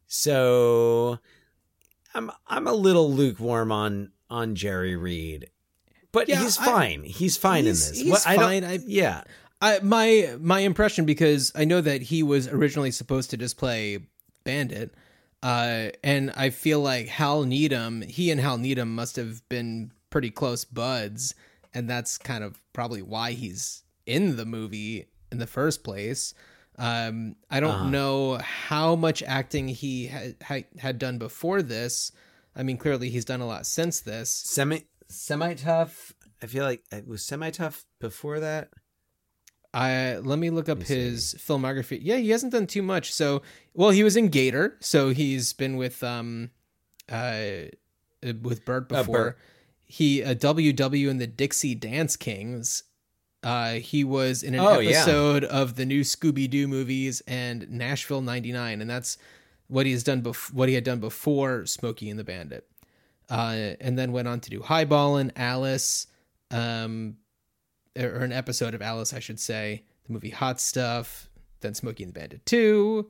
So 0.07 1.19
I'm 2.13 2.31
I'm 2.47 2.67
a 2.67 2.73
little 2.73 3.11
lukewarm 3.11 3.71
on 3.71 4.11
on 4.29 4.55
Jerry 4.55 4.95
Reed. 4.95 5.49
But 6.11 6.29
Yeah, 6.29 6.41
he's 6.41 6.57
I- 6.59 6.65
fine. 6.65 7.03
he's 7.03 7.37
fine 7.37 7.65
He's- 7.65 7.87
in 7.89 7.93
this. 7.93 8.01
he's 8.03 8.25
I 8.25 8.35
fine. 8.35 8.63
I- 8.63 8.79
yeah. 8.85 9.23
I, 9.61 9.79
my 9.79 10.35
my 10.39 10.59
impression 10.59 11.05
because 11.05 11.51
I 11.55 11.65
know 11.65 11.81
that 11.81 12.03
he 12.03 12.21
was 12.23 12.47
originally 12.47 12.91
supposed 12.91 13.29
to 13.31 13.37
just 13.37 13.57
play 13.57 13.99
Bandit, 14.43 14.93
uh, 15.45 15.91
and 16.03 16.31
I 16.35 16.49
feel 16.49 16.79
like 16.81 17.07
Hal 17.07 17.43
Needham, 17.43 18.01
he 18.01 18.31
and 18.31 18.41
Hal 18.41 18.57
Needham 18.57 18.95
must 18.95 19.15
have 19.15 19.47
been 19.49 19.91
pretty 20.09 20.31
close 20.31 20.65
buds, 20.65 21.35
and 21.73 21.89
that's 21.89 22.17
kind 22.17 22.43
of 22.43 22.59
probably 22.73 23.01
why 23.01 23.31
he's 23.33 23.83
in 24.05 24.37
the 24.37 24.45
movie 24.45 25.07
in 25.31 25.37
the 25.37 25.47
first 25.47 25.83
place. 25.83 26.33
Um, 26.77 27.35
I 27.49 27.59
don't 27.59 27.71
Uh-huh. 27.81 27.89
know 27.89 28.37
how 28.37 28.95
much 28.95 29.21
acting 29.23 29.67
he 29.67 30.07
had 30.07 30.35
had, 30.41 30.65
had 30.79 30.99
done 30.99 31.17
before 31.17 31.61
this. 31.61 32.11
I 32.55 32.63
mean, 32.63 32.77
clearly 32.77 33.09
he's 33.09 33.25
done 33.25 33.41
a 33.41 33.47
lot 33.47 33.65
since 33.65 33.99
this. 34.01 34.29
Semi 34.31 34.83
semi 35.07 35.53
tough. 35.53 36.13
I 36.41 36.47
feel 36.47 36.63
like 36.65 36.83
it 36.91 37.07
was 37.07 37.21
semi 37.23 37.49
tough 37.51 37.85
before 37.99 38.39
that. 38.39 38.69
I 39.75 40.17
let 40.19 40.39
me 40.39 40.49
look 40.49 40.69
up 40.69 40.79
me 40.79 40.85
his 40.85 41.35
filmography. 41.37 41.99
Yeah, 42.01 42.15
he 42.17 42.29
hasn't 42.29 42.53
done 42.53 42.65
too 42.65 42.81
much. 42.81 43.11
So, 43.11 43.41
well, 43.73 43.89
he 43.89 44.03
was 44.03 44.15
in 44.15 44.29
Gator, 44.29 44.77
so 44.79 45.09
he's 45.09 45.51
been 45.51 45.75
with 45.75 46.01
um, 46.01 46.51
uh, 47.11 47.15
uh, 47.15 48.33
with 48.41 48.63
Burt 48.63 48.89
Uh, 48.91 48.99
before. 49.03 49.37
He 49.83 50.21
a 50.21 50.33
WW 50.33 51.09
in 51.09 51.17
the 51.17 51.27
Dixie 51.27 51.75
Dance 51.75 52.15
Kings. 52.15 52.83
Uh, 53.43 53.73
he 53.73 54.03
was 54.03 54.41
in 54.43 54.53
an 54.55 54.61
Oh, 54.61 54.79
yeah. 54.79 54.97
episode 55.01 55.43
of 55.43 55.75
the 55.75 55.85
new 55.85 56.01
Scooby 56.01 56.49
Doo 56.49 56.67
movies 56.67 57.21
and 57.27 57.69
Nashville 57.69 58.21
'99, 58.21 58.81
and 58.81 58.89
that's 58.89 59.17
what 59.67 59.85
he 59.85 59.91
has 59.91 60.03
done. 60.03 60.21
Bef- 60.23 60.53
what 60.53 60.69
he 60.69 60.75
had 60.75 60.83
done 60.85 60.99
before 60.99 61.65
Smokey 61.65 62.09
and 62.09 62.17
the 62.17 62.23
Bandit, 62.23 62.65
uh, 63.29 63.75
and 63.81 63.99
then 63.99 64.13
went 64.13 64.27
on 64.29 64.39
to 64.39 64.49
do 64.49 64.61
Highballin', 64.61 65.31
Alice, 65.35 66.07
um, 66.49 67.17
or 67.97 68.17
an 68.23 68.31
episode 68.31 68.73
of 68.73 68.81
Alice, 68.81 69.13
I 69.13 69.19
should 69.19 69.39
say, 69.39 69.83
the 70.07 70.13
movie 70.13 70.29
Hot 70.29 70.59
Stuff, 70.59 71.29
then 71.61 71.73
Smokey 71.73 72.03
and 72.03 72.13
the 72.13 72.19
Bandit 72.19 72.45
2, 72.45 73.09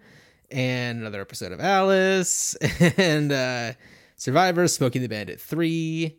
and 0.52 1.00
another 1.00 1.22
episode 1.22 1.52
of 1.52 1.60
Alice, 1.60 2.56
and 2.98 3.32
uh, 3.32 3.74
Survivor, 4.16 4.68
Smokey 4.68 5.00
and 5.00 5.04
the 5.04 5.10
Bandit 5.10 5.40
3. 5.42 6.18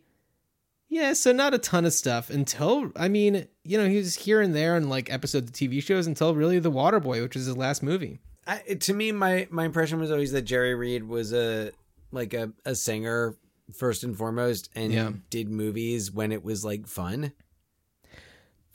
Yeah, 0.89 1.13
so 1.13 1.31
not 1.33 1.53
a 1.53 1.57
ton 1.57 1.85
of 1.85 1.91
stuff 1.93 2.29
until, 2.29 2.91
I 2.95 3.09
mean, 3.09 3.47
you 3.63 3.77
know, 3.77 3.87
he 3.89 3.97
was 3.97 4.15
here 4.15 4.39
and 4.41 4.55
there 4.55 4.77
in 4.77 4.87
like 4.89 5.11
episodes 5.11 5.49
of 5.49 5.53
TV 5.55 5.83
shows 5.83 6.07
until 6.07 6.33
really 6.33 6.59
The 6.59 6.71
Waterboy, 6.71 7.21
which 7.21 7.35
was 7.35 7.45
his 7.45 7.57
last 7.57 7.83
movie. 7.83 8.19
I, 8.45 8.59
to 8.59 8.93
me, 8.93 9.11
my 9.11 9.47
my 9.51 9.65
impression 9.65 9.99
was 9.99 10.09
always 10.11 10.31
that 10.31 10.43
Jerry 10.43 10.73
Reed 10.75 11.03
was 11.03 11.33
a 11.33 11.71
like 12.13 12.33
a, 12.33 12.53
a 12.63 12.73
singer 12.75 13.35
first 13.75 14.05
and 14.05 14.17
foremost, 14.17 14.69
and 14.75 14.93
Yeah. 14.93 15.11
did 15.29 15.49
movies 15.49 16.09
when 16.09 16.31
it 16.31 16.41
was 16.45 16.63
like 16.63 16.87
fun. 16.87 17.33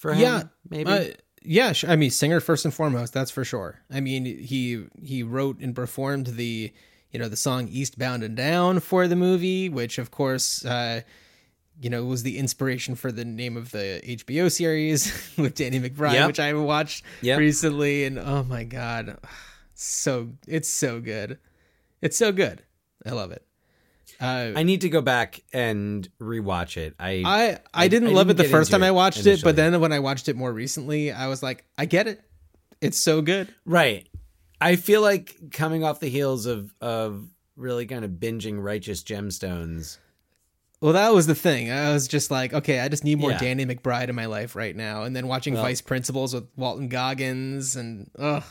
For 0.02 0.12
him, 0.12 0.20
yeah, 0.20 0.42
maybe. 0.68 0.90
Uh, 0.90 1.04
yeah, 1.44 1.72
I 1.86 1.94
mean, 1.94 2.10
singer 2.10 2.40
first 2.40 2.64
and 2.64 2.74
foremost, 2.74 3.12
that's 3.14 3.30
for 3.30 3.44
sure. 3.44 3.78
I 3.88 4.00
mean, 4.00 4.24
he 4.24 4.84
he 5.00 5.22
wrote 5.22 5.60
and 5.60 5.74
performed 5.76 6.26
the 6.26 6.72
you 7.12 7.18
know 7.20 7.28
the 7.28 7.36
song 7.36 7.68
"Eastbound 7.68 8.24
and 8.24 8.36
Down" 8.36 8.80
for 8.80 9.06
the 9.06 9.14
movie, 9.16 9.68
which 9.68 9.98
of 9.98 10.10
course. 10.10 10.64
Uh, 10.64 11.02
you 11.80 11.88
know, 11.90 12.04
was 12.04 12.22
the 12.22 12.38
inspiration 12.38 12.94
for 12.94 13.10
the 13.10 13.24
name 13.24 13.56
of 13.56 13.70
the 13.72 14.00
HBO 14.04 14.52
series 14.52 15.10
with 15.38 15.54
Danny 15.54 15.80
McBride, 15.80 16.12
Yep. 16.12 16.26
which 16.26 16.38
I 16.40 16.52
watched 16.52 17.02
Yep. 17.22 17.38
recently, 17.38 18.04
and 18.04 18.18
oh 18.18 18.44
my 18.44 18.62
god, 18.64 19.18
so 19.74 20.32
it's 20.46 20.68
so 20.68 21.00
good, 21.00 21.38
it's 22.00 22.16
so 22.16 22.30
good, 22.30 22.62
I 23.06 23.10
love 23.10 23.32
it. 23.32 23.44
Uh, 24.22 24.52
I 24.56 24.62
need 24.62 24.82
to 24.82 24.88
go 24.88 25.00
back 25.02 25.42
and 25.52 26.08
rewatch 26.20 26.76
it. 26.76 26.94
I 26.98 27.22
I 27.26 27.58
I 27.74 27.88
didn't 27.88 28.10
I 28.10 28.12
love 28.12 28.28
didn't 28.28 28.40
it 28.40 28.44
the 28.44 28.48
first 28.50 28.70
time 28.70 28.82
I 28.82 28.92
watched 28.92 29.26
it, 29.26 29.42
but 29.42 29.56
then 29.56 29.80
when 29.80 29.92
I 29.92 29.98
watched 29.98 30.28
it 30.28 30.36
more 30.36 30.52
recently, 30.52 31.10
I 31.10 31.26
was 31.26 31.42
like, 31.42 31.64
I 31.76 31.86
get 31.86 32.06
it. 32.06 32.20
It's 32.80 32.98
so 32.98 33.20
good. 33.22 33.52
right. 33.64 34.06
I 34.60 34.76
feel 34.76 35.02
like 35.02 35.36
coming 35.52 35.82
off 35.82 35.98
the 35.98 36.08
heels 36.08 36.46
of 36.46 36.72
of 36.80 37.26
really 37.56 37.84
kind 37.86 38.04
of 38.04 38.12
binging 38.12 38.62
Righteous 38.62 39.02
Gemstones. 39.02 39.98
Well, 40.80 40.92
that 40.94 41.12
was 41.12 41.26
the 41.26 41.34
thing. 41.34 41.70
I 41.70 41.92
was 41.92 42.06
just 42.08 42.30
like, 42.30 42.52
okay, 42.52 42.80
I 42.80 42.88
just 42.88 43.04
need 43.04 43.18
more 43.18 43.30
Yeah. 43.32 43.38
Danny 43.38 43.66
McBride 43.66 44.08
in 44.08 44.14
my 44.16 44.26
life 44.26 44.54
right 44.56 44.74
now. 44.74 45.02
And 45.04 45.14
then 45.16 45.26
watching 45.28 45.54
Well- 45.54 45.62
Vice 45.64 45.80
Principals 45.80 46.32
with 46.34 46.46
Walton 46.56 46.88
Goggins, 46.88 47.76
and 47.76 48.10
ugh, 48.18 48.42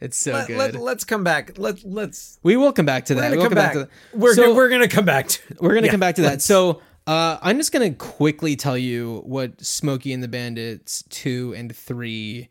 it's 0.00 0.18
so 0.18 0.32
Let, 0.32 0.46
good. 0.46 0.74
let, 0.76 0.96
us 0.96 1.04
come 1.04 1.24
back. 1.24 1.58
Let 1.58 1.84
let's 1.84 2.38
we 2.42 2.56
will 2.56 2.72
come 2.72 2.86
back 2.86 3.06
to 3.06 3.14
that. 3.16 3.30
We'll 3.32 3.42
come 3.44 3.54
back. 3.54 3.72
to 3.74 3.78
that. 3.80 3.88
We're 4.14 4.34
So- 4.34 4.42
gonna, 4.42 4.54
we're 4.54 4.68
gonna 4.68 4.88
come 4.88 5.04
back 5.04 5.28
to 5.28 5.40
We're 5.60 5.74
gonna 5.74 5.86
Yeah, 5.86 5.90
come 5.92 6.00
back 6.00 6.14
to 6.16 6.22
that. 6.22 6.42
So 6.42 6.80
uh, 7.06 7.38
I'm 7.42 7.56
just 7.58 7.72
gonna 7.72 7.92
quickly 7.92 8.56
tell 8.56 8.78
you 8.78 9.22
what 9.24 9.60
Smokey 9.64 10.12
and 10.12 10.22
the 10.22 10.28
Bandits 10.28 11.04
two 11.08 11.54
and 11.56 11.74
three 11.74 12.48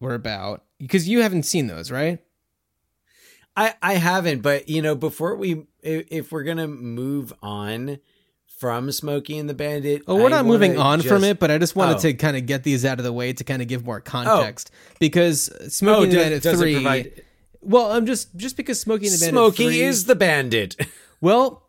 were 0.00 0.14
about 0.14 0.64
because 0.78 1.08
you 1.08 1.22
haven't 1.22 1.42
seen 1.44 1.66
those, 1.66 1.90
right? 1.90 2.18
I 3.56 3.74
I 3.82 3.94
haven't, 3.94 4.42
but 4.42 4.68
you 4.68 4.82
know, 4.82 4.94
before 4.94 5.34
we 5.36 5.66
if, 5.82 6.06
if 6.10 6.32
we're 6.32 6.44
gonna 6.44 6.68
move 6.68 7.32
on 7.42 7.98
from 8.58 8.90
Smokey 8.92 9.38
and 9.38 9.48
the 9.48 9.54
Bandit, 9.54 10.06
Well, 10.06 10.18
we're 10.18 10.28
not 10.28 10.44
moving 10.46 10.78
on 10.78 11.00
from 11.00 11.24
it, 11.24 11.38
but 11.38 11.50
I 11.50 11.58
just 11.58 11.76
wanted 11.76 11.96
Oh. 11.96 12.00
to 12.00 12.14
kind 12.14 12.36
of 12.36 12.46
get 12.46 12.64
these 12.64 12.84
out 12.84 12.98
of 12.98 13.04
the 13.04 13.12
way 13.12 13.32
to 13.32 13.44
kind 13.44 13.62
of 13.62 13.68
give 13.68 13.84
more 13.84 14.00
context 14.00 14.70
because 14.98 15.50
Smokey 15.72 15.98
Oh, 15.98 16.02
and 16.02 16.12
the 16.12 16.16
Bandit 16.16 16.42
three. 16.42 16.74
provide- 16.74 17.22
Well, 17.60 17.92
I'm 17.92 18.06
just 18.06 18.34
just 18.36 18.56
because 18.56 18.80
Smokey 18.80 19.06
and 19.06 19.14
the 19.14 19.18
Bandit 19.26 19.34
Smokey 19.34 19.64
3 19.66 19.80
is 19.82 20.04
the 20.06 20.14
bandit. 20.16 20.76
well. 21.20 21.64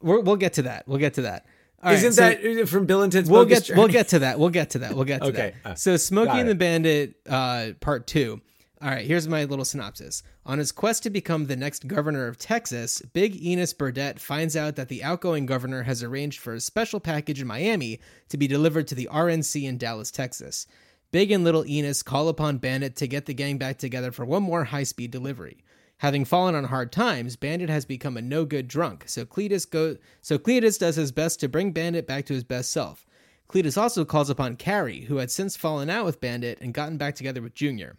We're, 0.00 0.20
we'll 0.20 0.36
get 0.36 0.52
to 0.54 0.62
that. 0.62 0.86
We'll 0.86 0.98
get 1.00 1.14
to 1.14 1.22
that. 1.22 1.44
All 1.82 1.90
right, 1.92 1.98
so 2.00 2.10
that 2.22 2.44
uh, 2.44 2.66
from 2.66 2.86
Bill 2.86 3.02
and 3.02 3.12
Ted's 3.12 3.28
we'll 3.28 3.44
get 3.44 3.68
we'll 3.74 3.88
get 3.88 4.08
to 4.08 4.20
that. 4.20 4.38
We'll 4.38 4.48
get 4.50 4.70
to 4.70 4.78
that. 4.80 4.94
We'll 4.94 5.04
get 5.04 5.22
to 5.22 5.28
Okay, 5.28 5.54
that. 5.64 5.70
uh, 5.72 5.74
so 5.74 5.96
Smokey 5.96 6.38
and 6.38 6.48
the. 6.48 6.54
Bandit, 6.54 7.14
uh, 7.28 7.70
part 7.80 8.06
two. 8.06 8.40
All 8.80 8.90
right, 8.90 9.04
here's 9.04 9.26
my 9.26 9.42
little 9.42 9.64
synopsis. 9.64 10.22
On 10.46 10.58
his 10.58 10.70
quest 10.70 11.02
to 11.02 11.10
become 11.10 11.46
the 11.46 11.56
next 11.56 11.88
governor 11.88 12.28
of 12.28 12.38
Texas, 12.38 13.02
Big 13.12 13.42
Enos 13.44 13.72
Burdette 13.72 14.20
finds 14.20 14.54
out 14.54 14.76
that 14.76 14.86
the 14.88 15.02
outgoing 15.02 15.46
governor 15.46 15.82
has 15.82 16.04
arranged 16.04 16.38
for 16.38 16.54
a 16.54 16.60
special 16.60 17.00
package 17.00 17.40
in 17.40 17.48
Miami 17.48 17.98
to 18.28 18.36
be 18.36 18.46
delivered 18.46 18.86
to 18.86 18.94
the 18.94 19.08
RNC 19.10 19.64
in 19.64 19.78
Dallas, 19.78 20.12
Texas. 20.12 20.68
Big 21.10 21.32
and 21.32 21.42
Little 21.42 21.66
Enos 21.66 22.04
call 22.04 22.28
upon 22.28 22.58
Bandit 22.58 22.94
to 22.96 23.08
get 23.08 23.26
the 23.26 23.34
gang 23.34 23.58
back 23.58 23.78
together 23.78 24.12
for 24.12 24.24
one 24.24 24.44
more 24.44 24.62
high 24.62 24.84
speed 24.84 25.10
delivery. 25.10 25.64
Having 25.96 26.26
fallen 26.26 26.54
on 26.54 26.62
hard 26.64 26.92
times, 26.92 27.34
Bandit 27.34 27.70
has 27.70 27.84
become 27.84 28.16
a 28.16 28.22
no 28.22 28.44
good 28.44 28.68
drunk, 28.68 29.08
so 29.08 29.24
Cletus 29.24 29.68
go 29.68 29.96
so 30.22 30.38
Cletus 30.38 30.78
does 30.78 30.94
his 30.94 31.10
best 31.10 31.40
to 31.40 31.48
bring 31.48 31.72
Bandit 31.72 32.06
back 32.06 32.26
to 32.26 32.34
his 32.34 32.44
best 32.44 32.70
self. 32.70 33.04
Cletus 33.48 33.76
also 33.76 34.04
calls 34.04 34.30
upon 34.30 34.54
Carrie, 34.54 35.06
who 35.06 35.16
had 35.16 35.32
since 35.32 35.56
fallen 35.56 35.90
out 35.90 36.04
with 36.04 36.20
Bandit 36.20 36.58
and 36.60 36.72
gotten 36.72 36.96
back 36.96 37.16
together 37.16 37.42
with 37.42 37.54
Junior. 37.54 37.96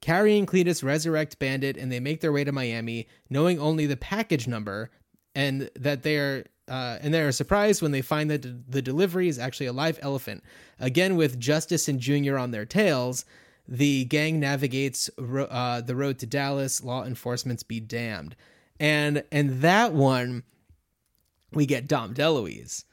Carrie 0.00 0.38
and 0.38 0.46
Cletus 0.46 0.82
resurrect 0.84 1.38
Bandit 1.38 1.76
and 1.76 1.90
they 1.90 2.00
make 2.00 2.20
their 2.20 2.32
way 2.32 2.44
to 2.44 2.52
Miami, 2.52 3.08
knowing 3.28 3.58
only 3.58 3.86
the 3.86 3.96
package 3.96 4.46
number, 4.46 4.90
and 5.34 5.70
that 5.76 6.02
they 6.02 6.16
are 6.16 6.44
uh, 6.68 6.98
and 7.00 7.14
they 7.14 7.22
are 7.22 7.32
surprised 7.32 7.80
when 7.80 7.92
they 7.92 8.02
find 8.02 8.30
that 8.30 8.70
the 8.70 8.82
delivery 8.82 9.26
is 9.28 9.38
actually 9.38 9.66
a 9.66 9.72
live 9.72 9.98
elephant. 10.02 10.44
Again, 10.78 11.16
with 11.16 11.40
Justice 11.40 11.88
and 11.88 11.98
Junior 11.98 12.36
on 12.36 12.50
their 12.50 12.66
tails, 12.66 13.24
the 13.66 14.04
gang 14.04 14.38
navigates 14.38 15.08
ro- 15.18 15.44
uh, 15.46 15.80
the 15.80 15.96
road 15.96 16.18
to 16.18 16.26
Dallas. 16.26 16.84
Law 16.84 17.04
enforcement's 17.04 17.62
be 17.62 17.80
damned, 17.80 18.36
and 18.78 19.24
and 19.32 19.62
that 19.62 19.94
one 19.94 20.42
we 21.52 21.64
get 21.66 21.88
Dom 21.88 22.12
DeLuise. 22.14 22.84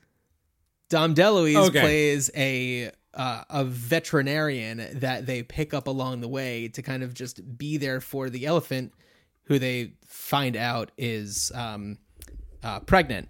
Dom 0.90 1.14
DeLuise 1.14 1.68
Okay. 1.70 1.82
plays 1.82 2.32
a 2.36 2.92
uh, 3.16 3.44
a 3.50 3.64
veterinarian 3.64 5.00
that 5.00 5.26
they 5.26 5.44
pick 5.44 5.74
up 5.74 5.88
along 5.88 6.22
the 6.22 6.28
way 6.28 6.68
to 6.70 6.82
kind 6.82 7.04
of 7.04 7.14
just 7.14 7.58
be 7.58 7.78
there 7.78 8.02
for 8.02 8.30
the 8.30 8.46
elephant, 8.46 8.94
who 9.44 9.60
they 9.60 9.94
find 10.06 10.56
out 10.56 10.92
is 10.98 11.52
um, 11.56 11.98
uh, 12.64 12.80
pregnant. 12.82 13.30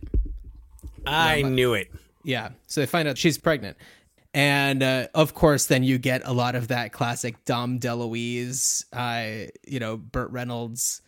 I 1.05 1.43
knew 1.43 1.73
it. 1.73 1.91
Yeah, 2.23 2.49
so 2.65 2.81
they 2.81 2.87
find 2.87 3.07
out 3.07 3.17
she's 3.17 3.37
pregnant, 3.37 3.77
and 4.33 4.81
uh, 4.81 5.07
of 5.13 5.35
course, 5.35 5.67
then 5.67 5.83
you 5.83 5.99
get 5.99 6.23
a 6.25 6.33
lot 6.33 6.55
of 6.55 6.69
that 6.69 6.91
classic 6.91 7.45
Dom 7.45 7.79
DeLuise, 7.79 8.85
uh, 8.91 9.51
you 9.67 9.79
know, 9.79 9.97
Burt 9.97 10.31
Reynolds 10.31 11.01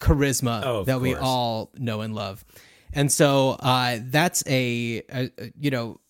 charisma 0.00 0.62
Oh, 0.64 0.84
that 0.84 1.00
we 1.00 1.14
all 1.14 1.70
know 1.78 2.00
and 2.00 2.14
love, 2.16 2.44
and 2.92 3.12
so 3.12 3.50
uh, 3.60 3.98
that's 4.02 4.42
a, 4.48 5.04
a, 5.08 5.30
a 5.38 5.52
you 5.56 5.70
know 5.70 6.00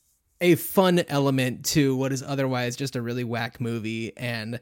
a 0.41 0.55
fun 0.55 1.03
element 1.09 1.65
to 1.67 1.97
what 1.97 2.13
is 2.13 2.23
otherwise 2.23 2.77
just 2.77 2.97
a 2.97 3.03
really 3.03 3.25
whack 3.25 3.61
movie 3.61 4.17
and 4.17 4.61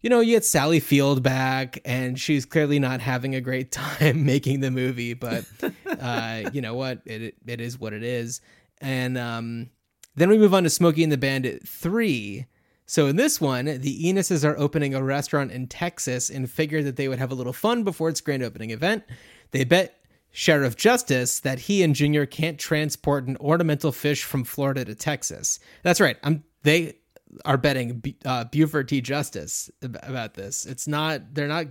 you 0.00 0.10
know, 0.10 0.20
you 0.20 0.36
get 0.36 0.44
Sally 0.44 0.78
Field 0.78 1.22
back, 1.22 1.80
and 1.84 2.18
she's 2.18 2.44
clearly 2.44 2.78
not 2.78 3.00
having 3.00 3.34
a 3.34 3.40
great 3.40 3.72
time 3.72 4.24
making 4.24 4.60
the 4.60 4.70
movie, 4.70 5.14
but 5.14 5.44
uh, 6.00 6.50
you 6.52 6.60
know 6.60 6.74
what? 6.74 7.02
It 7.04 7.34
it 7.46 7.60
is 7.60 7.78
what 7.78 7.92
it 7.92 8.02
is. 8.02 8.40
And 8.80 9.18
um, 9.18 9.70
then 10.14 10.28
we 10.28 10.38
move 10.38 10.54
on 10.54 10.62
to 10.62 10.70
Smokey 10.70 11.02
and 11.02 11.10
the 11.10 11.18
Bandit 11.18 11.66
3. 11.66 12.46
So 12.86 13.06
in 13.06 13.16
this 13.16 13.40
one, 13.40 13.66
the 13.66 14.04
Enuses 14.04 14.48
are 14.48 14.56
opening 14.56 14.94
a 14.94 15.02
restaurant 15.02 15.50
in 15.50 15.66
Texas 15.66 16.30
and 16.30 16.48
figured 16.48 16.84
that 16.84 16.96
they 16.96 17.08
would 17.08 17.18
have 17.18 17.32
a 17.32 17.34
little 17.34 17.52
fun 17.52 17.82
before 17.82 18.08
its 18.08 18.20
grand 18.20 18.42
opening 18.42 18.70
event. 18.70 19.02
They 19.50 19.64
bet 19.64 19.97
Sheriff 20.30 20.76
Justice 20.76 21.40
that 21.40 21.60
he 21.60 21.82
and 21.82 21.94
Junior 21.94 22.26
can't 22.26 22.58
transport 22.58 23.26
an 23.26 23.36
ornamental 23.38 23.92
fish 23.92 24.24
from 24.24 24.44
Florida 24.44 24.84
to 24.84 24.94
Texas. 24.94 25.58
That's 25.82 26.00
right. 26.00 26.16
I'm 26.22 26.44
they 26.62 26.96
are 27.44 27.58
betting 27.58 28.02
uh, 28.24 28.44
Buford 28.44 28.88
T. 28.88 29.00
Justice 29.00 29.70
about 29.82 30.34
this. 30.34 30.66
It's 30.66 30.86
not 30.86 31.34
they're 31.34 31.48
not 31.48 31.66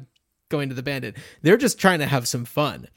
going 0.50 0.70
to 0.70 0.76
the 0.76 0.84
bandit. 0.84 1.18
They're 1.42 1.58
just 1.58 1.80
trying 1.80 2.00
to 2.00 2.06
have 2.06 2.28
some 2.28 2.46
fun. 2.46 2.88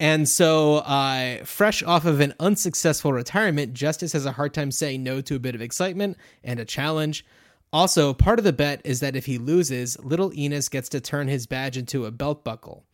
And 0.00 0.28
so, 0.28 0.76
uh, 0.78 1.44
fresh 1.44 1.82
off 1.82 2.04
of 2.04 2.20
an 2.20 2.34
unsuccessful 2.40 3.12
retirement, 3.12 3.74
Justice 3.74 4.12
has 4.12 4.26
a 4.26 4.32
hard 4.32 4.52
time 4.52 4.72
saying 4.72 5.04
no 5.04 5.20
to 5.20 5.36
a 5.36 5.38
bit 5.40 5.54
of 5.54 5.62
excitement 5.62 6.16
and 6.42 6.58
a 6.58 6.64
challenge. 6.64 7.24
Also, 7.72 8.12
part 8.12 8.38
of 8.38 8.44
the 8.44 8.52
bet 8.52 8.80
is 8.84 9.00
that 9.00 9.16
if 9.16 9.26
he 9.26 9.38
loses, 9.38 9.98
little 10.00 10.32
Enos 10.34 10.68
gets 10.68 10.88
to 10.90 11.00
turn 11.00 11.28
his 11.28 11.46
badge 11.46 11.76
into 11.76 12.06
a 12.06 12.10
belt 12.10 12.44
buckle. 12.44 12.84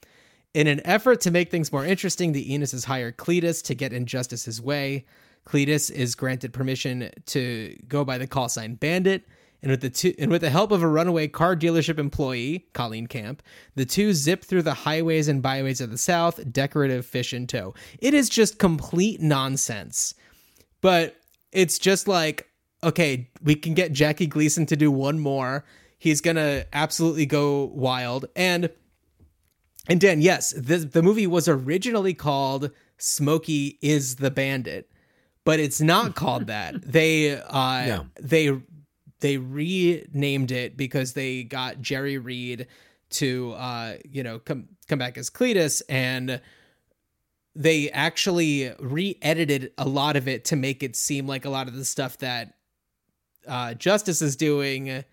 In 0.53 0.66
an 0.66 0.80
effort 0.84 1.20
to 1.22 1.30
make 1.30 1.51
things 1.51 1.72
more 1.72 1.84
interesting, 1.84 2.32
the 2.32 2.51
Enuses 2.51 2.84
hire 2.84 3.12
Cletus 3.12 3.62
to 3.64 3.74
get 3.74 3.92
in 3.92 4.05
Justice's 4.05 4.61
way. 4.61 5.07
Cletus 5.46 5.90
is 5.90 6.16
granted 6.16 6.53
permission 6.53 7.11
to 7.26 7.76
go 7.86 8.05
by 8.05 8.18
the 8.18 8.26
call 8.26 8.48
sign 8.48 8.74
Bandit, 8.74 9.28
and 9.62 9.70
with 9.70 9.80
the 9.80 9.90
two, 9.90 10.12
and 10.18 10.30
with 10.30 10.40
the 10.40 10.51
help 10.51 10.72
of 10.72 10.82
a 10.82 10.88
runaway 10.88 11.28
car 11.28 11.55
dealership 11.55 11.98
employee, 11.98 12.66
Colleen 12.72 13.07
Camp, 13.07 13.42
the 13.76 13.84
two 13.84 14.12
zip 14.12 14.44
through 14.44 14.62
the 14.62 14.74
highways 14.74 15.28
and 15.28 15.40
byways 15.40 15.80
of 15.80 15.90
the 15.90 15.98
South, 15.98 16.40
decorative 16.53 17.07
fish 17.07 17.32
in 17.32 17.46
tow. 17.46 17.74
It 18.01 18.12
is 18.12 18.28
just 18.28 18.59
complete 18.59 19.20
nonsense, 19.20 20.14
but 20.80 21.16
it's 21.53 21.78
just 21.78 22.09
like, 22.09 22.48
okay, 22.82 23.30
we 23.42 23.55
can 23.55 23.74
get 23.74 23.92
Jackie 23.92 24.26
Gleason 24.26 24.66
to 24.66 24.76
do 24.76 24.90
one 24.90 25.20
more. 25.20 25.64
He's 25.98 26.20
gonna 26.20 26.64
absolutely 26.72 27.26
go 27.26 27.66
wild, 27.66 28.26
and 28.34 28.70
and 29.91 30.01
Dan, 30.01 30.22
yes, 30.22 30.53
the 30.57 30.78
the 30.78 31.03
movie 31.03 31.26
was 31.26 31.49
originally 31.49 32.14
called 32.14 32.70
Smokey 32.97 33.78
is 33.82 34.16
the 34.16 34.30
Bandit 34.30 34.91
but 35.45 35.59
it's 35.59 35.80
not 35.80 36.14
called 36.22 36.47
that. 36.47 36.80
They 36.82 37.32
uh 37.36 37.86
No. 37.86 38.07
they 38.20 38.57
they 39.20 39.36
renamed 39.36 40.51
it 40.53 40.76
because 40.76 41.12
they 41.14 41.43
got 41.43 41.80
Jerry 41.80 42.18
Reed 42.18 42.66
to 43.11 43.53
uh 43.53 43.95
you 44.09 44.22
know 44.22 44.38
come 44.38 44.68
come 44.88 44.99
back 44.99 45.18
as 45.18 45.30
Cletus 45.30 45.82
and 45.88 46.41
they 47.57 47.91
actually 47.91 48.72
re-edited 48.78 49.72
a 49.76 49.88
lot 49.88 50.16
of 50.16 50.28
it 50.28 50.45
to 50.47 50.57
make 50.57 50.82
it 50.84 50.95
seem 50.95 51.26
like 51.26 51.45
a 51.45 51.51
lot 51.51 51.66
of 51.66 51.74
the 51.74 51.84
stuff 51.84 52.18
that 52.18 52.55
uh 53.49 53.74
Justice 53.74 54.22
is 54.22 54.36
doing 54.36 55.05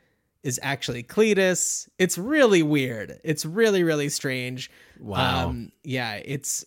is 0.48 0.60
actually 0.64 1.04
Cletus. 1.04 1.88
It's 2.00 2.18
really 2.18 2.64
weird. 2.64 3.20
It's 3.24 3.45
really 3.45 3.84
really 3.84 4.10
strange. 4.10 4.72
Wow. 5.00 5.50
Um 5.50 5.72
yeah, 5.84 6.14
it's 6.24 6.66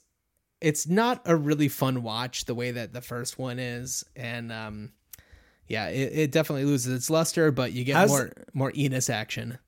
it's 0.60 0.86
not 0.86 1.22
a 1.24 1.34
really 1.34 1.68
fun 1.68 2.02
watch 2.02 2.44
the 2.44 2.54
way 2.54 2.70
that 2.72 2.92
the 2.92 3.00
first 3.00 3.38
one 3.38 3.58
is 3.58 4.04
and 4.14 4.52
um 4.52 4.92
yeah 5.68 5.88
it, 5.88 6.12
it 6.12 6.32
definitely 6.32 6.66
loses 6.66 6.92
its 6.94 7.08
luster 7.08 7.50
but 7.50 7.72
you 7.72 7.82
get 7.84 7.96
How's- 7.96 8.10
more 8.10 8.32
more 8.52 8.72
enos 8.76 9.08
action 9.08 9.58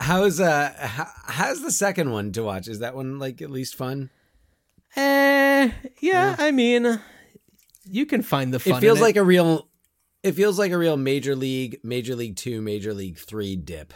How's 0.00 0.40
uh 0.40 0.72
how, 0.76 1.06
how's 1.26 1.62
the 1.62 1.70
second 1.70 2.10
one 2.10 2.32
to 2.32 2.42
watch? 2.42 2.68
Is 2.68 2.80
that 2.80 2.94
one 2.94 3.18
like 3.18 3.40
at 3.40 3.50
least 3.50 3.74
fun? 3.74 4.10
eh 4.96 5.70
yeah 6.00 6.36
i 6.38 6.50
mean 6.52 7.00
you 7.86 8.06
can 8.06 8.22
find 8.22 8.52
the 8.52 8.58
fun 8.58 8.78
it 8.78 8.80
feels 8.80 8.98
in 8.98 9.04
like 9.04 9.16
a 9.16 9.22
real 9.24 9.68
it 10.22 10.32
feels 10.32 10.58
like 10.58 10.72
a 10.72 10.78
real 10.78 10.96
major 10.96 11.36
league, 11.36 11.80
major 11.84 12.16
league 12.16 12.36
2, 12.36 12.62
major 12.62 12.94
league 12.94 13.18
3 13.18 13.56
dip. 13.56 13.92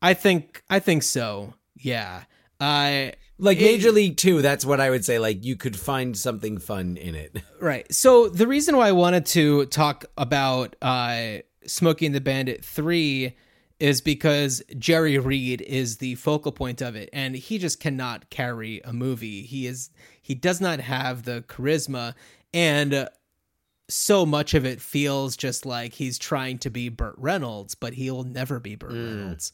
i 0.00 0.14
think 0.14 0.62
i 0.70 0.78
think 0.78 1.02
so 1.02 1.54
yeah 1.76 2.24
i 2.60 3.12
Like 3.38 3.58
It- 3.58 3.64
Major 3.64 3.90
League 3.90 4.16
2, 4.18 4.40
that's 4.42 4.64
what 4.64 4.80
I 4.80 4.90
would 4.90 5.04
say 5.04 5.18
like 5.18 5.44
you 5.44 5.56
could 5.56 5.76
find 5.76 6.16
something 6.16 6.58
fun 6.58 6.96
in 6.96 7.14
it. 7.16 7.36
Right. 7.60 7.92
So 7.92 8.28
the 8.28 8.46
reason 8.46 8.76
why 8.76 8.86
I 8.88 8.92
wanted 8.92 9.26
to 9.26 9.66
talk 9.66 10.04
about 10.16 10.76
uh, 10.82 11.38
Smokey 11.66 12.06
and 12.06 12.14
the 12.14 12.20
Bandit 12.20 12.64
3 12.64 13.34
is 13.80 14.00
because 14.00 14.62
Jerry 14.78 15.18
Reed 15.18 15.60
is 15.62 15.96
the 15.98 16.14
focal 16.16 16.52
point 16.52 16.80
of 16.82 16.94
it 16.94 17.08
and 17.12 17.34
he 17.34 17.58
just 17.58 17.80
cannot 17.80 18.30
carry 18.30 18.80
a 18.84 18.92
movie. 18.92 19.42
He 19.42 19.66
is 19.66 19.90
he 20.20 20.34
does 20.36 20.60
not 20.60 20.78
have 20.80 21.24
the 21.24 21.42
charisma 21.48 22.14
and 22.54 23.08
so 23.88 24.24
much 24.24 24.54
of 24.54 24.64
it 24.64 24.80
feels 24.80 25.36
just 25.36 25.66
like 25.66 25.92
he's 25.94 26.18
trying 26.18 26.58
to 26.58 26.70
be 26.70 26.88
Burt 26.88 27.14
Reynolds, 27.18 27.74
but 27.74 27.94
he'll 27.94 28.24
never 28.24 28.58
be 28.60 28.74
Burt 28.74 28.92
mm. 28.92 29.18
Reynolds. 29.18 29.52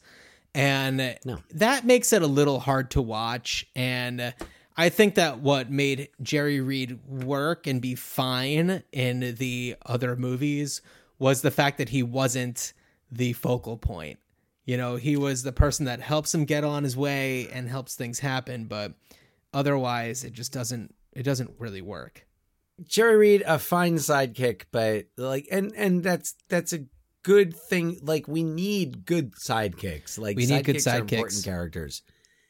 And 0.55 1.17
No. 1.25 1.39
that 1.51 1.85
makes 1.85 2.13
it 2.13 2.21
a 2.21 2.27
little 2.27 2.59
hard 2.59 2.91
to 2.91 3.01
watch. 3.01 3.67
And 3.75 4.33
I 4.77 4.89
think 4.89 5.15
that 5.15 5.39
what 5.39 5.69
made 5.69 6.09
Jerry 6.21 6.61
Reed 6.61 6.99
work 7.05 7.67
and 7.67 7.81
be 7.81 7.95
fine 7.95 8.83
in 8.91 9.35
the 9.37 9.75
other 9.85 10.15
movies 10.15 10.81
was 11.19 11.41
the 11.41 11.51
fact 11.51 11.77
that 11.77 11.89
he 11.89 12.01
wasn't 12.01 12.73
the 13.11 13.33
focal 13.33 13.77
point. 13.77 14.19
You 14.65 14.77
know, 14.77 14.95
he 14.95 15.17
was 15.17 15.43
the 15.43 15.51
person 15.51 15.85
that 15.85 15.99
helps 15.99 16.33
him 16.33 16.45
get 16.45 16.63
on 16.63 16.83
his 16.83 16.95
way 16.95 17.49
and 17.49 17.67
helps 17.67 17.95
things 17.95 18.19
happen, 18.19 18.65
but 18.65 18.93
otherwise 19.53 20.23
it 20.23 20.33
just 20.33 20.53
doesn't 20.53 20.95
it 21.13 21.23
doesn't 21.23 21.55
really 21.57 21.81
work. 21.81 22.25
Jerry 22.87 23.17
Reed, 23.17 23.43
a 23.45 23.59
fine 23.59 23.95
sidekick, 23.95 24.63
but 24.71 25.07
like, 25.17 25.47
and 25.51 25.73
and 25.75 26.03
that's 26.03 26.35
that's 26.47 26.73
a 26.73 26.85
good 27.23 27.55
thing. 27.55 27.99
Like, 28.01 28.27
we 28.27 28.43
need 28.43 29.05
good 29.05 29.33
sidekicks. 29.35 30.17
Like, 30.17 30.37
We 30.37 30.45
need 30.45 30.65
good 30.65 30.77
sidekicks 30.77 30.93
are 30.93 30.99
important 31.01 31.43
characters. 31.43 32.01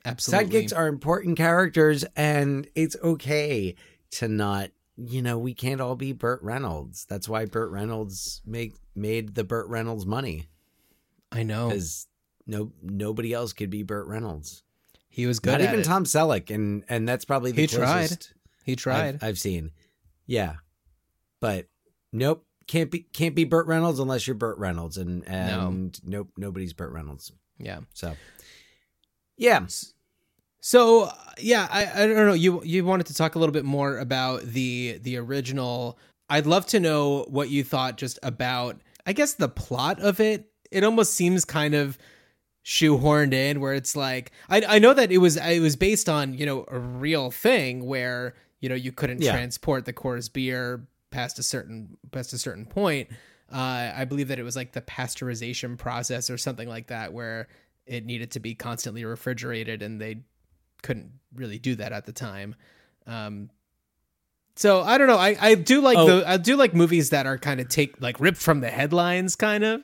Absolutely. 0.06 0.64
Sidekicks 0.64 0.78
are 0.78 0.88
important 0.88 1.38
characters, 1.38 2.06
and 2.16 2.68
it's 2.76 2.96
okay 3.04 3.76
to 4.12 4.28
not. 4.28 4.72
You 5.02 5.22
know, 5.22 5.38
we 5.38 5.54
can't 5.54 5.80
all 5.80 5.96
be 5.96 6.12
Burt 6.12 6.42
Reynolds. 6.44 7.06
That's 7.06 7.30
why 7.30 7.46
Burt 7.46 7.72
Reynolds 7.72 8.42
make 8.46 8.76
made 8.96 9.34
the 9.34 9.46
Burt 9.46 9.68
Reynolds 9.70 10.06
money 10.06 10.50
I 11.32 11.44
know. 11.44 11.70
because 11.70 12.08
no 12.46 12.74
nobody 12.82 13.34
else 13.34 13.54
could 13.54 13.70
be 13.70 13.84
Burt 13.84 14.08
Reynolds. 14.08 14.64
He 15.08 15.26
was 15.26 15.40
good 15.40 15.52
Not 15.52 15.62
even 15.62 15.80
it. 15.80 15.86
Tom 15.86 16.04
Selleck, 16.04 16.54
and 16.54 16.84
and 16.90 17.08
that's 17.08 17.24
probably 17.26 17.52
the 17.52 17.62
He 17.62 17.68
tried. 17.68 18.28
he 18.66 18.76
tried. 18.76 19.16
I've, 19.16 19.24
I've 19.24 19.40
seen. 19.40 19.72
Yeah, 20.30 20.58
but 21.42 21.66
nope, 22.14 22.46
can't 22.68 22.92
be 22.92 23.00
can't 23.00 23.34
be 23.34 23.46
Burt 23.46 23.66
Reynolds 23.66 23.98
unless 23.98 24.28
you're 24.28 24.36
Burt 24.36 24.60
Reynolds, 24.60 24.98
and 24.98 25.28
and 25.28 26.00
nope, 26.06 26.30
nobody's 26.38 26.72
Burt 26.72 26.92
Reynolds. 26.92 27.32
yeah. 27.58 27.80
So 27.94 28.16
yeah, 29.38 29.66
So 30.62 31.10
yeah, 31.40 31.68
I, 31.72 32.04
I 32.04 32.08
don't 32.08 32.28
know. 32.28 32.34
You 32.34 32.62
you 32.64 32.86
wanted 32.86 33.08
to 33.08 33.16
talk 33.16 33.34
a 33.34 33.40
little 33.40 33.54
bit 33.54 33.66
more 33.66 33.98
about 33.98 34.44
the 34.44 35.00
the 35.02 35.18
original. 35.18 35.98
I'd 36.30 36.46
love 36.46 36.68
to 36.68 36.80
know 36.80 37.26
what 37.28 37.50
you 37.50 37.64
thought 37.64 37.98
just 37.98 38.20
about. 38.22 38.80
I 39.08 39.14
guess 39.14 39.34
the 39.34 39.50
plot 39.50 40.00
of 40.00 40.20
it. 40.20 40.52
It 40.70 40.84
almost 40.84 41.16
seems 41.16 41.44
kind 41.44 41.74
of 41.74 41.98
shoehorned 42.64 43.34
in, 43.34 43.62
where 43.62 43.74
it's 43.74 43.96
like 43.96 44.32
I 44.48 44.62
I 44.76 44.78
know 44.78 44.94
that 44.94 45.12
it 45.12 45.18
was 45.18 45.38
it 45.38 45.60
was 45.60 45.76
based 45.76 46.08
on 46.08 46.36
you 46.36 46.46
know 46.46 46.66
a 46.68 46.78
real 46.78 47.32
thing 47.32 47.88
where 47.88 48.36
you 48.60 48.70
know 48.70 48.76
you 48.76 48.92
couldn't 48.92 49.22
Yeah. 49.22 49.32
transport 49.34 49.86
the 49.86 49.94
Coors 49.94 50.32
beer 50.32 50.86
past 51.12 51.40
a 51.40 51.44
certain 51.44 51.98
past 52.12 52.34
a 52.34 52.38
certain 52.38 52.66
point. 52.66 53.10
Uh, 53.52 53.92
I 53.96 54.06
believe 54.06 54.28
that 54.28 54.38
it 54.40 54.44
was 54.44 54.56
like 54.56 54.74
the 54.74 54.82
pasteurization 54.82 55.78
process 55.78 56.30
or 56.30 56.38
something 56.38 56.68
like 56.70 56.88
that, 56.88 57.14
where 57.14 57.48
it 57.88 58.06
needed 58.06 58.32
to 58.32 58.40
be 58.40 58.54
constantly 58.54 59.04
refrigerated, 59.06 59.82
and 59.82 60.00
they 60.00 60.22
couldn't 60.84 61.12
really 61.34 61.58
do 61.58 61.76
that 61.76 61.92
at 61.92 62.06
the 62.06 62.12
time. 62.14 62.56
Um, 63.08 63.50
so 64.56 64.82
I 64.82 64.98
don't 64.98 65.08
know. 65.08 65.18
I, 65.18 65.36
I 65.40 65.56
do 65.56 65.82
like 65.82 65.98
Oh. 65.98 66.06
the 66.20 66.30
I 66.30 66.38
do 66.38 66.56
like 66.58 66.74
movies 66.76 67.10
that 67.12 67.26
are 67.26 67.38
kind 67.38 67.60
of 67.60 67.70
take 67.70 68.00
like 68.02 68.20
ripped 68.20 68.38
from 68.38 68.60
the 68.60 68.70
headlines, 68.70 69.36
kind 69.36 69.64
of. 69.64 69.82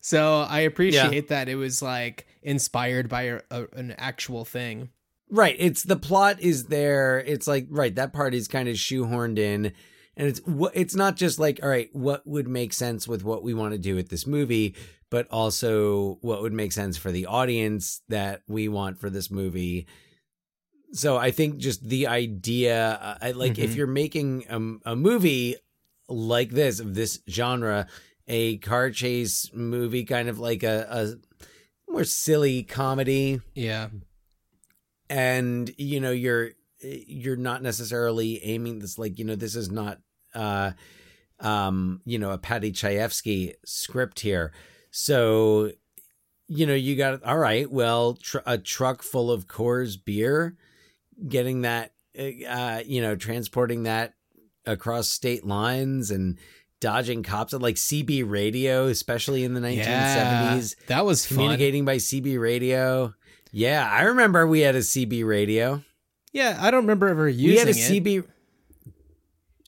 So 0.00 0.40
I 0.48 0.60
appreciate 0.60 1.28
that 1.28 1.48
it 1.48 1.54
was 1.56 1.80
like 1.82 2.26
inspired 2.42 3.08
by 3.08 3.22
a, 3.22 3.40
a, 3.50 3.66
an 3.74 3.92
actual 3.98 4.44
thing. 4.44 4.90
Right. 5.30 5.56
It's 5.58 5.82
the 5.82 5.96
plot 5.96 6.40
is 6.40 6.64
there. 6.66 7.18
It's 7.20 7.46
like 7.46 7.66
right 7.70 7.94
that 7.94 8.12
part 8.12 8.34
is 8.34 8.48
kind 8.48 8.68
of 8.68 8.76
shoehorned 8.76 9.38
in, 9.38 9.72
and 10.16 10.28
it's 10.28 10.40
it's 10.74 10.94
not 10.94 11.16
just 11.16 11.38
like 11.38 11.60
all 11.62 11.68
right, 11.68 11.88
what 11.92 12.26
would 12.26 12.48
make 12.48 12.72
sense 12.72 13.06
with 13.08 13.24
what 13.24 13.42
we 13.42 13.54
want 13.54 13.72
to 13.72 13.78
do 13.78 13.94
with 13.94 14.08
this 14.08 14.26
movie, 14.26 14.74
but 15.10 15.26
also 15.30 16.18
what 16.22 16.42
would 16.42 16.52
make 16.52 16.72
sense 16.72 16.96
for 16.96 17.10
the 17.12 17.26
audience 17.26 18.02
that 18.08 18.42
we 18.48 18.68
want 18.68 18.98
for 18.98 19.10
this 19.10 19.30
movie. 19.30 19.86
So 20.92 21.16
I 21.16 21.30
think 21.32 21.58
just 21.58 21.86
the 21.88 22.06
idea, 22.06 22.92
uh, 23.02 23.18
I, 23.20 23.30
like 23.32 23.58
if 23.58 23.70
Mhm. 23.72 23.76
you're 23.76 23.86
making 23.86 24.44
a, 24.48 24.92
a 24.92 24.96
movie 24.96 25.56
like 26.08 26.50
this 26.50 26.78
of 26.80 26.94
this 26.94 27.20
genre, 27.28 27.88
a 28.28 28.58
car 28.58 28.90
chase 28.90 29.50
movie, 29.52 30.04
kind 30.04 30.28
of 30.28 30.38
like 30.38 30.62
a, 30.62 30.86
a 30.88 31.92
more 31.92 32.04
silly 32.04 32.62
comedy, 32.62 33.40
Yeah. 33.54 33.88
And 35.08 35.70
you 35.78 36.00
know 36.00 36.10
you're 36.10 36.50
you're 36.80 37.36
not 37.36 37.62
necessarily 37.62 38.42
aiming 38.44 38.80
this 38.80 38.98
like 38.98 39.18
you 39.18 39.24
know 39.24 39.34
this 39.34 39.56
is 39.56 39.70
not 39.70 39.98
uh 40.34 40.72
um 41.40 42.00
you 42.04 42.18
know 42.18 42.30
a 42.30 42.38
Paddy 42.38 42.72
Chayefsky 42.72 43.54
script 43.64 44.20
here, 44.20 44.52
so 44.90 45.70
you 46.48 46.66
know 46.66 46.74
you 46.74 46.96
got 46.96 47.22
all 47.22 47.38
right. 47.38 47.70
Well, 47.70 48.14
tr- 48.14 48.38
a 48.46 48.58
truck 48.58 49.02
full 49.02 49.30
of 49.30 49.46
Coors 49.46 49.96
beer, 50.02 50.56
getting 51.28 51.62
that 51.62 51.92
uh 52.18 52.82
you 52.84 53.00
know 53.00 53.16
transporting 53.16 53.84
that 53.84 54.14
across 54.64 55.08
state 55.08 55.46
lines 55.46 56.10
and 56.10 56.38
dodging 56.80 57.22
cops 57.22 57.54
at 57.54 57.62
like 57.62 57.76
CB 57.76 58.28
radio, 58.28 58.86
especially 58.86 59.44
in 59.44 59.54
the 59.54 59.60
1970s. 59.60 60.76
Yeah, 60.78 60.86
that 60.88 61.04
was 61.04 61.24
fun. 61.24 61.36
Communicating 61.36 61.84
by 61.84 61.96
CB 61.96 62.38
radio. 62.40 63.14
Yeah, 63.52 63.88
I 63.90 64.02
remember 64.02 64.46
we 64.46 64.60
had 64.60 64.74
a 64.74 64.80
CB 64.80 65.24
radio. 65.26 65.82
Yeah, 66.32 66.58
I 66.60 66.70
don't 66.70 66.82
remember 66.82 67.08
ever 67.08 67.28
using 67.28 67.46
it. 67.50 67.52
we 67.52 67.58
had 67.58 67.68
a 67.68 67.70
it. 67.70 68.04
CB. 68.04 68.24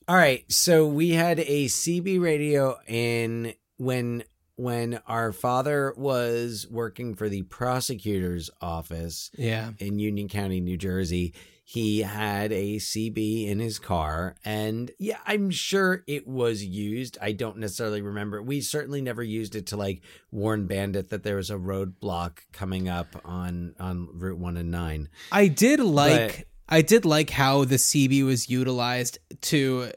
All 0.07 0.17
right, 0.17 0.51
so 0.51 0.87
we 0.87 1.11
had 1.11 1.39
a 1.41 1.67
CB 1.67 2.21
radio 2.21 2.77
in 2.87 3.55
when 3.77 4.25
when 4.57 5.01
our 5.07 5.33
father 5.33 5.95
was 5.97 6.67
working 6.69 7.15
for 7.15 7.29
the 7.29 7.43
prosecutor's 7.43 8.51
office 8.61 9.31
Yeah. 9.39 9.71
in 9.79 10.01
Union 10.01 10.27
County, 10.29 10.61
New 10.61 10.77
Jersey. 10.77 11.33
He 11.71 12.01
had 12.01 12.51
a 12.51 12.77
CB 12.77 13.47
in 13.47 13.59
his 13.59 13.79
car, 13.79 14.37
and 14.43 14.91
yeah, 14.99 15.19
I'm 15.27 15.51
sure 15.51 16.03
it 16.07 16.27
was 16.27 16.65
used. 16.65 17.19
I 17.21 17.33
don't 17.33 17.59
necessarily 17.59 18.01
remember. 18.01 18.43
We 18.43 18.63
certainly 18.63 19.03
never 19.03 19.23
used 19.23 19.55
it 19.55 19.67
to 19.67 19.77
like 19.77 20.01
warn 20.33 20.67
Bandit 20.67 21.11
that 21.11 21.25
there 21.25 21.37
was 21.37 21.51
a 21.51 21.57
roadblock 21.57 22.39
coming 22.53 22.89
up 22.89 23.09
on 23.23 23.75
on 23.79 24.09
Route 24.15 24.39
One 24.39 24.57
and 24.57 24.71
Nine. 24.71 25.11
I 25.31 25.49
did 25.49 25.79
like 25.81 26.37
But- 26.39 26.45
I 26.71 26.81
did 26.81 27.05
like 27.05 27.29
how 27.29 27.65
the 27.67 27.77
CB 27.77 28.25
was 28.25 28.49
utilized 28.49 29.19
to 29.43 29.93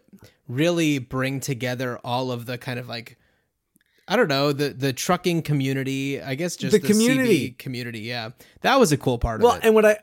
really 0.49 0.99
bring 0.99 1.39
together 1.39 1.99
all 2.03 2.32
of 2.34 2.47
the 2.47 2.57
kind 2.57 2.80
of 2.80 2.89
like 2.89 3.17
I 4.09 4.17
don't 4.17 4.28
know 4.28 4.51
the 4.51 4.69
the 4.69 4.91
trucking 4.91 5.43
community. 5.43 6.22
I 6.22 6.36
guess 6.36 6.57
just 6.57 6.74
The 6.74 6.80
the, 6.80 6.88
community. 6.88 7.51
CB 7.51 7.57
community. 7.59 7.99
Yeah, 8.01 8.32
that 8.59 8.78
was 8.78 8.91
a 8.91 8.97
cool 8.97 9.17
part 9.19 9.39
Well, 9.39 9.51
of 9.53 9.57
it. 9.59 9.59
Well, 9.61 9.67
and 9.67 9.76
what 9.76 9.86
I 9.86 9.99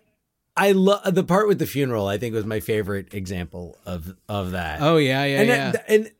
I 0.58 0.72
love 0.72 1.14
the 1.14 1.24
part 1.24 1.48
with 1.48 1.58
the 1.58 1.66
funeral. 1.66 2.06
I 2.08 2.18
think 2.18 2.34
was 2.34 2.44
my 2.44 2.60
favorite 2.60 3.14
example 3.14 3.78
of 3.86 4.14
of 4.28 4.50
that. 4.50 4.82
oh 4.82 4.96
yeah, 4.96 5.24
yeah, 5.24 5.38
and 5.40 5.48
yeah. 5.48 5.70
that- 5.70 5.84
and 5.88 6.12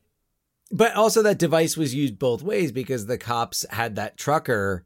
but 0.71 0.95
also 0.95 1.23
that 1.23 1.39
device 1.39 1.75
was 1.75 1.93
used 1.95 2.17
both 2.19 2.41
ways 2.43 2.71
because 2.71 3.05
the 3.07 3.17
cops 3.17 3.65
had 3.69 3.95
that 3.95 4.17
trucker 4.17 4.85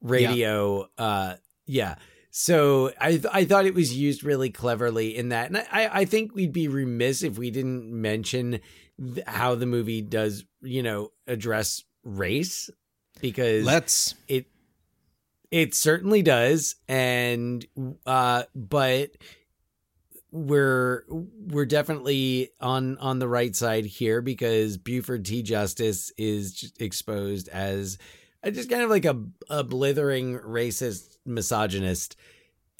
radio. 0.00 0.88
Uh, 0.96 1.34
yeah. 1.66 1.96
So 2.30 2.90
I 3.00 3.10
th- 3.10 3.26
I 3.32 3.44
thought 3.44 3.66
it 3.66 3.74
was 3.74 3.96
used 3.96 4.24
really 4.24 4.50
cleverly 4.50 5.16
in 5.16 5.28
that, 5.28 5.48
and 5.48 5.58
I 5.58 5.88
I 6.00 6.04
think 6.04 6.34
we'd 6.34 6.52
be 6.52 6.66
remiss 6.68 7.22
if 7.22 7.38
we 7.38 7.50
didn't 7.52 7.90
mention 7.92 8.58
th- 9.00 9.26
how 9.26 9.54
the 9.54 9.66
movie 9.66 10.02
does 10.02 10.44
you 10.60 10.82
know 10.82 11.12
address 11.28 11.84
race 12.02 12.70
because 13.20 13.64
Let's 13.64 14.14
it 14.26 14.46
it 15.50 15.74
certainly 15.74 16.22
does 16.22 16.76
and 16.88 17.66
uh 18.06 18.42
but 18.54 19.10
we're 20.34 21.04
we're 21.08 21.64
definitely 21.64 22.50
on 22.60 22.98
on 22.98 23.20
the 23.20 23.28
right 23.28 23.54
side 23.54 23.86
here 23.86 24.20
because 24.20 24.76
Buford 24.76 25.24
T 25.24 25.42
Justice 25.42 26.12
is 26.18 26.72
exposed 26.80 27.48
as 27.48 27.98
just 28.50 28.68
kind 28.68 28.82
of 28.82 28.90
like 28.90 29.04
a 29.04 29.22
a 29.48 29.62
blithering 29.62 30.40
racist 30.40 31.16
misogynist 31.24 32.16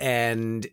and 0.01 0.67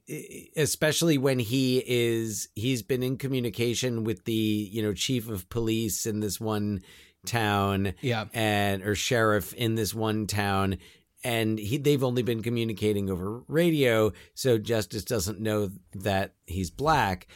especially 0.56 1.20
when 1.20 1.38
he 1.38 1.84
is 1.86 2.50
he's 2.56 2.82
been 2.82 3.04
in 3.04 3.18
communication 3.18 4.04
with 4.04 4.26
the 4.26 4.34
you 4.34 4.82
know 4.82 4.94
chief 4.94 5.30
of 5.30 5.48
police 5.50 6.08
in 6.08 6.20
this 6.20 6.40
one 6.40 6.82
town 7.26 7.94
yeah. 8.02 8.26
and 8.34 8.82
or 8.82 8.96
sheriff 8.96 9.54
in 9.54 9.76
this 9.76 9.94
one 9.94 10.26
town 10.26 10.78
and 11.24 11.60
he 11.60 11.78
they've 11.78 12.04
only 12.04 12.24
been 12.24 12.42
communicating 12.42 13.10
over 13.10 13.44
radio 13.48 14.12
so 14.34 14.58
justice 14.58 15.04
doesn't 15.04 15.40
know 15.40 15.72
that 15.94 16.34
he's 16.46 16.72
black. 16.72 17.28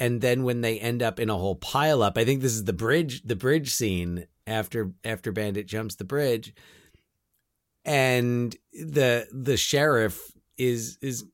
And 0.00 0.20
then 0.20 0.44
when 0.44 0.60
they 0.60 0.78
end 0.78 1.02
up 1.02 1.18
in 1.18 1.28
a 1.28 1.36
whole 1.36 1.56
pile 1.56 2.02
up 2.02 2.16
i 2.16 2.24
think 2.24 2.40
this 2.40 2.52
is 2.52 2.64
the 2.64 2.72
bridge 2.72 3.22
the 3.24 3.36
bridge 3.36 3.72
scene 3.72 4.26
after 4.48 4.92
after 5.04 5.30
bandit 5.30 5.66
jumps 5.66 5.94
the 5.94 6.04
bridge. 6.04 6.54
And 7.84 8.56
the 8.72 9.28
the 9.32 9.56
sheriff 9.56 10.32
is 10.56 10.98
is 11.00 11.24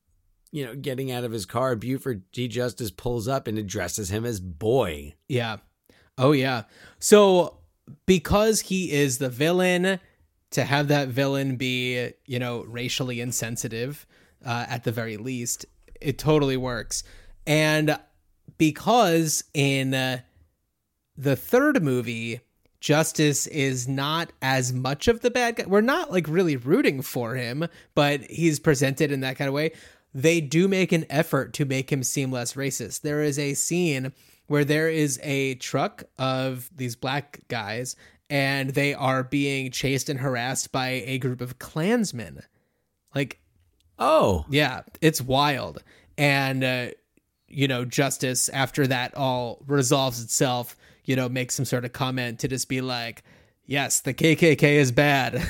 you 0.51 0.65
know 0.65 0.75
getting 0.75 1.11
out 1.11 1.23
of 1.23 1.31
his 1.31 1.45
car. 1.45 1.75
Buford 1.75 2.31
T 2.31 2.47
justice 2.47 2.91
pulls 2.91 3.27
up 3.27 3.47
and 3.47 3.57
addresses 3.57 4.09
him 4.09 4.25
as 4.25 4.39
boy. 4.39 5.15
Yeah. 5.27 5.57
Oh 6.17 6.33
yeah. 6.33 6.63
So 6.99 7.57
because 8.05 8.61
he 8.61 8.91
is 8.91 9.17
the 9.17 9.29
villain, 9.29 9.99
to 10.55 10.65
have 10.65 10.87
that 10.87 11.09
villain 11.09 11.55
be, 11.55 12.11
you 12.25 12.39
know, 12.39 12.63
racially 12.63 13.21
insensitive, 13.21 14.05
uh, 14.45 14.65
at 14.67 14.83
the 14.83 14.91
very 14.91 15.17
least, 15.17 15.65
it 16.01 16.17
totally 16.17 16.57
works. 16.57 17.03
And 17.45 17.97
because 18.57 19.43
in 19.53 19.93
uh, 19.93 20.19
the 21.17 21.35
third 21.35 21.83
movie, 21.83 22.41
Justice 22.79 23.47
is 23.47 23.87
not 23.87 24.31
as 24.41 24.71
much 24.71 25.07
of 25.07 25.21
the 25.21 25.31
bad 25.31 25.55
guy. 25.55 25.65
We're 25.65 25.81
not 25.81 26.11
like 26.11 26.27
really 26.27 26.55
rooting 26.55 27.01
for 27.01 27.35
him, 27.35 27.67
but 27.93 28.21
he's 28.29 28.59
presented 28.59 29.11
in 29.11 29.21
that 29.21 29.37
kind 29.37 29.47
of 29.47 29.53
way. 29.53 29.71
They 30.13 30.39
do 30.39 30.67
make 30.67 30.91
an 30.91 31.05
effort 31.09 31.53
to 31.53 31.65
make 31.65 31.91
him 31.91 32.03
seem 32.03 32.31
less 32.31 32.53
racist. 32.53 33.01
There 33.01 33.21
is 33.21 33.37
a 33.37 33.55
scene 33.55 34.13
where 34.47 34.63
there 34.63 34.87
is 34.87 35.19
a 35.23 35.55
truck 35.55 36.03
of 36.17 36.69
these 36.75 36.95
black 36.95 37.41
guys 37.47 37.95
and 38.29 38.71
they 38.71 38.93
are 38.93 39.23
being 39.23 39.71
chased 39.71 40.09
and 40.09 40.19
harassed 40.19 40.71
by 40.71 41.03
a 41.05 41.17
group 41.19 41.41
of 41.41 41.59
Klansmen. 41.59 42.41
Like 43.13 43.39
oh 43.99 44.45
yeah, 44.49 44.81
it's 45.01 45.21
wild. 45.21 45.83
And 46.17 46.63
uh, 46.63 46.87
you 47.47 47.67
know, 47.67 47.85
justice 47.85 48.49
after 48.49 48.87
that 48.87 49.15
all 49.15 49.63
resolves 49.67 50.21
itself, 50.23 50.75
you 51.05 51.15
know, 51.15 51.29
makes 51.29 51.55
some 51.55 51.65
sort 51.65 51.85
of 51.85 51.93
comment 51.93 52.39
to 52.39 52.47
just 52.47 52.67
be 52.69 52.81
like, 52.81 53.23
"Yes, 53.65 54.01
the 54.01 54.13
KKK 54.13 54.63
is 54.63 54.91
bad." 54.91 55.41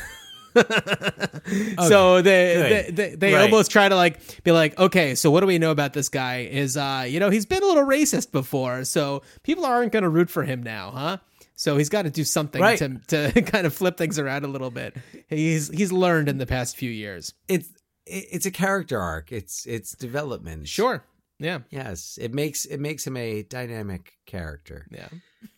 so 1.88 2.22
they 2.22 2.56
they, 2.56 2.92
they, 2.92 3.16
they 3.16 3.34
Right. 3.34 3.42
almost 3.44 3.72
try 3.72 3.90
to 3.90 3.96
like 3.96 4.44
be 4.44 4.52
like, 4.52 4.78
"Okay, 4.80 5.16
so 5.16 5.32
what 5.32 5.42
do 5.42 5.48
we 5.48 5.58
know 5.58 5.72
about 5.72 5.94
this 5.94 6.10
guy? 6.10 6.48
Is 6.50 6.78
uh, 6.78 7.06
you 7.08 7.20
know, 7.20 7.30
he's 7.30 7.46
been 7.46 7.64
a 7.64 7.66
little 7.66 7.86
racist 7.86 8.32
before, 8.32 8.84
so 8.86 9.22
people 9.44 9.66
aren't 9.66 9.92
going 9.92 10.04
to 10.04 10.10
root 10.10 10.30
for 10.30 10.44
him 10.44 10.64
now, 10.64 10.92
huh?" 10.92 11.18
So 11.56 11.78
he's 11.78 11.90
got 11.90 12.02
to 12.04 12.10
do 12.10 12.24
something 12.24 12.62
Right. 12.62 12.78
to 12.80 13.00
to 13.32 13.42
kind 13.54 13.66
of 13.66 13.74
flip 13.74 13.98
things 13.98 14.20
around 14.20 14.44
a 14.46 14.48
little 14.50 14.72
bit. 14.72 14.96
He's 15.30 15.70
he's 15.70 15.92
learned 15.92 16.28
in 16.30 16.38
the 16.38 16.46
past 16.46 16.76
few 16.78 16.92
years. 16.92 17.34
it's 17.48 17.70
it's 18.08 18.46
a 18.46 18.52
character 18.52 19.00
arc 19.00 19.32
it's 19.32 19.66
it's 19.66 19.94
development 19.96 20.68
Sure. 20.68 21.04
Yeah. 21.40 21.60
yes 21.72 22.20
it 22.22 22.34
makes 22.36 22.66
it 22.66 22.80
makes 22.80 23.06
him 23.08 23.18
a 23.18 23.42
dynamic 23.44 24.14
character 24.28 24.86
Yeah. 24.92 25.08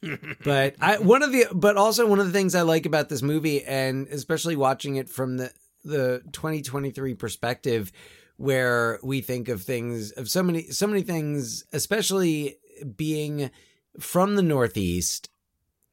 but 0.46 0.76
i 0.80 0.98
one 0.98 1.24
of 1.24 1.32
the 1.34 1.46
but 1.54 1.76
also 1.76 2.08
one 2.08 2.20
of 2.20 2.26
the 2.26 2.32
things 2.32 2.56
i 2.56 2.62
like 2.62 2.86
about 2.86 3.10
this 3.10 3.22
movie 3.22 3.64
and 3.66 4.08
especially 4.08 4.56
watching 4.56 4.96
it 4.96 5.10
from 5.10 5.36
the 5.38 5.52
the 5.84 6.22
2023 6.32 7.16
perspective 7.16 7.92
where 8.38 9.00
we 9.04 9.20
think 9.22 9.50
of 9.50 9.62
things 9.64 10.12
of 10.12 10.30
so 10.30 10.42
many 10.42 10.64
so 10.70 10.88
many 10.88 11.02
things 11.02 11.66
especially 11.74 12.58
being 12.96 13.50
from 14.00 14.36
the 14.36 14.42
northeast 14.42 15.30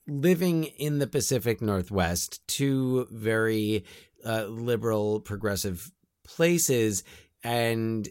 living 0.07 0.65
in 0.65 0.99
the 0.99 1.07
pacific 1.07 1.63
northwest 1.63 2.47
two 2.47 3.07
very 3.11 3.85
uh, 4.25 4.45
liberal 4.45 5.21
progressive 5.21 5.91
places 6.25 7.05
and 7.43 8.09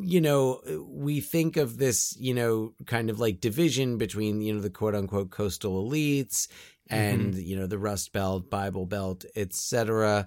you 0.00 0.20
know 0.20 0.60
we 0.88 1.20
think 1.20 1.56
of 1.56 1.78
this 1.78 2.16
you 2.18 2.34
know 2.34 2.72
kind 2.86 3.10
of 3.10 3.20
like 3.20 3.40
division 3.40 3.98
between 3.98 4.40
you 4.40 4.52
know 4.52 4.60
the 4.60 4.70
quote 4.70 4.94
unquote 4.94 5.30
coastal 5.30 5.88
elites 5.88 6.48
and 6.88 7.34
you 7.34 7.56
know 7.56 7.66
the 7.66 7.78
rust 7.78 8.12
belt 8.12 8.50
bible 8.50 8.86
belt 8.86 9.24
etc 9.36 10.26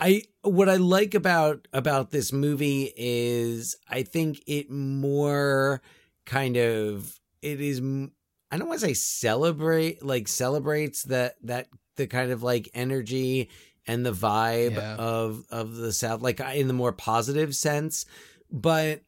i 0.00 0.22
what 0.42 0.68
i 0.68 0.76
like 0.76 1.14
about 1.14 1.66
about 1.72 2.10
this 2.10 2.32
movie 2.32 2.92
is 2.96 3.76
i 3.88 4.02
think 4.02 4.42
it 4.46 4.70
more 4.70 5.82
kind 6.24 6.56
of 6.56 7.18
it 7.42 7.60
is 7.60 7.78
m- 7.78 8.12
i 8.50 8.58
don't 8.58 8.68
want 8.68 8.80
to 8.80 8.86
say 8.86 8.94
celebrate 8.94 10.04
like 10.04 10.28
celebrates 10.28 11.02
that 11.04 11.36
that 11.42 11.68
the 11.96 12.06
kind 12.06 12.30
of 12.30 12.42
like 12.42 12.68
energy 12.74 13.48
and 13.86 14.04
the 14.04 14.12
vibe 14.12 14.74
Yeah. 14.76 14.96
of 14.96 15.44
of 15.50 15.74
the 15.76 15.92
south 15.92 16.20
like 16.22 16.40
in 16.40 16.68
the 16.68 16.74
more 16.74 16.92
positive 16.92 17.54
sense 17.56 18.04
but 18.50 19.00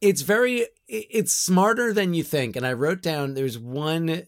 it's 0.00 0.22
very 0.22 0.66
it's 0.88 1.32
smarter 1.32 1.92
than 1.92 2.14
you 2.14 2.22
think 2.22 2.56
and 2.56 2.66
i 2.66 2.72
wrote 2.72 3.02
down 3.02 3.34
there's 3.34 3.58
one 3.58 4.24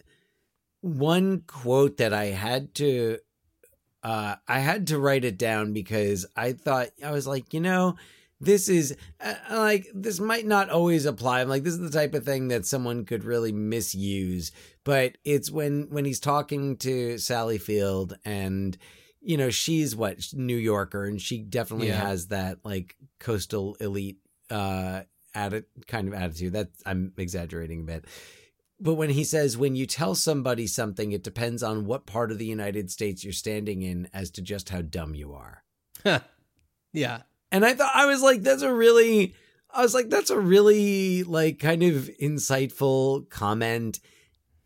one 0.82 1.40
quote 1.46 1.96
that 1.96 2.12
I 2.12 2.26
had 2.26 2.72
to 2.76 3.18
uh 4.04 4.36
I 4.46 4.60
had 4.60 4.86
to 4.88 4.98
write 5.00 5.24
it 5.24 5.36
down 5.36 5.72
because 5.72 6.26
I 6.36 6.52
thought 6.52 6.90
I 7.04 7.10
was 7.10 7.26
like, 7.26 7.52
you 7.52 7.60
know, 7.60 7.96
this 8.40 8.68
is 8.68 8.96
uh, 9.20 9.34
like 9.50 9.86
this 9.94 10.20
might 10.20 10.46
not 10.46 10.68
always 10.70 11.06
apply. 11.06 11.40
I'm 11.40 11.48
like 11.48 11.62
this 11.62 11.74
is 11.74 11.80
the 11.80 11.90
type 11.98 12.14
of 12.14 12.24
thing 12.24 12.48
that 12.48 12.66
someone 12.66 13.04
could 13.04 13.24
really 13.24 13.52
misuse, 13.52 14.52
but 14.84 15.16
it's 15.24 15.50
when 15.50 15.88
when 15.90 16.04
he's 16.04 16.20
talking 16.20 16.76
to 16.78 17.18
Sally 17.18 17.58
Field 17.58 18.16
and 18.24 18.76
you 19.22 19.36
know, 19.36 19.50
she's 19.50 19.96
what 19.96 20.18
New 20.34 20.56
Yorker 20.56 21.04
and 21.04 21.20
she 21.20 21.38
definitely 21.42 21.88
Yeah. 21.88 22.06
has 22.06 22.28
that 22.28 22.58
like 22.64 22.94
coastal 23.18 23.74
elite 23.80 24.18
uh 24.50 25.02
atti- 25.34 25.64
kind 25.88 26.06
of 26.06 26.14
attitude. 26.14 26.52
That 26.52 26.68
I'm 26.84 27.12
exaggerating 27.16 27.80
a 27.80 27.84
bit. 27.84 28.04
But 28.78 28.94
when 28.94 29.08
he 29.08 29.24
says, 29.24 29.56
when 29.56 29.74
you 29.74 29.86
tell 29.86 30.14
somebody 30.14 30.66
something, 30.66 31.10
it 31.12 31.24
depends 31.24 31.62
on 31.62 31.86
what 31.86 32.04
part 32.04 32.30
of 32.30 32.36
the 32.36 32.44
United 32.44 32.90
States 32.90 33.24
you're 33.24 33.32
standing 33.32 33.80
in 33.80 34.06
as 34.12 34.30
to 34.32 34.42
just 34.42 34.68
how 34.68 34.82
dumb 34.82 35.14
you 35.14 35.32
are. 35.32 35.64
yeah. 36.92 37.22
And 37.52 37.64
I 37.64 37.74
thought, 37.74 37.92
I 37.94 38.06
was 38.06 38.22
like, 38.22 38.42
that's 38.42 38.62
a 38.62 38.72
really, 38.72 39.34
I 39.70 39.82
was 39.82 39.94
like, 39.94 40.10
that's 40.10 40.30
a 40.30 40.38
really, 40.38 41.22
like, 41.22 41.58
kind 41.58 41.82
of 41.82 42.10
insightful 42.20 43.28
comment. 43.30 44.00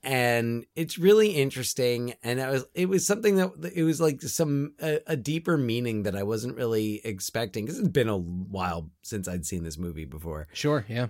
And 0.02 0.64
it's 0.74 0.96
really 0.98 1.28
interesting. 1.32 2.14
And 2.22 2.40
it 2.40 2.48
was, 2.48 2.64
it 2.74 2.88
was 2.88 3.06
something 3.06 3.36
that, 3.36 3.50
it 3.74 3.82
was 3.82 4.00
like 4.00 4.22
some, 4.22 4.72
a, 4.80 5.00
a 5.06 5.16
deeper 5.16 5.58
meaning 5.58 6.04
that 6.04 6.16
I 6.16 6.22
wasn't 6.22 6.56
really 6.56 7.02
expecting 7.04 7.66
because 7.66 7.78
it's 7.78 7.88
been 7.88 8.08
a 8.08 8.16
while 8.16 8.90
since 9.02 9.28
I'd 9.28 9.44
seen 9.44 9.62
this 9.62 9.76
movie 9.76 10.06
before. 10.06 10.48
Sure. 10.54 10.86
Yeah. 10.88 11.08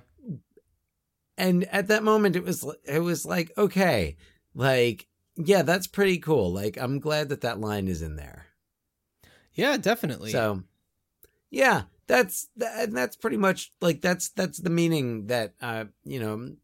and 1.38 1.64
at 1.72 1.86
that 1.88 2.02
moment 2.02 2.36
it 2.36 2.42
was 2.44 2.66
it 2.84 2.98
was 2.98 3.24
like 3.24 3.50
okay 3.56 4.16
like 4.54 5.06
yeah 5.36 5.62
that's 5.62 5.86
pretty 5.86 6.18
cool 6.18 6.52
like 6.52 6.76
i'm 6.78 6.98
glad 6.98 7.28
that 7.30 7.40
that 7.42 7.60
line 7.60 7.88
is 7.88 8.02
in 8.02 8.16
there 8.16 8.46
Yeah, 9.54 9.76
definitely. 9.78 10.32
so 10.32 10.64
yeah 11.50 11.82
that's 12.06 12.48
that, 12.56 12.84
and 12.88 12.96
that's 12.96 13.16
pretty 13.16 13.36
much 13.36 13.72
like 13.80 14.00
that's 14.00 14.28
that's 14.30 14.58
the 14.58 14.70
meaning 14.70 15.26
that 15.26 15.54
uh 15.60 15.84
you 16.04 16.18
know 16.20 16.54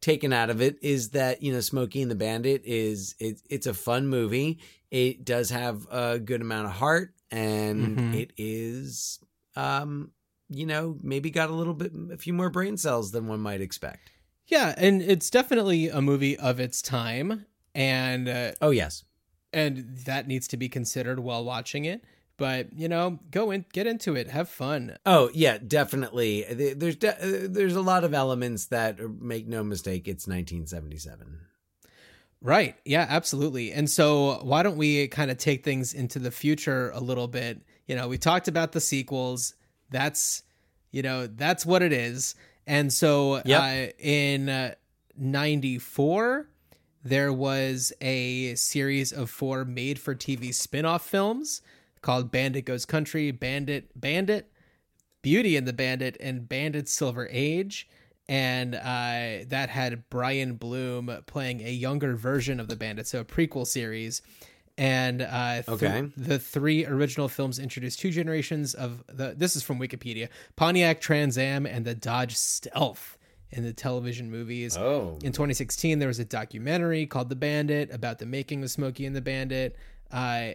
taken 0.00 0.32
out 0.32 0.50
of 0.50 0.60
it 0.60 0.78
is 0.82 1.10
that 1.10 1.42
you 1.42 1.52
know 1.52 1.60
smokey 1.60 2.02
and 2.02 2.10
the 2.10 2.14
bandit 2.14 2.62
is 2.64 3.14
it, 3.18 3.40
it's 3.50 3.66
a 3.66 3.74
fun 3.74 4.06
movie 4.06 4.58
it 4.90 5.24
does 5.24 5.50
have 5.50 5.86
a 5.90 6.18
good 6.18 6.40
amount 6.42 6.66
of 6.66 6.72
heart 6.72 7.14
and 7.30 7.98
Mhm. 7.98 8.14
it 8.14 8.32
is 8.36 9.18
um 9.56 10.12
you 10.48 10.64
know 10.66 10.96
maybe 11.02 11.30
got 11.30 11.50
a 11.50 11.54
little 11.54 11.74
bit 11.74 11.92
a 12.12 12.16
few 12.18 12.32
more 12.32 12.50
brain 12.50 12.76
cells 12.76 13.10
than 13.10 13.26
one 13.26 13.40
might 13.40 13.60
expect 13.60 14.10
yeah, 14.48 14.76
and 14.78 15.02
it's 15.02 15.28
definitely 15.28 15.88
a 15.88 16.00
movie 16.00 16.38
of 16.38 16.60
its 16.60 16.80
time, 16.80 17.46
and 17.74 18.28
uh, 18.28 18.52
oh 18.62 18.70
yes 18.70 19.02
and 19.52 19.96
that 20.04 20.28
needs 20.28 20.46
to 20.48 20.56
be 20.56 20.68
considered 20.68 21.18
while 21.18 21.44
watching 21.44 21.84
it. 21.84 22.04
But 22.38 22.72
you 22.78 22.88
know, 22.88 23.18
go 23.30 23.50
in, 23.50 23.64
get 23.72 23.86
into 23.86 24.14
it, 24.14 24.28
have 24.28 24.48
fun. 24.48 24.96
Oh 25.06 25.30
yeah, 25.32 25.58
definitely. 25.58 26.42
There's 26.74 26.96
de- 26.96 27.48
there's 27.48 27.76
a 27.76 27.80
lot 27.80 28.04
of 28.04 28.12
elements 28.12 28.66
that 28.66 28.98
make 29.20 29.46
no 29.46 29.64
mistake. 29.64 30.06
It's 30.06 30.26
1977. 30.26 31.40
Right. 32.42 32.76
Yeah, 32.84 33.06
absolutely. 33.08 33.72
And 33.72 33.88
so, 33.88 34.40
why 34.42 34.62
don't 34.62 34.76
we 34.76 35.08
kind 35.08 35.30
of 35.30 35.38
take 35.38 35.64
things 35.64 35.94
into 35.94 36.18
the 36.18 36.30
future 36.30 36.90
a 36.90 37.00
little 37.00 37.26
bit? 37.28 37.62
You 37.86 37.96
know, 37.96 38.08
we 38.08 38.18
talked 38.18 38.46
about 38.46 38.72
the 38.72 38.80
sequels. 38.80 39.54
That's, 39.90 40.42
you 40.92 41.00
know, 41.02 41.26
that's 41.26 41.64
what 41.64 41.80
it 41.82 41.92
is. 41.92 42.34
And 42.66 42.92
so, 42.92 43.40
Yep. 43.46 43.62
uh, 43.62 43.92
in 43.98 44.48
uh, 44.50 44.74
94, 45.16 46.48
there 47.04 47.32
was 47.32 47.92
a 48.00 48.54
series 48.56 49.12
of 49.12 49.30
four 49.30 49.64
made 49.64 49.98
for 49.98 50.14
TV 50.14 50.52
spin 50.52 50.84
off 50.84 51.08
films 51.08 51.62
called 52.06 52.30
Bandit 52.30 52.64
Goes 52.64 52.84
Country, 52.84 53.32
Bandit, 53.32 53.90
Bandit, 54.00 54.48
Beauty 55.22 55.56
and 55.56 55.66
the 55.66 55.72
Bandit, 55.72 56.16
and 56.20 56.48
Bandit 56.48 56.88
Silver 56.88 57.28
Age. 57.32 57.88
And 58.28 58.76
uh, 58.76 59.44
that 59.48 59.68
had 59.70 60.08
Brian 60.08 60.54
Bloom 60.54 61.10
playing 61.26 61.60
a 61.62 61.70
younger 61.70 62.14
version 62.14 62.60
of 62.60 62.68
the 62.68 62.76
Bandit, 62.76 63.06
so 63.08 63.20
a 63.20 63.24
prequel 63.24 63.66
series. 63.66 64.22
And 64.78 65.22
uh, 65.22 65.62
th- 65.62 65.68
Okay. 65.68 66.08
the 66.16 66.38
three 66.38 66.84
original 66.86 67.28
films 67.28 67.58
introduced 67.58 67.98
two 67.98 68.10
generations 68.10 68.74
of 68.74 69.02
the. 69.08 69.34
This 69.36 69.56
is 69.56 69.62
from 69.62 69.78
Wikipedia: 69.80 70.28
Pontiac 70.54 71.00
Trans 71.00 71.36
Am 71.38 71.66
and 71.66 71.84
the 71.84 71.94
Dodge 71.94 72.36
Stealth 72.36 73.16
in 73.50 73.62
the 73.64 73.72
television 73.72 74.30
movies. 74.30 74.76
Oh. 74.76 75.18
In 75.24 75.32
2016, 75.32 75.98
there 75.98 76.08
was 76.08 76.18
a 76.18 76.24
documentary 76.24 77.06
called 77.06 77.30
The 77.30 77.36
Bandit 77.36 77.92
about 77.92 78.18
the 78.18 78.26
making 78.26 78.62
of 78.62 78.70
Smokey 78.70 79.06
and 79.06 79.16
the 79.16 79.22
Bandit. 79.22 79.76
Uh, 80.10 80.50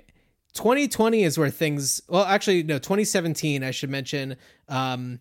2020 0.54 1.24
is 1.24 1.38
where 1.38 1.50
things. 1.50 2.02
Well, 2.08 2.26
actually, 2.26 2.64
no. 2.64 2.78
2017, 2.78 3.64
I 3.64 3.72
should 3.72 3.90
mention. 3.90 4.36
Um, 4.68 5.20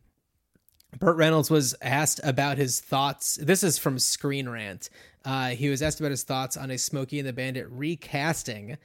Burt 0.98 1.16
Reynolds 1.16 1.50
was 1.50 1.74
asked 1.80 2.20
about 2.24 2.58
his 2.58 2.80
thoughts. 2.80 3.36
This 3.36 3.62
is 3.62 3.78
from 3.78 3.98
Screen 3.98 4.48
Rant. 4.48 4.90
Uh, 5.24 5.50
he 5.50 5.68
was 5.68 5.82
asked 5.82 6.00
about 6.00 6.10
his 6.10 6.24
thoughts 6.24 6.56
on 6.56 6.70
a 6.70 6.78
Smokey 6.78 7.18
and 7.20 7.28
the 7.28 7.32
Bandit 7.32 7.68
recasting, 7.70 8.76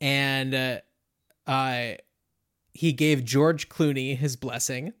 and 0.00 0.54
uh, 0.54 0.78
uh, 1.46 1.92
he 2.74 2.92
gave 2.92 3.24
George 3.24 3.68
Clooney 3.68 4.16
his 4.16 4.36
blessing 4.36 4.92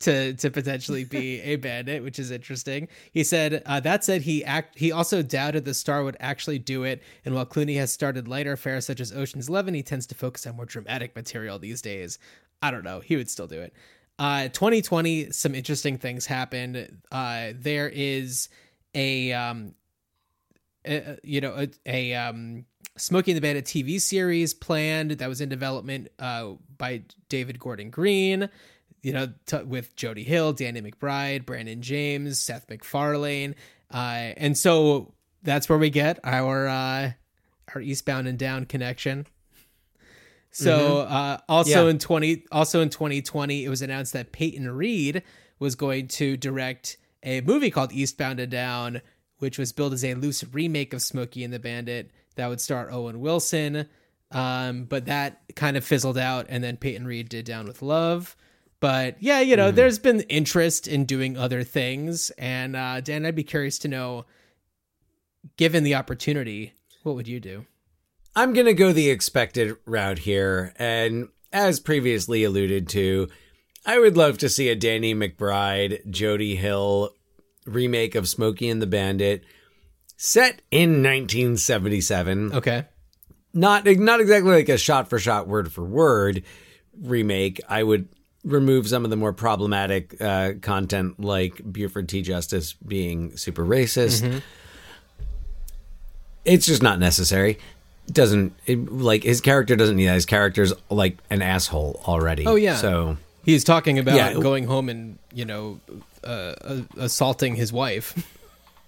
to 0.00 0.34
to 0.34 0.50
potentially 0.50 1.04
be 1.04 1.40
a 1.40 1.56
bandit, 1.66 2.02
which 2.02 2.18
is 2.18 2.30
interesting. 2.30 2.88
He 3.12 3.24
said 3.24 3.62
uh, 3.66 3.80
that 3.80 4.04
said 4.04 4.22
he 4.22 4.44
act 4.44 4.78
he 4.78 4.92
also 4.92 5.22
doubted 5.22 5.64
the 5.64 5.74
star 5.74 6.04
would 6.04 6.16
actually 6.20 6.58
do 6.58 6.84
it, 6.84 7.02
and 7.24 7.34
while 7.34 7.46
Clooney 7.46 7.76
has 7.76 7.92
started 7.92 8.28
lighter 8.28 8.52
affairs 8.52 8.86
such 8.86 9.00
as 9.00 9.12
Ocean's 9.12 9.48
Eleven, 9.48 9.74
he 9.74 9.82
tends 9.82 10.06
to 10.08 10.14
focus 10.14 10.46
on 10.46 10.56
more 10.56 10.66
dramatic 10.66 11.16
material 11.16 11.58
these 11.58 11.80
days. 11.82 12.18
I 12.62 12.70
don't 12.70 12.84
know. 12.84 13.00
He 13.00 13.16
would 13.16 13.30
still 13.30 13.46
do 13.46 13.60
it. 13.60 13.74
Uh, 14.18 14.44
2020, 14.48 15.30
some 15.30 15.54
interesting 15.54 15.98
things 15.98 16.24
happened. 16.24 17.02
Uh, 17.12 17.52
there 17.54 17.88
is 17.88 18.48
a 18.94 19.32
um, 19.32 19.74
a- 20.86 21.18
you 21.22 21.40
know 21.40 21.54
a, 21.56 21.68
a 21.86 22.14
um 22.14 22.64
Smokey 22.98 23.32
and 23.32 23.36
the 23.36 23.42
Bandit 23.42 23.66
TV 23.66 24.00
series 24.00 24.54
planned 24.54 25.10
that 25.12 25.28
was 25.28 25.40
in 25.42 25.48
development 25.48 26.08
uh 26.18 26.52
by 26.78 27.02
David 27.28 27.58
Gordon 27.58 27.90
Green 27.90 28.48
you 29.06 29.12
know 29.12 29.28
t- 29.46 29.62
with 29.62 29.94
Jody 29.94 30.24
Hill, 30.24 30.52
Danny 30.52 30.82
McBride, 30.82 31.46
Brandon 31.46 31.80
James, 31.80 32.40
Seth 32.40 32.68
MacFarlane 32.68 33.54
uh 33.92 34.34
and 34.36 34.58
so 34.58 35.12
that's 35.44 35.68
where 35.68 35.78
we 35.78 35.90
get 35.90 36.18
our 36.24 36.66
uh 36.66 37.12
our 37.74 37.80
eastbound 37.80 38.26
and 38.26 38.36
down 38.38 38.64
connection. 38.66 39.26
So 40.50 41.00
uh, 41.00 41.38
also 41.48 41.84
Yeah. 41.84 41.90
in 41.90 41.98
20 41.98 42.44
also 42.50 42.80
in 42.80 42.88
2020 42.90 43.64
it 43.64 43.68
was 43.68 43.82
announced 43.82 44.12
that 44.14 44.32
Peyton 44.32 44.68
Reed 44.70 45.22
was 45.58 45.74
going 45.74 46.08
to 46.08 46.36
direct 46.36 46.96
a 47.22 47.40
movie 47.42 47.70
called 47.70 47.92
Eastbound 47.92 48.40
and 48.40 48.50
Down 48.50 49.02
which 49.38 49.58
was 49.58 49.72
billed 49.72 49.92
as 49.92 50.04
a 50.04 50.14
loose 50.14 50.42
remake 50.52 50.94
of 50.94 51.02
Smokey 51.02 51.44
and 51.44 51.52
the 51.52 51.58
Bandit 51.58 52.10
that 52.36 52.48
would 52.48 52.60
star 52.60 52.90
Owen 52.90 53.20
Wilson. 53.20 53.86
Um, 54.30 54.84
but 54.84 55.04
that 55.06 55.42
kind 55.54 55.76
of 55.76 55.84
fizzled 55.84 56.16
out 56.18 56.46
and 56.48 56.64
then 56.64 56.76
Peyton 56.78 57.06
Reed 57.06 57.28
did 57.28 57.44
Down 57.44 57.66
with 57.66 57.82
Love 57.82 58.34
but 58.80 59.16
yeah 59.20 59.40
you 59.40 59.56
know 59.56 59.70
there's 59.70 59.98
been 59.98 60.20
interest 60.22 60.86
in 60.86 61.04
doing 61.04 61.36
other 61.36 61.62
things 61.62 62.30
and 62.30 62.76
uh, 62.76 63.00
Dan 63.00 63.26
I'd 63.26 63.34
be 63.34 63.44
curious 63.44 63.78
to 63.80 63.88
know 63.88 64.24
given 65.56 65.84
the 65.84 65.94
opportunity 65.94 66.74
what 67.02 67.14
would 67.14 67.28
you 67.28 67.40
do 67.40 67.66
I'm 68.36 68.52
going 68.52 68.66
to 68.66 68.74
go 68.74 68.92
the 68.92 69.08
expected 69.08 69.76
route 69.86 70.18
here. 70.18 70.74
And 70.76 71.28
as 71.54 71.80
previously 71.80 72.44
alluded 72.44 72.86
to, 72.90 73.28
I 73.86 73.98
would 73.98 74.18
love 74.18 74.36
to 74.38 74.50
see 74.50 74.68
a 74.68 74.76
Danny 74.76 75.14
McBride, 75.14 76.08
Jody 76.10 76.54
Hill 76.54 77.14
remake 77.64 78.14
of 78.14 78.28
Smokey 78.28 78.68
and 78.68 78.82
the 78.82 78.86
Bandit 78.86 79.42
set 80.18 80.60
in 80.70 81.02
1977. 81.02 82.52
okay 82.52 82.84
Not 83.54 83.86
not 83.86 84.20
exactly 84.20 84.52
like 84.52 84.68
a 84.68 84.76
shot 84.76 85.08
for 85.08 85.18
shot, 85.18 85.48
word 85.48 85.72
for 85.72 85.84
word 85.84 86.42
remake. 87.00 87.60
I 87.70 87.82
would 87.82 88.08
remove 88.46 88.88
some 88.88 89.04
of 89.04 89.10
the 89.10 89.16
more 89.16 89.32
problematic 89.34 90.16
uh, 90.22 90.52
content 90.62 91.20
like 91.20 91.60
Buford 91.70 92.08
T. 92.08 92.22
Justice 92.22 92.72
being 92.74 93.36
super 93.36 93.64
racist. 93.66 94.40
It's 96.44 96.64
just 96.64 96.82
not 96.82 96.98
necessary. 96.98 97.58
Doesn't 98.10 98.54
it, 98.66 98.90
like 98.92 99.24
his 99.24 99.40
character 99.40 99.74
doesn't 99.74 99.96
need 99.96 100.06
that. 100.06 100.14
His 100.14 100.26
character's 100.26 100.72
like 100.90 101.18
an 101.28 101.42
asshole 101.42 102.00
already. 102.06 102.46
Oh, 102.46 102.54
yeah. 102.54 102.76
So 102.76 103.16
He's 103.44 103.62
talking 103.64 103.98
about 103.98 104.16
Yeah. 104.16 104.32
going 104.34 104.64
home 104.64 104.88
and 104.88 105.18
you 105.32 105.44
know 105.44 105.80
uh, 106.24 106.26
uh, 106.26 106.80
assaulting 106.98 107.56
his 107.56 107.72
wife. 107.72 108.14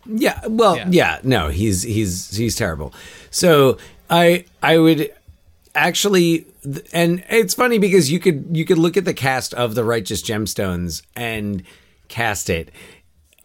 Yeah, 0.06 0.40
well, 0.46 0.76
Yeah. 0.76 0.86
yeah. 0.90 1.18
no, 1.22 1.48
he's 1.48 1.82
he's 1.82 2.34
he's 2.36 2.56
terrible. 2.56 2.94
So 3.30 3.78
I 4.08 4.44
I 4.62 4.78
would 4.78 5.12
actually 5.78 6.46
and 6.92 7.24
it's 7.28 7.54
funny 7.54 7.78
because 7.78 8.10
you 8.10 8.18
could 8.18 8.48
you 8.52 8.64
could 8.64 8.78
look 8.78 8.96
at 8.96 9.04
the 9.04 9.14
cast 9.14 9.54
of 9.54 9.74
the 9.74 9.84
Righteous 9.84 10.22
Gemstones 10.22 11.02
and 11.16 11.62
cast 12.08 12.50
it. 12.50 12.70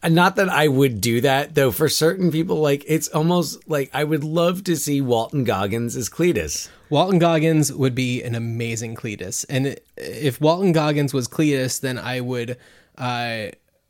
not 0.08 0.36
that 0.36 0.50
I 0.50 0.68
would 0.68 1.00
do 1.00 1.22
that 1.22 1.56
though. 1.56 1.72
For 1.72 1.88
certain 1.88 2.32
people, 2.32 2.58
like 2.58 2.84
it's 2.88 3.08
almost 3.10 3.70
like 3.70 3.90
I 3.94 4.04
would 4.04 4.24
love 4.24 4.64
to 4.66 4.76
see 4.76 5.00
Walton 5.02 5.44
Goggins 5.44 5.96
as 5.96 6.10
Cletus. 6.10 6.70
Walton 6.90 7.20
Goggins 7.20 7.72
would 7.72 7.96
be 7.96 8.22
an 8.22 8.36
amazing 8.36 8.96
Cletus, 8.96 9.46
and 9.50 9.78
if 9.98 10.40
Walton 10.42 10.74
Goggins 10.74 11.14
was 11.14 11.28
Cletus, 11.28 11.80
then 11.80 11.98
I 11.98 12.20
would 12.22 12.58
uh, 12.98 13.48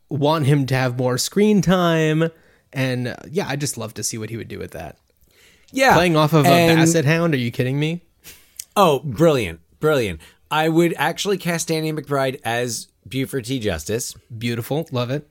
want 0.10 0.46
him 0.46 0.66
to 0.68 0.76
have 0.76 0.98
more 0.98 1.18
screen 1.18 1.62
time, 1.62 2.30
and 2.72 3.08
uh, 3.10 3.16
yeah, 3.30 3.48
I 3.48 3.56
just 3.58 3.78
love 3.78 3.94
to 3.96 4.04
see 4.04 4.18
what 4.18 4.30
he 4.30 4.38
would 4.38 4.48
do 4.48 4.60
with 4.60 4.72
that. 4.72 4.98
Yeah, 5.72 5.96
Playing 5.96 6.16
off 6.16 6.34
of 6.34 6.46
a 6.46 6.50
and- 6.50 6.78
Basset 6.80 7.04
Hound? 7.06 7.34
Are 7.34 7.38
you 7.38 7.52
kidding 7.52 7.80
me? 7.80 8.04
Oh, 8.76 9.00
brilliant, 9.00 9.62
brilliant! 9.80 10.22
I 10.50 10.70
would 10.70 10.94
actually 10.98 11.38
cast 11.38 11.68
Danny 11.68 11.92
McBride 11.92 12.40
as 12.44 12.88
Buford 13.08 13.46
T. 13.46 13.60
Justice. 13.60 14.16
Beautiful, 14.36 14.88
love 14.92 15.10
it. 15.10 15.28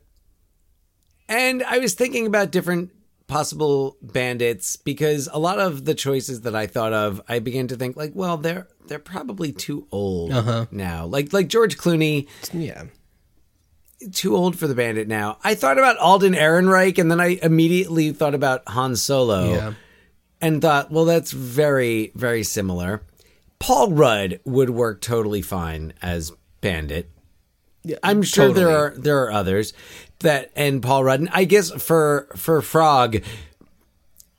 And 1.29 1.63
I 1.63 1.79
was 1.79 1.95
thinking 1.95 2.27
about 2.27 2.51
different 2.51 2.91
possible 3.27 3.97
bandits 4.03 4.77
because 4.77 5.29
a 5.33 5.39
lot 5.39 5.59
of 5.59 5.85
the 5.87 5.95
choices 5.95 6.43
that 6.43 6.55
I 6.55 6.67
thought 6.67 6.93
of, 6.93 7.23
I 7.29 7.39
began 7.39 7.69
to 7.69 7.77
think 7.77 7.97
like, 7.97 8.13
well, 8.15 8.37
they're 8.37 8.69
they're 8.87 8.99
probably 8.99 9.53
too 9.53 9.87
old 9.91 10.33
uh-huh. 10.33 10.67
now. 10.71 11.07
Like 11.07 11.33
like 11.33 11.49
George 11.49 11.79
Clooney, 11.79 12.29
Yeah, 12.53 12.85
too 14.13 14.37
old 14.37 14.59
for 14.59 14.67
the 14.67 14.75
bandit 14.75 15.09
now. 15.09 15.39
I 15.43 15.55
thought 15.55 15.79
about 15.79 15.97
Alden 15.99 16.35
Ehrenreich 16.35 16.99
and 16.99 17.11
then 17.11 17.21
I 17.21 17.39
immediately 17.43 18.13
thought 18.13 18.35
about 18.35 18.69
Han 18.69 18.97
Solo 18.97 19.55
yeah. 19.55 19.73
and 20.41 20.61
thought, 20.61 20.91
well, 20.91 21.05
that's 21.05 21.31
very 21.33 22.13
very 22.15 22.43
similar. 22.43 23.03
Paul 23.63 23.93
Rudd 23.93 24.41
would 24.45 24.71
work 24.71 25.01
totally 25.01 25.41
fine 25.41 25.93
as 26.03 26.33
bandit. 26.61 27.09
yeah 27.85 27.97
I'm 28.03 28.23
sure 28.23 28.53
there 28.53 28.71
are 28.71 28.95
there 28.97 29.23
are 29.25 29.31
others 29.33 29.73
that 30.19 30.51
and 30.57 30.83
Paul 30.83 31.05
Rudd. 31.05 31.21
And 31.21 31.29
I 31.33 31.45
guess 31.45 31.71
for 31.71 32.29
for 32.37 32.61
Frog, 32.61 33.23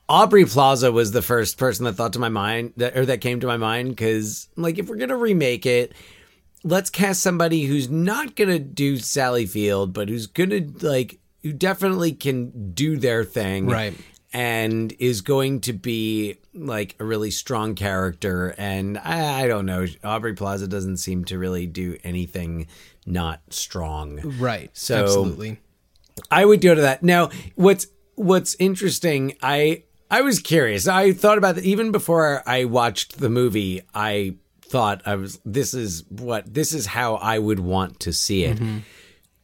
Aubrey 0.08 0.44
Plaza 0.44 0.92
was 0.92 1.12
the 1.12 1.22
first 1.22 1.56
person 1.56 1.84
that 1.86 1.94
thought 1.94 2.12
to 2.12 2.18
my 2.18 2.28
mind 2.28 2.74
that 2.76 2.96
or 2.96 3.06
that 3.06 3.20
came 3.22 3.40
to 3.40 3.46
my 3.46 3.56
mind 3.56 3.90
because 3.90 4.48
like 4.56 4.78
if 4.78 4.88
we're 4.88 4.96
gonna 4.96 5.16
remake 5.16 5.64
it, 5.64 5.92
let's 6.62 6.90
cast 6.90 7.22
somebody 7.22 7.64
who's 7.64 7.88
not 7.88 8.36
gonna 8.36 8.58
do 8.58 8.98
Sally 8.98 9.46
Field, 9.46 9.92
but 9.94 10.08
who's 10.10 10.26
gonna 10.26 10.66
like 10.82 11.18
who 11.42 11.52
definitely 11.52 12.12
can 12.12 12.72
do 12.72 12.96
their 12.98 13.24
thing, 13.24 13.66
Right. 13.66 13.94
And 14.34 14.92
is 14.98 15.20
going 15.20 15.60
to 15.62 15.72
be 15.72 16.36
like 16.52 16.96
a 16.98 17.04
really 17.04 17.30
strong 17.30 17.74
character. 17.76 18.54
And 18.58 18.98
I, 18.98 19.44
I 19.44 19.46
don't 19.46 19.64
know, 19.64 19.86
Aubrey 20.02 20.34
Plaza 20.34 20.66
doesn't 20.68 20.96
seem 20.98 21.24
to 21.26 21.38
really 21.38 21.66
do 21.66 21.96
anything 22.04 22.66
not 23.06 23.40
strong. 23.50 24.20
right. 24.38 24.70
So- 24.74 25.04
absolutely. 25.04 25.60
I 26.30 26.44
would 26.44 26.60
go 26.60 26.74
to 26.74 26.80
that. 26.82 27.02
Now, 27.02 27.30
what's 27.54 27.86
what's 28.14 28.54
interesting, 28.58 29.36
I 29.42 29.82
I 30.10 30.20
was 30.22 30.38
curious. 30.38 30.86
I 30.86 31.12
thought 31.12 31.38
about 31.38 31.56
that 31.56 31.64
even 31.64 31.90
before 31.90 32.42
I 32.46 32.66
watched 32.66 33.18
the 33.18 33.28
movie. 33.28 33.82
I 33.94 34.36
thought 34.62 35.02
I 35.06 35.16
was 35.16 35.40
this 35.44 35.74
is 35.74 36.04
what 36.08 36.52
this 36.52 36.72
is 36.72 36.86
how 36.86 37.16
I 37.16 37.38
would 37.38 37.60
want 37.60 38.00
to 38.00 38.12
see 38.12 38.44
it. 38.44 38.58
Mm-hmm. 38.58 38.78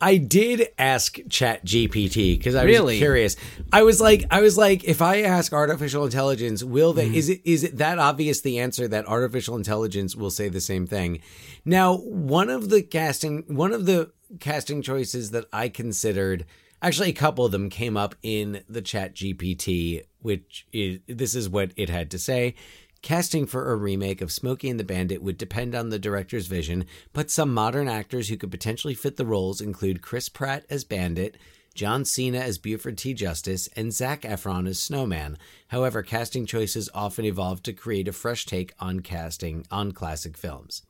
I 0.02 0.16
did 0.16 0.68
ask 0.78 1.18
Chat 1.28 1.64
GPT 1.64 2.38
because 2.38 2.54
I 2.54 2.64
was 2.64 2.74
Really? 2.74 2.96
curious. 2.98 3.36
I 3.72 3.82
was 3.82 4.00
like, 4.00 4.24
I 4.30 4.40
was 4.40 4.56
like, 4.56 4.84
if 4.84 5.02
I 5.02 5.20
ask 5.22 5.52
artificial 5.52 6.04
intelligence, 6.04 6.64
will 6.64 6.92
they? 6.94 7.06
Mm-hmm. 7.06 7.14
Is 7.16 7.28
it 7.28 7.40
is 7.44 7.64
it 7.64 7.76
that 7.78 7.98
obvious? 7.98 8.40
The 8.40 8.58
answer 8.58 8.88
that 8.88 9.06
artificial 9.06 9.56
intelligence 9.56 10.16
will 10.16 10.30
say 10.30 10.48
the 10.48 10.60
same 10.60 10.86
thing. 10.86 11.20
Now, 11.64 11.96
one 11.98 12.48
of 12.48 12.70
the 12.70 12.82
casting, 12.82 13.44
one 13.46 13.72
of 13.72 13.84
the 13.86 14.10
casting 14.38 14.80
choices 14.80 15.32
that 15.32 15.44
I 15.52 15.68
considered, 15.68 16.46
actually, 16.80 17.10
a 17.10 17.12
couple 17.12 17.44
of 17.44 17.52
them 17.52 17.68
came 17.68 17.96
up 17.96 18.14
in 18.22 18.62
the 18.68 18.80
Chat 18.80 19.14
GPT, 19.14 20.04
which 20.22 20.66
is 20.72 21.00
this 21.08 21.34
is 21.34 21.48
what 21.48 21.72
it 21.76 21.90
had 21.90 22.10
to 22.12 22.18
say. 22.18 22.54
Casting 23.02 23.46
for 23.46 23.70
a 23.70 23.76
remake 23.76 24.20
of 24.20 24.30
Smokey 24.30 24.68
and 24.68 24.78
the 24.78 24.84
Bandit 24.84 25.22
would 25.22 25.38
depend 25.38 25.74
on 25.74 25.88
the 25.88 25.98
director's 25.98 26.46
vision, 26.46 26.84
but 27.14 27.30
some 27.30 27.54
modern 27.54 27.88
actors 27.88 28.28
who 28.28 28.36
could 28.36 28.50
potentially 28.50 28.94
fit 28.94 29.16
the 29.16 29.24
roles 29.24 29.60
include 29.62 30.02
Chris 30.02 30.28
Pratt 30.28 30.66
as 30.68 30.84
Bandit, 30.84 31.38
John 31.74 32.04
Cena 32.04 32.40
as 32.40 32.58
Buford 32.58 32.98
T. 32.98 33.14
Justice, 33.14 33.68
and 33.74 33.92
Zac 33.92 34.22
Efron 34.22 34.68
as 34.68 34.82
Snowman. 34.82 35.38
However, 35.68 36.02
casting 36.02 36.44
choices 36.44 36.90
often 36.92 37.24
evolve 37.24 37.62
to 37.62 37.72
create 37.72 38.06
a 38.06 38.12
fresh 38.12 38.44
take 38.44 38.74
on 38.78 39.00
casting 39.00 39.66
on 39.70 39.92
classic 39.92 40.36
films. 40.36 40.82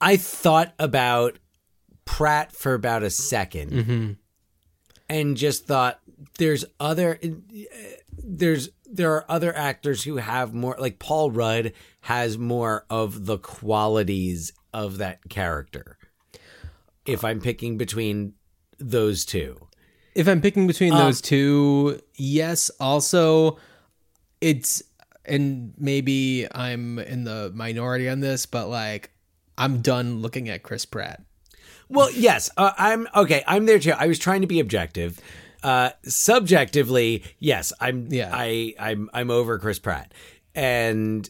I 0.00 0.16
thought 0.16 0.72
about 0.78 1.38
Pratt 2.06 2.52
for 2.52 2.72
about 2.72 3.02
a 3.02 3.06
2nd 3.06 3.70
mm-hmm. 3.70 4.12
and 5.10 5.36
just 5.36 5.66
thought 5.66 6.00
there's 6.38 6.64
other 6.80 7.18
there's 8.16 8.70
there 8.90 9.12
are 9.12 9.24
other 9.28 9.54
actors 9.54 10.04
who 10.04 10.16
have 10.16 10.54
more 10.54 10.76
like 10.78 10.98
Paul 10.98 11.30
Rudd 11.30 11.72
has 12.02 12.38
more 12.38 12.86
of 12.88 13.26
the 13.26 13.38
qualities 13.38 14.52
of 14.72 14.98
that 14.98 15.28
character. 15.28 15.98
If 17.06 17.24
I'm 17.24 17.40
picking 17.40 17.78
between 17.78 18.34
those 18.78 19.24
two. 19.24 19.66
If 20.14 20.26
I'm 20.26 20.40
picking 20.40 20.66
between 20.66 20.92
Um, 20.92 20.98
those 20.98 21.20
two, 21.20 22.00
yes. 22.16 22.70
Also, 22.80 23.58
it's 24.40 24.82
and 25.24 25.74
maybe 25.78 26.46
I'm 26.52 26.98
in 26.98 27.24
the 27.24 27.52
minority 27.54 28.08
on 28.08 28.20
this, 28.20 28.46
but 28.46 28.68
like 28.68 29.10
I'm 29.56 29.80
done 29.82 30.20
looking 30.20 30.48
at 30.48 30.62
Chris 30.62 30.86
Pratt. 30.86 31.22
Well, 31.88 32.10
yes, 32.12 32.50
uh, 32.56 32.72
I'm 32.76 33.06
okay. 33.14 33.42
I'm 33.46 33.66
there 33.66 33.78
too. 33.78 33.92
I 33.92 34.06
was 34.06 34.18
trying 34.18 34.40
to 34.42 34.46
be 34.46 34.60
objective. 34.60 35.20
Uh, 35.62 35.90
subjectively, 36.04 37.24
yes, 37.38 37.72
I'm. 37.80 38.08
Yeah. 38.10 38.30
I 38.32 38.74
I'm 38.78 39.10
I'm 39.12 39.30
over 39.30 39.58
Chris 39.58 39.78
Pratt, 39.78 40.12
and 40.54 41.28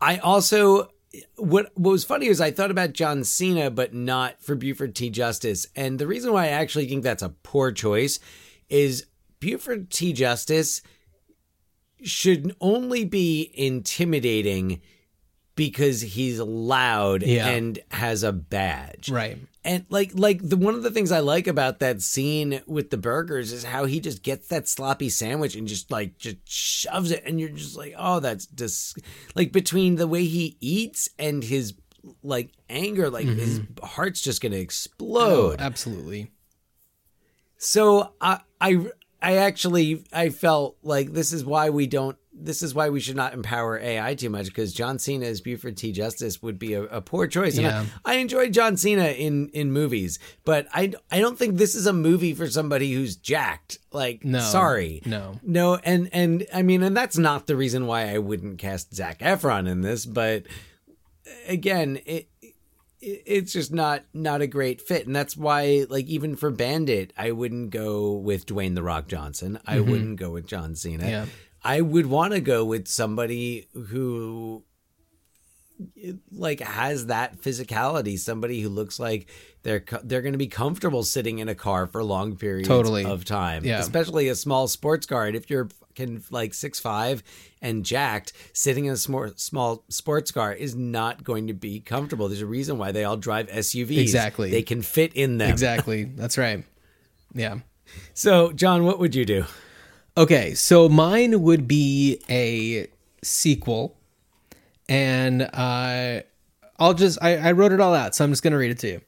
I 0.00 0.18
also 0.18 0.90
what 1.36 1.70
what 1.74 1.92
was 1.92 2.04
funny 2.04 2.26
is 2.26 2.40
I 2.40 2.50
thought 2.50 2.70
about 2.70 2.92
John 2.92 3.24
Cena, 3.24 3.70
but 3.70 3.94
not 3.94 4.42
for 4.42 4.54
Buford 4.54 4.94
T. 4.94 5.10
Justice, 5.10 5.66
and 5.74 5.98
the 5.98 6.06
reason 6.06 6.32
why 6.32 6.46
I 6.46 6.48
actually 6.48 6.86
think 6.88 7.02
that's 7.02 7.22
a 7.22 7.30
poor 7.42 7.72
choice 7.72 8.18
is 8.68 9.06
Buford 9.40 9.90
T. 9.90 10.12
Justice 10.12 10.82
should 12.02 12.54
only 12.60 13.04
be 13.04 13.50
intimidating 13.54 14.80
because 15.58 16.00
he's 16.00 16.38
loud 16.40 17.22
Yeah. 17.22 17.48
and 17.48 17.78
has 17.90 18.22
a 18.22 18.32
badge 18.32 19.10
Right. 19.10 19.36
and 19.64 19.84
like 19.90 20.12
like 20.14 20.40
the 20.48 20.56
one 20.56 20.74
of 20.74 20.82
the 20.84 20.90
things 20.90 21.10
I 21.12 21.18
like 21.18 21.46
about 21.48 21.80
that 21.80 22.00
scene 22.00 22.62
with 22.66 22.88
the 22.90 22.96
burgers 22.96 23.52
is 23.52 23.64
how 23.64 23.84
he 23.84 23.98
just 24.00 24.22
gets 24.22 24.48
that 24.48 24.68
sloppy 24.68 25.10
sandwich 25.10 25.56
and 25.56 25.66
just 25.68 25.90
like 25.90 26.16
just 26.16 26.36
shoves 26.48 27.10
it 27.10 27.24
and 27.26 27.38
you're 27.40 27.48
just 27.50 27.76
like 27.76 27.92
oh 27.98 28.20
that's 28.20 28.46
just 28.46 28.98
like 29.34 29.50
between 29.52 29.96
the 29.96 30.06
way 30.06 30.24
he 30.24 30.56
eats 30.60 31.08
and 31.18 31.42
his 31.42 31.74
like 32.22 32.50
anger 32.70 33.10
like 33.10 33.26
mm-hmm. 33.26 33.38
his 33.40 33.60
heart's 33.82 34.20
just 34.22 34.40
gonna 34.40 34.56
Oh, 34.56 34.60
explode 34.60 35.56
absolutely. 35.60 36.30
so 37.56 38.12
I 38.20 38.40
I 38.60 38.86
I 39.20 39.36
actually 39.38 40.04
I 40.12 40.28
felt 40.30 40.76
like 40.82 41.12
this 41.12 41.32
is 41.32 41.44
why 41.44 41.70
we 41.70 41.86
don't 41.88 42.16
this 42.40 42.62
is 42.62 42.74
why 42.74 42.88
we 42.90 43.00
should 43.00 43.16
not 43.16 43.34
empower 43.34 43.78
AI 43.78 44.14
too 44.14 44.30
much 44.30 44.46
because 44.46 44.72
John 44.72 44.98
Cena 44.98 45.26
as 45.26 45.40
Buford 45.40 45.76
T. 45.76 45.92
Justice 45.92 46.40
would 46.42 46.58
be 46.58 46.74
a, 46.74 46.84
a 46.84 47.00
poor 47.00 47.26
choice. 47.26 47.56
And 47.56 47.66
Yeah. 47.66 47.84
I, 48.04 48.14
I 48.14 48.16
enjoy 48.18 48.50
John 48.50 48.76
Cena 48.76 49.06
in 49.08 49.48
in 49.50 49.72
movies, 49.72 50.18
but 50.44 50.66
I 50.72 50.92
I 51.10 51.20
don't 51.20 51.38
think 51.38 51.56
this 51.56 51.74
is 51.74 51.86
a 51.86 51.92
movie 51.92 52.34
for 52.34 52.48
somebody 52.48 52.92
who's 52.92 53.16
jacked. 53.16 53.78
Like 53.92 54.24
No. 54.24 54.40
sorry. 54.40 55.02
No. 55.04 55.38
No, 55.42 55.76
and 55.76 56.08
and 56.12 56.46
I 56.52 56.62
mean, 56.62 56.82
and 56.82 56.96
that's 56.96 57.18
not 57.18 57.46
the 57.46 57.56
reason 57.56 57.86
why 57.86 58.12
I 58.14 58.18
wouldn't 58.18 58.58
cast 58.58 58.94
Zac 58.94 59.18
Efron 59.20 59.68
in 59.68 59.80
this, 59.80 60.06
but 60.06 60.44
again, 61.46 62.00
it, 62.06 62.28
it 62.40 62.54
it's 63.00 63.52
just 63.52 63.72
not 63.72 64.02
not 64.12 64.40
a 64.40 64.46
great 64.48 64.80
fit, 64.80 65.06
and 65.06 65.14
that's 65.14 65.36
why, 65.36 65.86
like, 65.88 66.06
even 66.06 66.34
for 66.34 66.50
Bandit, 66.50 67.12
I 67.16 67.30
wouldn't 67.30 67.70
go 67.70 68.14
with 68.14 68.44
Dwayne 68.46 68.74
the 68.74 68.82
Rock 68.82 69.06
Johnson. 69.06 69.58
I 69.66 69.78
wouldn't 69.80 70.16
go 70.18 70.30
with 70.30 70.46
John 70.46 70.74
Cena. 70.74 71.04
Mm-hmm. 71.04 71.10
Yeah. 71.12 71.26
I 71.64 71.80
would 71.80 72.06
want 72.06 72.32
to 72.34 72.40
go 72.40 72.64
with 72.64 72.86
somebody 72.88 73.68
who 73.72 74.62
like 76.32 76.58
has 76.58 77.06
that 77.06 77.40
physicality 77.40 78.18
somebody 78.18 78.60
who 78.60 78.68
looks 78.68 78.98
like 78.98 79.28
they're 79.62 79.84
they're 80.02 80.22
going 80.22 80.32
to 80.32 80.38
be 80.38 80.48
comfortable 80.48 81.04
sitting 81.04 81.38
in 81.38 81.48
a 81.48 81.54
car 81.54 81.86
for 81.86 82.02
long 82.02 82.34
periods 82.34 82.66
Totally. 82.66 83.04
of 83.04 83.24
time 83.24 83.64
Yeah. 83.64 83.78
especially 83.78 84.26
a 84.28 84.34
small 84.34 84.66
sports 84.66 85.06
car 85.06 85.26
and 85.28 85.36
if 85.36 85.48
you're 85.48 85.68
fucking 85.68 86.24
like 86.32 86.52
six 86.52 86.80
five 86.80 87.22
and 87.62 87.84
jacked 87.84 88.32
sitting 88.52 88.86
in 88.86 88.92
a 88.94 88.96
small 88.96 89.30
small 89.36 89.84
sports 89.88 90.32
car 90.32 90.52
is 90.52 90.74
not 90.74 91.22
going 91.22 91.46
to 91.46 91.54
be 91.54 91.78
comfortable 91.78 92.26
there's 92.26 92.40
a 92.42 92.46
reason 92.46 92.76
why 92.76 92.90
they 92.90 93.04
all 93.04 93.16
drive 93.16 93.46
SUVs 93.46 93.98
Exactly. 93.98 94.50
they 94.50 94.62
can 94.62 94.82
fit 94.82 95.12
in 95.14 95.38
them 95.38 95.50
Exactly. 95.50 96.02
That's 96.16 96.36
right. 96.38 96.64
Yeah. 97.34 97.58
so 98.14 98.50
John 98.50 98.84
what 98.84 98.98
would 98.98 99.14
you 99.14 99.24
do 99.24 99.44
Okay, 100.18 100.54
so 100.54 100.88
mine 100.88 101.42
would 101.42 101.68
be 101.68 102.20
a 102.28 102.88
sequel, 103.22 103.96
and 104.88 105.42
uh, 105.42 106.22
I'll 106.76 106.94
just 106.94 107.22
I, 107.22 107.36
I 107.36 107.52
wrote 107.52 107.70
it 107.70 107.80
all 107.80 107.94
out, 107.94 108.16
so 108.16 108.24
I'm 108.24 108.32
just 108.32 108.42
gonna 108.42 108.58
read 108.58 108.72
it 108.72 108.80
to 108.80 108.88
you. 108.88 109.00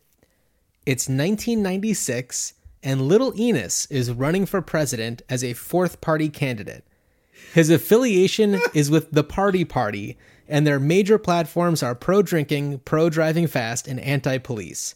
It's 0.86 1.08
1996, 1.08 2.54
and 2.84 3.02
Little 3.08 3.36
Enos 3.36 3.86
is 3.86 4.12
running 4.12 4.46
for 4.46 4.62
president 4.62 5.22
as 5.28 5.42
a 5.42 5.54
fourth 5.54 6.00
party 6.00 6.28
candidate. 6.28 6.84
His 7.54 7.70
affiliation 7.70 8.60
is 8.72 8.88
with 8.88 9.10
the 9.10 9.24
Party 9.24 9.64
Party, 9.64 10.16
and 10.46 10.64
their 10.64 10.78
major 10.78 11.18
platforms 11.18 11.82
are 11.82 11.96
pro 11.96 12.22
drinking, 12.22 12.82
pro 12.84 13.10
driving 13.10 13.48
fast, 13.48 13.88
and 13.88 13.98
anti 13.98 14.38
police. 14.38 14.94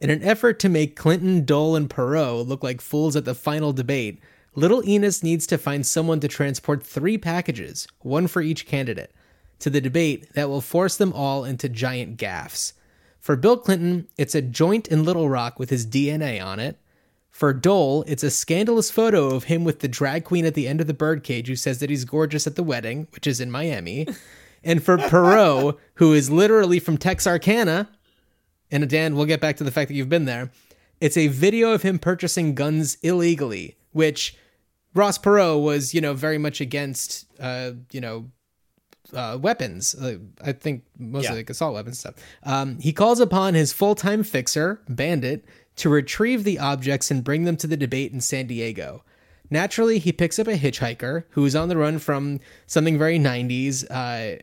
In 0.00 0.08
an 0.08 0.22
effort 0.22 0.58
to 0.60 0.70
make 0.70 0.96
Clinton, 0.96 1.44
Dole, 1.44 1.76
and 1.76 1.90
Perot 1.90 2.48
look 2.48 2.62
like 2.62 2.80
fools 2.80 3.14
at 3.14 3.26
the 3.26 3.34
final 3.34 3.74
debate, 3.74 4.22
Little 4.54 4.86
Enos 4.86 5.22
needs 5.22 5.46
to 5.46 5.58
find 5.58 5.86
someone 5.86 6.18
to 6.20 6.28
transport 6.28 6.84
three 6.84 7.16
packages, 7.16 7.86
one 8.00 8.26
for 8.26 8.42
each 8.42 8.66
candidate, 8.66 9.12
to 9.60 9.70
the 9.70 9.80
debate 9.80 10.32
that 10.34 10.48
will 10.48 10.60
force 10.60 10.96
them 10.96 11.12
all 11.12 11.44
into 11.44 11.68
giant 11.68 12.16
gaffes. 12.16 12.72
For 13.20 13.36
Bill 13.36 13.56
Clinton, 13.56 14.08
it's 14.16 14.34
a 14.34 14.42
joint 14.42 14.88
in 14.88 15.04
Little 15.04 15.28
Rock 15.28 15.58
with 15.58 15.70
his 15.70 15.86
DNA 15.86 16.44
on 16.44 16.58
it. 16.58 16.78
For 17.28 17.52
Dole, 17.52 18.02
it's 18.08 18.24
a 18.24 18.30
scandalous 18.30 18.90
photo 18.90 19.34
of 19.34 19.44
him 19.44 19.62
with 19.62 19.80
the 19.80 19.88
drag 19.88 20.24
queen 20.24 20.44
at 20.44 20.54
the 20.54 20.66
end 20.66 20.80
of 20.80 20.88
the 20.88 20.94
birdcage 20.94 21.46
who 21.46 21.54
says 21.54 21.78
that 21.78 21.90
he's 21.90 22.04
gorgeous 22.04 22.46
at 22.46 22.56
the 22.56 22.62
wedding, 22.62 23.06
which 23.12 23.26
is 23.26 23.40
in 23.40 23.50
Miami. 23.50 24.08
And 24.64 24.82
for 24.82 24.96
Perot, 24.98 25.78
who 25.94 26.12
is 26.12 26.30
literally 26.30 26.80
from 26.80 26.98
Texarkana, 26.98 27.88
and 28.70 28.88
Dan, 28.88 29.14
we'll 29.14 29.26
get 29.26 29.40
back 29.40 29.56
to 29.58 29.64
the 29.64 29.70
fact 29.70 29.88
that 29.88 29.94
you've 29.94 30.08
been 30.08 30.24
there. 30.24 30.50
It's 31.00 31.16
a 31.16 31.28
video 31.28 31.72
of 31.72 31.82
him 31.82 31.98
purchasing 31.98 32.54
guns 32.54 32.96
illegally, 33.02 33.76
which 33.92 34.36
Ross 34.94 35.18
Perot 35.18 35.62
was, 35.62 35.94
you 35.94 36.00
know, 36.00 36.14
very 36.14 36.38
much 36.38 36.60
against, 36.60 37.26
uh, 37.40 37.72
you 37.92 38.00
know, 38.00 38.30
uh, 39.14 39.38
weapons. 39.40 39.94
Uh, 39.94 40.18
I 40.42 40.52
think 40.52 40.84
mostly 40.98 41.30
Yeah. 41.30 41.34
like 41.36 41.50
assault 41.50 41.74
weapons 41.74 41.98
stuff. 41.98 42.14
Um, 42.44 42.78
he 42.78 42.92
calls 42.92 43.20
upon 43.20 43.54
his 43.54 43.72
full 43.72 43.94
time 43.94 44.22
fixer, 44.22 44.80
Bandit, 44.88 45.44
to 45.76 45.88
retrieve 45.88 46.44
the 46.44 46.58
objects 46.58 47.10
and 47.10 47.24
bring 47.24 47.44
them 47.44 47.56
to 47.56 47.66
the 47.66 47.76
debate 47.76 48.12
in 48.12 48.20
San 48.20 48.46
Diego. 48.46 49.04
Naturally, 49.52 49.98
he 49.98 50.12
picks 50.12 50.38
up 50.38 50.46
a 50.46 50.56
hitchhiker 50.56 51.24
who 51.30 51.44
is 51.44 51.56
on 51.56 51.68
the 51.68 51.76
run 51.76 51.98
from 51.98 52.38
something 52.66 52.96
very 52.98 53.18
90s. 53.18 53.84
Uh, 53.90 54.38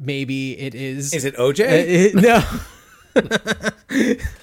maybe 0.00 0.58
it 0.58 0.74
is. 0.74 1.12
Is 1.14 1.24
it 1.24 1.38
Uh, 1.38 1.42
OJ? 1.42 1.60
it- 1.64 2.14
no. 2.14 2.42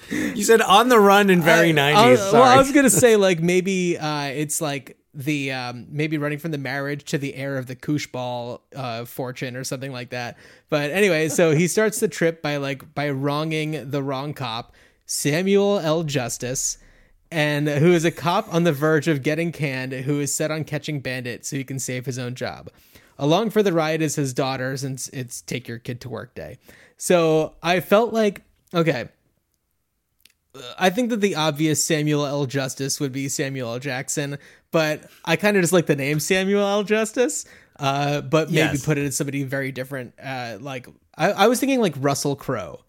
you 0.09 0.43
said 0.43 0.61
on 0.61 0.89
the 0.89 0.99
run 0.99 1.29
in 1.29 1.41
very 1.41 1.71
90s. 1.73 1.95
I- 1.95 2.13
well, 2.33 2.43
I 2.43 2.57
was 2.57 2.71
gonna 2.71 2.89
say 2.89 3.15
like 3.15 3.41
maybe 3.41 3.97
uh, 3.97 4.25
it's 4.25 4.61
like 4.61 4.97
the 5.13 5.51
um, 5.51 5.87
maybe 5.89 6.17
running 6.17 6.39
from 6.39 6.51
the 6.51 6.57
marriage 6.57 7.05
to 7.05 7.17
the 7.17 7.35
heir 7.35 7.57
of 7.57 7.67
the 7.67 7.75
koosh 7.75 8.07
ball 8.07 8.61
uh, 8.75 9.05
fortune 9.05 9.55
or 9.55 9.63
something 9.63 9.91
like 9.91 10.09
that. 10.09 10.37
But 10.69 10.91
anyway, 10.91 11.29
so 11.29 11.51
he 11.55 11.67
starts 11.67 11.99
the 11.99 12.07
trip 12.07 12.41
by 12.41 12.57
like 12.57 12.93
by 12.93 13.09
wronging 13.09 13.89
the 13.91 14.03
wrong 14.03 14.33
cop, 14.33 14.73
Samuel 15.05 15.79
L. 15.79 16.03
Justice. 16.03 16.77
And 17.31 17.67
who 17.67 17.91
is 17.91 18.05
a 18.05 18.11
cop 18.11 18.53
on 18.53 18.63
the 18.63 18.71
verge 18.71 19.07
of 19.09 19.21
getting 19.23 19.51
canned, 19.51 19.91
who 19.91 20.19
is 20.21 20.33
set 20.33 20.51
on 20.51 20.63
catching 20.63 21.01
bandits 21.01 21.49
so 21.49 21.57
he 21.57 21.63
can 21.65 21.79
save 21.79 22.05
his 22.05 22.19
own 22.19 22.35
job. 22.35 22.69
Along 23.17 23.49
for 23.49 23.63
the 23.63 23.73
ride 23.73 24.01
is 24.01 24.15
his 24.15 24.31
daughter, 24.33 24.77
since 24.77 25.09
it's 25.09 25.41
take 25.41 25.67
your 25.67 25.79
kid 25.79 25.99
to 26.01 26.09
work 26.09 26.33
day. 26.35 26.59
So 26.97 27.55
I 27.63 27.79
felt 27.81 28.13
like, 28.13 28.43
okay, 28.75 29.09
I 30.79 30.89
think 30.89 31.09
that 31.09 31.21
the 31.21 31.35
obvious 31.35 31.83
Samuel 31.83 32.25
L. 32.25 32.45
Justice 32.45 32.99
would 32.99 33.11
be 33.11 33.27
Samuel 33.27 33.73
L. 33.73 33.79
Jackson, 33.79 34.37
but 34.71 35.09
I 35.25 35.35
kind 35.35 35.57
of 35.57 35.63
just 35.63 35.73
like 35.73 35.85
the 35.85 35.95
name 35.95 36.19
Samuel 36.19 36.65
L. 36.65 36.83
Justice. 36.83 37.45
Uh, 37.77 38.21
but 38.21 38.47
maybe 38.49 38.57
Yes. 38.77 38.85
put 38.85 38.97
it 38.97 39.05
as 39.05 39.17
somebody 39.17 39.43
very 39.43 39.73
different. 39.73 40.13
Uh, 40.21 40.57
like 40.61 40.87
I, 41.17 41.31
I 41.31 41.47
was 41.47 41.59
thinking 41.59 41.81
like 41.81 41.93
Russell 41.97 42.37
Crowe, 42.37 42.79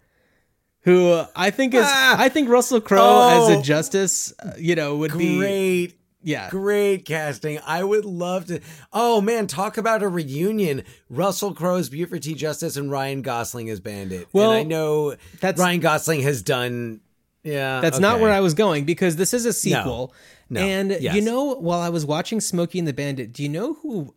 who 0.82 1.22
I 1.34 1.50
think 1.50 1.74
is 1.74 1.82
Ah! 1.84 2.14
I 2.16 2.28
think 2.28 2.48
Russell 2.48 2.80
Crowe 2.80 3.28
as 3.30 3.48
Oh! 3.56 3.58
a 3.58 3.62
justice, 3.62 4.32
uh, 4.38 4.52
you 4.56 4.76
know, 4.76 4.96
would 4.98 5.18
be 5.18 5.38
Great. 5.38 5.98
Yeah. 6.22 6.48
Great 6.50 7.04
casting. 7.04 7.58
I 7.66 7.82
would 7.84 8.04
love 8.04 8.46
to. 8.46 8.60
Oh 8.92 9.20
man, 9.20 9.46
talk 9.46 9.76
about 9.78 10.02
a 10.02 10.08
reunion. 10.08 10.82
Russell 11.08 11.54
Crowe's 11.54 11.88
Buford 11.88 12.22
T. 12.22 12.34
Justice 12.34 12.76
and 12.76 12.90
Ryan 12.90 13.22
Gosling 13.22 13.70
as 13.70 13.80
Bandit. 13.80 14.26
Well, 14.32 14.50
and 14.52 14.58
I 14.60 14.62
know 14.62 15.16
that's- 15.40 15.58
Ryan 15.58 15.80
Gosling 15.80 16.22
has 16.22 16.42
done. 16.42 17.00
Yeah, 17.44 17.80
That's 17.80 18.00
not 18.00 18.18
where 18.18 18.32
I 18.32 18.40
was 18.40 18.54
going 18.54 18.86
because 18.86 19.14
this 19.14 19.32
is 19.32 19.46
a 19.46 19.52
sequel. 19.52 20.12
No. 20.50 20.60
And 20.60 20.90
Yes. 21.00 21.14
you 21.14 21.22
know, 21.22 21.54
while 21.54 21.78
I 21.78 21.90
was 21.90 22.04
watching 22.04 22.40
Smokey 22.40 22.80
and 22.80 22.88
the 22.88 22.92
Bandit, 22.92 23.32
do 23.32 23.44
you 23.44 23.48
know 23.48 23.74
who 23.74 24.14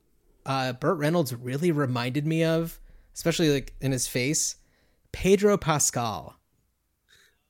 uh, 0.47 0.73
Burt 0.73 0.97
Reynolds 0.97 1.35
really 1.35 1.71
reminded 1.71 2.25
me 2.25 2.43
of, 2.43 2.79
especially 3.13 3.51
like 3.53 3.75
in 3.81 3.91
his 3.91 4.07
face? 4.07 4.55
Pedro 5.11 5.57
Pascal. 5.57 6.39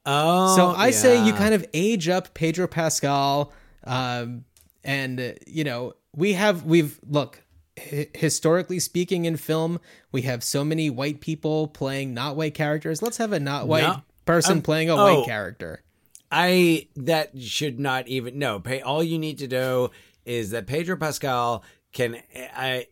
Oh, 0.06 0.56
So 0.56 0.70
I 0.72 0.92
say 0.92 1.26
you 1.26 1.32
kind 1.34 1.54
of 1.54 1.66
age 1.74 2.10
up 2.10 2.34
Pedro 2.34 2.68
Pascal, 2.68 3.54
um, 3.90 4.46
and 4.84 5.20
uh, 5.20 5.32
you 5.48 5.64
know 5.64 5.94
we 6.16 6.34
have 6.34 6.64
we've 6.64 7.00
look 7.08 7.42
hi- 7.78 8.08
historically 8.14 8.80
speaking 8.80 9.26
in 9.26 9.36
film 9.38 9.80
we 10.12 10.22
have 10.24 10.44
so 10.44 10.64
many 10.64 10.90
white 10.90 11.20
people 11.22 11.68
playing 11.68 12.14
not 12.14 12.36
white 12.36 12.54
characters. 12.54 13.02
Let's 13.02 13.18
have 13.18 13.34
a 13.34 13.40
not 13.40 13.68
white 13.68 13.84
No. 13.84 14.02
person 14.26 14.58
Um, 14.58 14.62
playing 14.62 14.90
a 14.90 14.96
oh. 14.96 15.04
white 15.20 15.26
character. 15.26 15.84
I 16.32 16.88
that 16.96 17.32
should 17.42 17.80
not 17.80 18.08
even 18.08 18.38
no. 18.38 18.60
Pay 18.60 18.82
all 18.82 19.04
you 19.04 19.18
need 19.18 19.40
to 19.40 19.48
know 19.48 19.92
is 20.26 20.52
that 20.52 20.68
Pedro 20.68 20.96
Pascal 20.96 21.64
can 21.92 22.18
I 22.56 22.86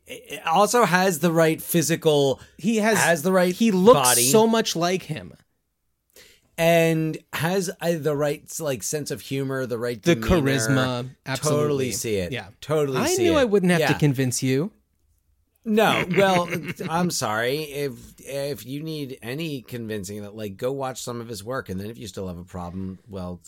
also 0.46 0.84
has 0.86 1.20
the 1.20 1.32
right 1.32 1.62
physical 1.62 2.40
He 2.58 2.78
has 2.78 2.98
has 2.98 3.22
the 3.22 3.32
right 3.32 3.54
He 3.54 3.70
looks 3.72 4.00
body. 4.10 4.24
so 4.24 4.48
much 4.48 4.76
like 4.76 5.04
him. 5.04 5.34
And 6.58 7.18
has 7.34 7.70
uh, 7.82 7.94
the 7.98 8.16
right 8.16 8.44
like 8.60 8.84
sense 8.84 9.12
of 9.12 9.22
humor, 9.22 9.66
the 9.66 9.78
right 9.78 10.02
The 10.02 10.16
demeanor. 10.16 10.42
charisma, 10.42 11.10
absolutely. 11.26 11.62
Totally 11.64 11.92
see 11.92 12.16
it. 12.16 12.32
Yeah, 12.32 12.48
totally. 12.62 12.98
I 13.00 13.08
see 13.08 13.24
knew 13.24 13.38
it. 13.38 13.42
I 13.42 13.46
wouldn't 13.46 13.72
have 13.72 13.88
to 13.88 13.94
convince 14.00 14.42
you. 14.42 14.72
No, 15.66 16.06
well, 16.18 16.50
I'm 16.90 17.12
sorry 17.12 17.58
if 17.64 17.94
if 18.20 18.66
you 18.66 18.82
need 18.82 19.20
any 19.22 19.62
convincing 19.62 20.22
that 20.22 20.36
like 20.36 20.56
go 20.58 20.72
watch 20.72 21.02
some 21.02 21.20
of 21.22 21.28
his 21.28 21.44
work, 21.44 21.70
and 21.70 21.80
then 21.80 21.90
if 21.90 21.98
you 21.98 22.08
still 22.08 22.28
have 22.28 22.38
a 22.38 22.44
problem, 22.46 23.00
well, 23.10 23.42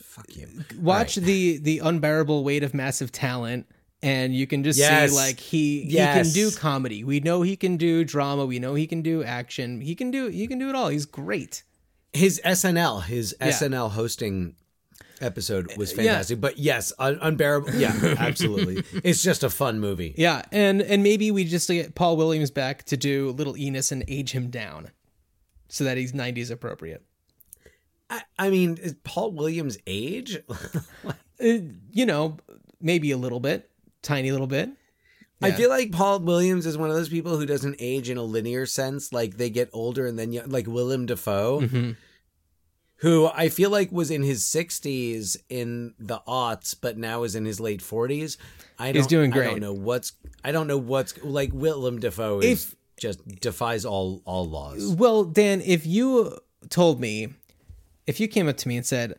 fuck 0.00 0.26
you. 0.36 0.48
Watch 0.80 1.16
Right. 1.16 1.26
the 1.26 1.56
the 1.58 1.78
unbearable 1.78 2.42
weight 2.42 2.64
of 2.64 2.74
massive 2.74 3.12
talent, 3.12 3.66
and 4.02 4.34
you 4.34 4.48
can 4.48 4.64
just 4.64 4.78
Yes. 4.80 5.10
see 5.10 5.16
like 5.16 5.38
he 5.38 5.84
Yes. 5.88 6.16
he 6.16 6.22
can 6.42 6.50
do 6.50 6.56
comedy. 6.56 7.04
We 7.04 7.20
know 7.20 7.42
he 7.42 7.54
can 7.56 7.76
do 7.76 8.04
drama. 8.04 8.44
We 8.46 8.58
know 8.58 8.74
he 8.74 8.88
can 8.88 9.00
do 9.02 9.22
action. 9.22 9.80
He 9.80 9.94
can 9.94 10.10
do 10.10 10.26
he 10.26 10.48
can 10.48 10.58
do 10.58 10.68
it 10.68 10.74
all. 10.74 10.88
He's 10.88 11.06
great. 11.06 11.62
His 12.14 12.40
SNL, 12.44 13.02
his 13.04 13.34
Yeah. 13.40 13.48
SNL 13.50 13.90
hosting 13.90 14.54
episode 15.20 15.76
was 15.76 15.90
yeah. 15.92 15.96
fantastic. 15.96 16.40
But 16.40 16.58
yes, 16.58 16.92
un- 16.98 17.18
unbearable. 17.20 17.74
Yeah, 17.74 17.92
absolutely. 18.18 18.84
it's 19.04 19.22
just 19.22 19.42
a 19.42 19.50
fun 19.50 19.80
movie. 19.80 20.14
Yeah, 20.16 20.42
and 20.52 20.80
and 20.82 21.02
maybe 21.02 21.30
we 21.30 21.44
just 21.44 21.68
get 21.68 21.94
Paul 21.94 22.16
Williams 22.16 22.50
back 22.50 22.84
to 22.84 22.96
do 22.96 23.30
Little 23.30 23.56
Enos 23.56 23.92
and 23.92 24.04
age 24.08 24.32
him 24.32 24.50
down, 24.50 24.90
so 25.68 25.84
that 25.84 25.96
he's 25.96 26.14
nineties 26.14 26.50
appropriate. 26.50 27.02
I, 28.10 28.22
I 28.38 28.50
mean, 28.50 28.76
is 28.82 28.94
Paul 29.04 29.32
Williams' 29.32 29.78
age? 29.86 30.38
Uh, 31.42 31.58
you 31.90 32.06
know, 32.06 32.36
maybe 32.80 33.10
a 33.10 33.16
little 33.16 33.40
bit, 33.40 33.68
tiny 34.02 34.30
little 34.30 34.46
bit. 34.46 34.70
I 35.44 35.52
feel 35.52 35.68
like 35.70 35.92
Paul 35.92 36.20
Williams 36.20 36.66
is 36.66 36.76
one 36.78 36.90
of 36.90 36.96
those 36.96 37.08
people 37.08 37.36
who 37.38 37.46
doesn't 37.46 37.76
age 37.78 38.10
in 38.10 38.16
a 38.16 38.22
linear 38.22 38.66
sense. 38.66 39.12
Like 39.12 39.36
they 39.36 39.50
get 39.50 39.70
older 39.72 40.06
and 40.06 40.18
then 40.18 40.32
you, 40.32 40.42
like 40.46 40.66
Willem 40.66 41.06
Dafoe, 41.06 41.60
Mm-hmm. 41.60 41.90
who 42.98 43.26
I 43.32 43.48
feel 43.48 43.70
like 43.70 43.92
was 43.92 44.10
in 44.10 44.22
his 44.22 44.44
sixties 44.44 45.36
in 45.48 45.94
the 45.98 46.20
aughts, 46.26 46.74
but 46.80 46.96
now 46.96 47.22
is 47.24 47.34
in 47.34 47.44
his 47.44 47.60
late 47.60 47.82
forties. 47.82 48.38
I 48.78 48.86
don't, 48.92 48.96
He's 48.96 49.06
doing 49.06 49.30
great. 49.30 49.46
I 49.46 49.50
don't 49.50 49.60
know 49.60 49.72
what's. 49.72 50.12
I 50.44 50.52
don't 50.52 50.66
know 50.66 50.78
what's 50.78 51.22
like. 51.24 51.50
Willem 51.52 51.98
Dafoe 52.00 52.40
is 52.40 52.64
If- 52.66 52.76
just 52.96 53.26
defies 53.40 53.84
all 53.84 54.22
all 54.24 54.44
laws. 54.48 54.94
Well, 54.94 55.24
Dan, 55.24 55.60
if 55.60 55.84
you 55.86 56.38
told 56.70 57.00
me, 57.00 57.34
if 58.06 58.20
you 58.20 58.28
came 58.28 58.48
up 58.48 58.56
to 58.58 58.68
me 58.68 58.76
and 58.76 58.86
said, 58.86 59.14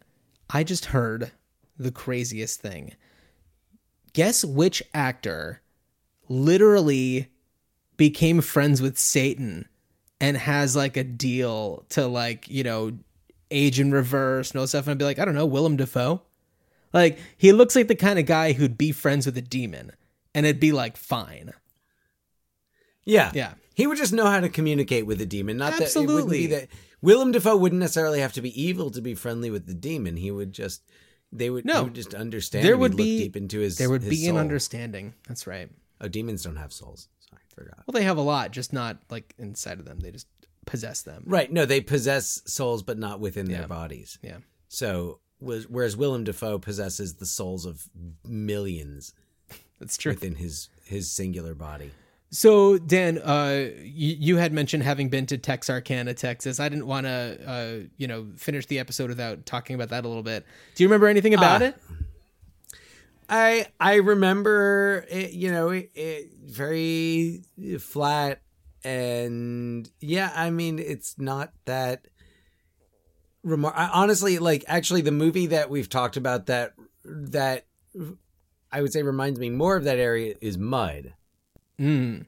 I 0.49 0.63
just 0.63 0.85
heard 0.87 1.31
the 1.77 1.91
craziest 1.91 2.61
thing, 2.61 2.93
guess 4.13 4.45
which 4.45 4.81
actor 4.93 5.61
literally 6.29 7.29
became 7.97 8.41
friends 8.41 8.81
with 8.81 8.97
Satan 8.97 9.67
and 10.19 10.37
has 10.37 10.75
like 10.75 10.97
a 10.97 11.03
deal 11.03 11.85
to 11.89 12.07
like, 12.07 12.49
you 12.49 12.63
know, 12.63 12.91
age 13.51 13.79
in 13.79 13.91
reverse 13.91 14.51
and 14.51 14.59
all 14.59 14.67
stuff. 14.67 14.85
And 14.85 14.91
I'd 14.91 14.97
be 14.97 15.05
like, 15.05 15.19
I 15.19 15.25
don't 15.25 15.35
know, 15.35 15.45
Willem 15.45 15.77
Dafoe. 15.77 16.21
Like, 16.93 17.19
he 17.37 17.51
looks 17.51 17.75
like 17.75 17.87
the 17.87 17.95
kind 17.95 18.17
of 18.19 18.25
guy 18.25 18.53
who'd 18.53 18.77
be 18.77 18.91
friends 18.91 19.25
with 19.25 19.37
a 19.37 19.41
demon 19.41 19.91
and 20.33 20.45
it'd 20.45 20.59
be 20.61 20.71
like, 20.71 20.97
fine. 20.97 21.53
Yeah, 23.05 23.31
Yeah. 23.33 23.53
He 23.75 23.87
would 23.87 23.97
just 23.97 24.13
know 24.13 24.25
how 24.27 24.39
to 24.39 24.47
communicate 24.47 25.05
with 25.05 25.17
the 25.17 25.25
demon. 25.25 25.57
Not 25.57 25.73
that 25.73 25.81
it 25.81 25.85
Absolutely. 25.87 26.13
wouldn't 26.15 26.31
be 26.31 26.47
that 26.47 26.69
Willem 27.01 27.33
Dafoe 27.33 27.57
wouldn't 27.57 27.81
necessarily 27.81 28.21
have 28.21 28.31
to 28.33 28.41
be 28.41 28.59
evil 28.61 28.89
to 28.91 29.01
be 29.01 29.13
friendly 29.13 29.51
with 29.51 29.67
the 29.67 29.73
demon. 29.73 30.15
He 30.15 30.31
would 30.31 30.53
just 30.53 30.81
they 31.29 31.49
would, 31.49 31.65
No. 31.65 31.79
he 31.79 31.83
would 31.83 31.93
just 31.95 32.13
understand. 32.15 32.65
There 32.65 32.77
would 32.77 32.95
be 32.95 33.17
deep 33.23 33.35
into 33.35 33.59
his. 33.59 33.77
there 33.77 33.89
would 33.89 34.01
his 34.03 34.09
be 34.09 34.27
an 34.27 34.37
understanding. 34.37 35.13
That's 35.27 35.45
right. 35.45 35.69
Oh, 36.01 36.07
demons 36.07 36.43
don't 36.43 36.55
have 36.57 36.73
souls. 36.73 37.07
Sorry, 37.29 37.41
forgot. 37.55 37.83
Well, 37.87 37.93
they 37.93 38.03
have 38.03 38.17
a 38.17 38.21
lot, 38.21 38.51
just 38.51 38.73
not 38.73 38.97
like 39.09 39.33
inside 39.37 39.79
of 39.79 39.85
them. 39.85 39.99
They 39.99 40.11
just 40.11 40.27
possess 40.65 41.01
them. 41.03 41.23
Right? 41.25 41.51
No, 41.51 41.65
they 41.65 41.81
possess 41.81 42.41
souls, 42.45 42.83
but 42.83 42.97
not 42.97 43.19
within 43.19 43.49
Yeah. 43.49 43.59
their 43.59 43.67
bodies. 43.67 44.17
Yeah. 44.21 44.37
So 44.67 45.19
whereas 45.39 45.95
Willem 45.97 46.23
Dafoe 46.23 46.57
possesses 46.59 47.15
the 47.15 47.25
souls 47.25 47.65
of 47.65 47.87
millions 48.23 49.13
That's 49.79 49.97
true. 49.97 50.13
within 50.13 50.35
his 50.35 50.69
his 50.85 51.11
singular 51.11 51.53
body. 51.55 51.91
So, 52.31 52.77
Dan, 52.77 53.19
uh, 53.19 53.69
you, 53.81 54.15
you 54.19 54.37
had 54.37 54.51
mentioned 54.51 54.83
having 54.83 55.09
been 55.09 55.25
to 55.27 55.37
Texarkana, 55.37 56.13
Texas. 56.15 56.59
I 56.59 56.67
didn't 56.67 56.87
want 56.87 57.05
to, 57.05 57.39
uh, 57.47 57.87
you 57.97 58.07
know, 58.07 58.27
finish 58.35 58.65
the 58.65 58.79
episode 58.79 59.09
without 59.09 59.45
talking 59.45 59.75
about 59.75 59.89
that 59.89 60.03
a 60.03 60.07
little 60.07 60.23
bit. 60.23 60.45
Do 60.73 60.83
you 60.83 60.89
remember 60.89 61.07
anything 61.07 61.33
about 61.33 61.61
Ah. 61.61 61.65
it? 61.67 61.75
I 63.29 63.67
I 63.79 63.95
remember 63.95 65.05
it, 65.09 65.31
you 65.33 65.51
know 65.51 65.69
it, 65.69 65.91
it 65.95 66.31
very 66.45 67.43
flat 67.79 68.41
and 68.83 69.89
yeah 69.99 70.31
I 70.35 70.49
mean 70.51 70.77
it's 70.79 71.15
not 71.17 71.51
that 71.65 72.07
remar- 73.45 73.73
I, 73.75 73.89
honestly 73.93 74.37
like 74.39 74.63
actually 74.67 75.01
the 75.01 75.11
movie 75.11 75.47
that 75.47 75.69
we've 75.69 75.89
talked 75.89 76.17
about 76.17 76.45
that 76.47 76.73
that 77.03 77.65
I 78.71 78.81
would 78.81 78.91
say 78.91 79.03
reminds 79.03 79.39
me 79.39 79.49
more 79.49 79.75
of 79.75 79.85
that 79.85 79.99
area 79.99 80.35
is 80.41 80.57
Mud. 80.57 81.13
Mm. 81.79 82.25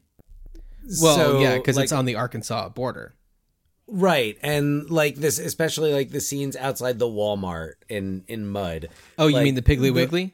Well, 1.01 1.15
So, 1.15 1.39
yeah, 1.41 1.57
because 1.57 1.75
like- 1.75 1.83
it's 1.85 1.91
on 1.91 2.05
the 2.05 2.15
Arkansas 2.15 2.69
border. 2.69 3.13
right 3.89 4.37
and 4.41 4.89
like 4.89 5.15
this 5.15 5.39
especially 5.39 5.93
like 5.93 6.09
the 6.09 6.19
scenes 6.21 6.55
outside 6.57 6.99
the 6.99 7.05
Walmart 7.07 7.73
in 7.89 8.23
in 8.27 8.47
Mud. 8.47 8.89
Oh, 9.17 9.27
you 9.27 9.35
Like, 9.35 9.43
mean 9.43 9.55
the 9.55 9.61
Piggly 9.61 9.93
Wiggly? 9.93 10.33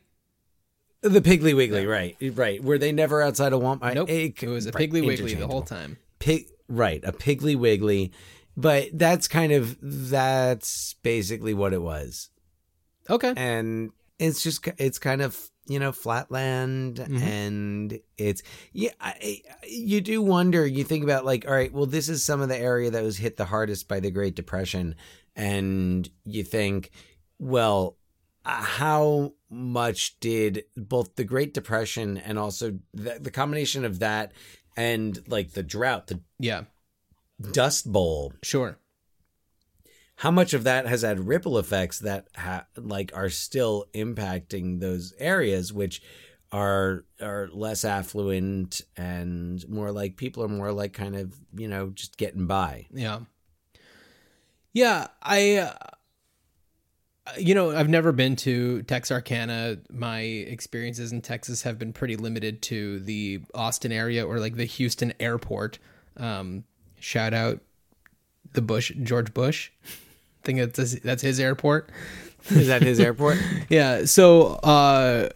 The 1.03 1.21
Piggly 1.21 1.55
Wiggly, 1.55 1.85
right, 1.85 2.15
right. 2.35 2.63
Were 2.63 2.77
they 2.77 2.91
never 2.91 3.21
outside 3.21 3.53
of 3.53 3.61
Walmart? 3.61 3.93
Nope. 3.95 4.09
It 4.09 4.41
was 4.47 4.65
a 4.65 4.71
Piggly 4.71 5.05
Wiggly 5.05 5.33
the 5.35 5.47
whole 5.47 5.61
time. 5.61 5.97
pig 6.19 6.47
right 6.69 7.01
a 7.03 7.11
piggly 7.11 7.55
wiggly 7.57 8.11
but 8.55 8.87
that's 8.93 9.27
kind 9.27 9.51
of 9.51 9.77
that's 9.81 10.95
basically 11.03 11.53
what 11.53 11.73
it 11.73 11.81
was 11.81 12.29
Okay. 13.09 13.33
and 13.35 13.91
it's 14.17 14.41
just 14.41 14.65
it's 14.77 14.97
kind 14.97 15.21
of 15.21 15.37
you 15.67 15.77
know 15.77 15.91
flatland 15.91 16.99
and 16.99 17.99
it's 18.17 18.41
yeah 18.71 18.91
I, 19.01 19.41
you 19.67 19.99
do 19.99 20.21
wonder 20.21 20.65
you 20.65 20.85
think 20.85 21.03
about 21.03 21.25
like 21.25 21.45
all 21.45 21.53
right 21.53 21.71
well 21.73 21.85
this 21.85 22.07
is 22.07 22.23
some 22.23 22.39
of 22.41 22.47
the 22.47 22.57
area 22.57 22.89
that 22.91 23.03
was 23.03 23.17
hit 23.17 23.35
the 23.35 23.45
hardest 23.45 23.89
by 23.89 23.99
the 23.99 24.09
great 24.09 24.35
depression 24.35 24.95
and 25.35 26.09
you 26.23 26.43
think 26.45 26.91
well 27.39 27.97
uh, 28.45 28.61
how 28.61 29.33
much 29.53 30.19
did 30.19 30.63
both 30.75 31.15
the 31.15 31.23
great 31.23 31.53
depression 31.53 32.17
and 32.17 32.37
also 32.39 32.79
the, 32.93 33.17
the 33.21 33.31
combination 33.31 33.85
of 33.85 33.99
that 33.99 34.31
and 34.75 35.19
like 35.27 35.51
the 35.51 35.63
drought 35.63 36.07
the 36.07 36.19
Yeah, 36.39 36.63
dust 37.51 37.91
bowl 37.91 38.33
sure. 38.41 38.77
how 40.17 40.31
much 40.31 40.53
of 40.53 40.63
that 40.63 40.87
has 40.87 41.01
had 41.03 41.27
ripple 41.27 41.57
effects 41.57 41.99
that 41.99 42.27
ha- 42.35 42.65
like 42.75 43.11
are 43.15 43.29
still 43.29 43.85
impacting 43.93 44.79
those 44.79 45.13
areas 45.19 45.71
which 45.71 46.01
are 46.51 47.05
are 47.21 47.49
less 47.51 47.83
affluent 47.83 48.81
and 48.95 49.67
more 49.69 49.91
like 49.91 50.17
people 50.17 50.43
are 50.43 50.47
more 50.47 50.71
like 50.71 50.93
kind 50.93 51.15
of 51.15 51.33
you 51.55 51.67
know 51.67 51.89
just 51.89 52.17
getting 52.17 52.47
by 52.47 52.85
Yeah. 52.93 53.19
Yeah, 54.75 55.07
I 55.21 55.57
uh, 55.57 55.73
you 57.37 57.55
know, 57.55 57.75
I've 57.75 57.89
never 57.89 58.11
been 58.11 58.35
to 58.37 58.81
Texarkana. 58.83 59.77
My 59.91 60.21
experiences 60.21 61.11
in 61.11 61.21
Texas 61.21 61.63
have 61.63 61.79
been 61.79 61.93
pretty 61.93 62.15
limited 62.15 62.61
to 62.63 62.99
the 62.99 63.41
Austin 63.53 63.91
area 63.91 64.25
or 64.25 64.39
like 64.39 64.55
the 64.55 64.65
Houston 64.65 65.13
airport. 65.19 65.79
Um 66.17 66.63
shout 66.99 67.33
out 67.33 67.59
the 68.53 68.61
Bush 68.61 68.91
George 69.03 69.33
Bush. 69.33 69.71
I 69.83 69.87
think 70.43 70.59
that's 70.73 70.99
that's 70.99 71.21
his 71.21 71.39
airport. 71.39 71.89
is 72.49 72.67
that 72.67 72.81
his 72.81 72.99
airport 72.99 73.37
Yeah. 73.69 74.05
So, 74.05 74.55
uh, 74.55 75.29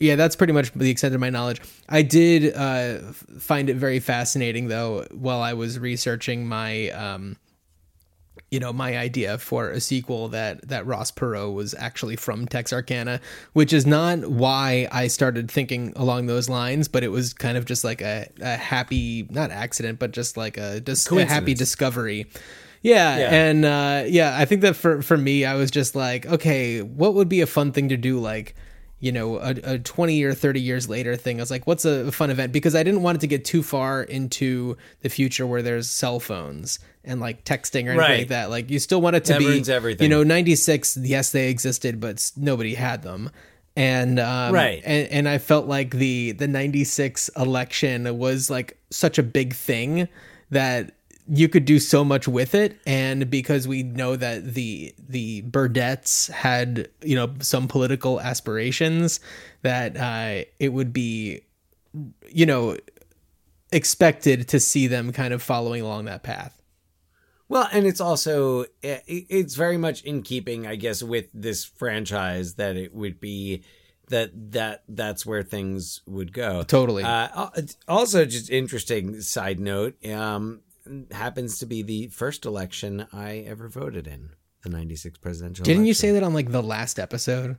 yeah, 0.00 0.16
that's 0.16 0.36
pretty 0.36 0.52
much 0.52 0.72
the 0.72 0.90
extent 0.90 1.14
of 1.14 1.20
my 1.20 1.30
knowledge. 1.30 1.60
I 1.88 2.02
did 2.02 2.54
uh, 2.54 2.98
find 3.38 3.68
it 3.68 3.74
very 3.76 4.00
fascinating, 4.00 4.68
though, 4.68 5.06
while 5.10 5.40
I 5.40 5.54
was 5.54 5.78
researching 5.78 6.46
my, 6.46 6.90
um, 6.90 7.36
you 8.50 8.58
know, 8.58 8.72
my 8.72 8.96
idea 8.96 9.36
for 9.38 9.70
a 9.70 9.80
sequel 9.80 10.28
that 10.28 10.66
that 10.68 10.86
Ross 10.86 11.10
Perot 11.10 11.52
was 11.52 11.74
actually 11.78 12.16
from 12.16 12.46
Texarkana, 12.46 13.20
which 13.52 13.72
is 13.72 13.86
not 13.86 14.26
why 14.26 14.88
I 14.90 15.08
started 15.08 15.50
thinking 15.50 15.92
along 15.96 16.26
those 16.26 16.48
lines, 16.48 16.88
but 16.88 17.02
it 17.04 17.08
was 17.08 17.34
kind 17.34 17.58
of 17.58 17.66
just 17.66 17.84
like 17.84 18.00
a, 18.00 18.28
a 18.40 18.56
happy, 18.56 19.26
not 19.30 19.50
accident, 19.50 19.98
but 19.98 20.12
just 20.12 20.36
like 20.36 20.56
a, 20.56 20.80
dis- 20.80 21.10
a 21.12 21.24
happy 21.26 21.52
discovery. 21.54 22.26
Yeah, 22.80 23.18
Yeah. 23.18 23.28
and 23.34 23.64
uh, 23.64 24.04
yeah, 24.06 24.36
I 24.38 24.44
think 24.44 24.62
that 24.62 24.76
for 24.76 25.02
for 25.02 25.16
me, 25.18 25.44
I 25.44 25.54
was 25.56 25.70
just 25.70 25.94
like, 25.94 26.24
okay, 26.26 26.80
what 26.80 27.14
would 27.14 27.28
be 27.28 27.40
a 27.40 27.46
fun 27.46 27.72
thing 27.72 27.88
to 27.90 27.96
do? 27.96 28.18
Like, 28.18 28.54
you 29.00 29.12
know, 29.12 29.36
a, 29.38 29.54
a 29.64 29.78
twenty 29.80 30.22
or 30.22 30.32
thirty 30.32 30.60
years 30.60 30.88
later 30.88 31.16
thing. 31.16 31.38
I 31.38 31.42
was 31.42 31.50
like, 31.50 31.66
what's 31.66 31.84
a 31.84 32.10
fun 32.12 32.30
event? 32.30 32.52
Because 32.52 32.74
I 32.74 32.82
didn't 32.82 33.02
want 33.02 33.16
it 33.16 33.20
to 33.22 33.26
get 33.26 33.44
too 33.44 33.62
far 33.62 34.02
into 34.04 34.76
the 35.02 35.08
future 35.08 35.46
where 35.46 35.60
there's 35.60 35.90
cell 35.90 36.18
phones 36.20 36.78
and 37.08 37.20
like 37.20 37.44
texting 37.44 37.86
or 37.86 37.90
anything 37.90 37.98
Right. 37.98 38.18
like 38.20 38.28
that. 38.28 38.50
Like, 38.50 38.70
you 38.70 38.78
still 38.78 39.00
want 39.00 39.16
it 39.16 39.24
to 39.26 39.32
That 39.34 39.38
be, 39.40 39.72
everything. 39.72 40.04
you 40.04 40.08
know, 40.08 40.22
ninety 40.22 40.54
six. 40.54 40.96
Yes, 40.96 41.32
they 41.32 41.48
existed, 41.50 41.98
but 42.00 42.30
nobody 42.36 42.74
had 42.74 43.02
them. 43.02 43.30
And 43.76 44.18
um, 44.20 44.52
Right. 44.54 44.82
and, 44.84 45.08
and 45.08 45.28
I 45.28 45.38
felt 45.38 45.66
like 45.66 45.90
the 45.92 46.32
the 46.32 46.46
'96 46.48 47.30
election 47.36 48.18
was 48.18 48.50
like 48.50 48.76
such 48.90 49.18
a 49.18 49.22
big 49.22 49.54
thing 49.54 50.08
that 50.50 50.92
you 51.30 51.48
could 51.48 51.64
do 51.66 51.78
so 51.78 52.02
much 52.04 52.26
with 52.26 52.54
it 52.54 52.78
and 52.86 53.28
because 53.28 53.68
we 53.68 53.82
know 53.82 54.16
that 54.16 54.54
the 54.54 54.94
the 55.10 55.42
Burdettes 55.42 56.30
had 56.30 56.88
you 57.02 57.14
know 57.14 57.34
some 57.40 57.68
political 57.68 58.18
aspirations 58.18 59.20
that 59.60 59.94
uh 59.98 60.44
it 60.58 60.72
would 60.72 60.90
be 60.90 61.42
you 62.30 62.46
know 62.46 62.78
expected 63.72 64.48
to 64.48 64.58
see 64.58 64.86
them 64.86 65.12
kind 65.12 65.34
of 65.34 65.42
following 65.42 65.82
along 65.82 66.06
that 66.06 66.22
path 66.22 66.57
Well, 67.48 67.68
and 67.72 67.86
it's 67.86 68.00
also 68.00 68.66
it's 68.82 69.54
very 69.54 69.78
much 69.78 70.02
in 70.02 70.22
keeping, 70.22 70.66
I 70.66 70.76
guess, 70.76 71.02
with 71.02 71.26
this 71.32 71.64
franchise 71.64 72.54
that 72.54 72.76
it 72.76 72.94
would 72.94 73.20
be 73.20 73.62
that 74.08 74.30
that 74.52 74.84
that's 74.88 75.24
where 75.24 75.42
things 75.42 76.02
would 76.06 76.32
go. 76.32 76.62
Totally. 76.62 77.04
Uh, 77.04 77.50
also, 77.86 78.24
just 78.24 78.50
interesting 78.50 79.20
side 79.22 79.60
note. 79.60 80.04
Um, 80.04 80.60
happens 81.10 81.58
to 81.58 81.66
be 81.66 81.82
the 81.82 82.08
first 82.08 82.44
election 82.44 83.06
I 83.12 83.38
ever 83.46 83.68
voted 83.68 84.06
in, 84.06 84.30
the 84.62 84.70
'96 84.70 85.18
presidential. 85.18 85.64
didn't 85.64 85.86
you 85.86 85.94
say 85.94 86.10
that 86.12 86.22
on 86.22 86.34
like 86.34 86.50
the 86.50 86.62
last 86.62 86.98
episode 86.98 87.56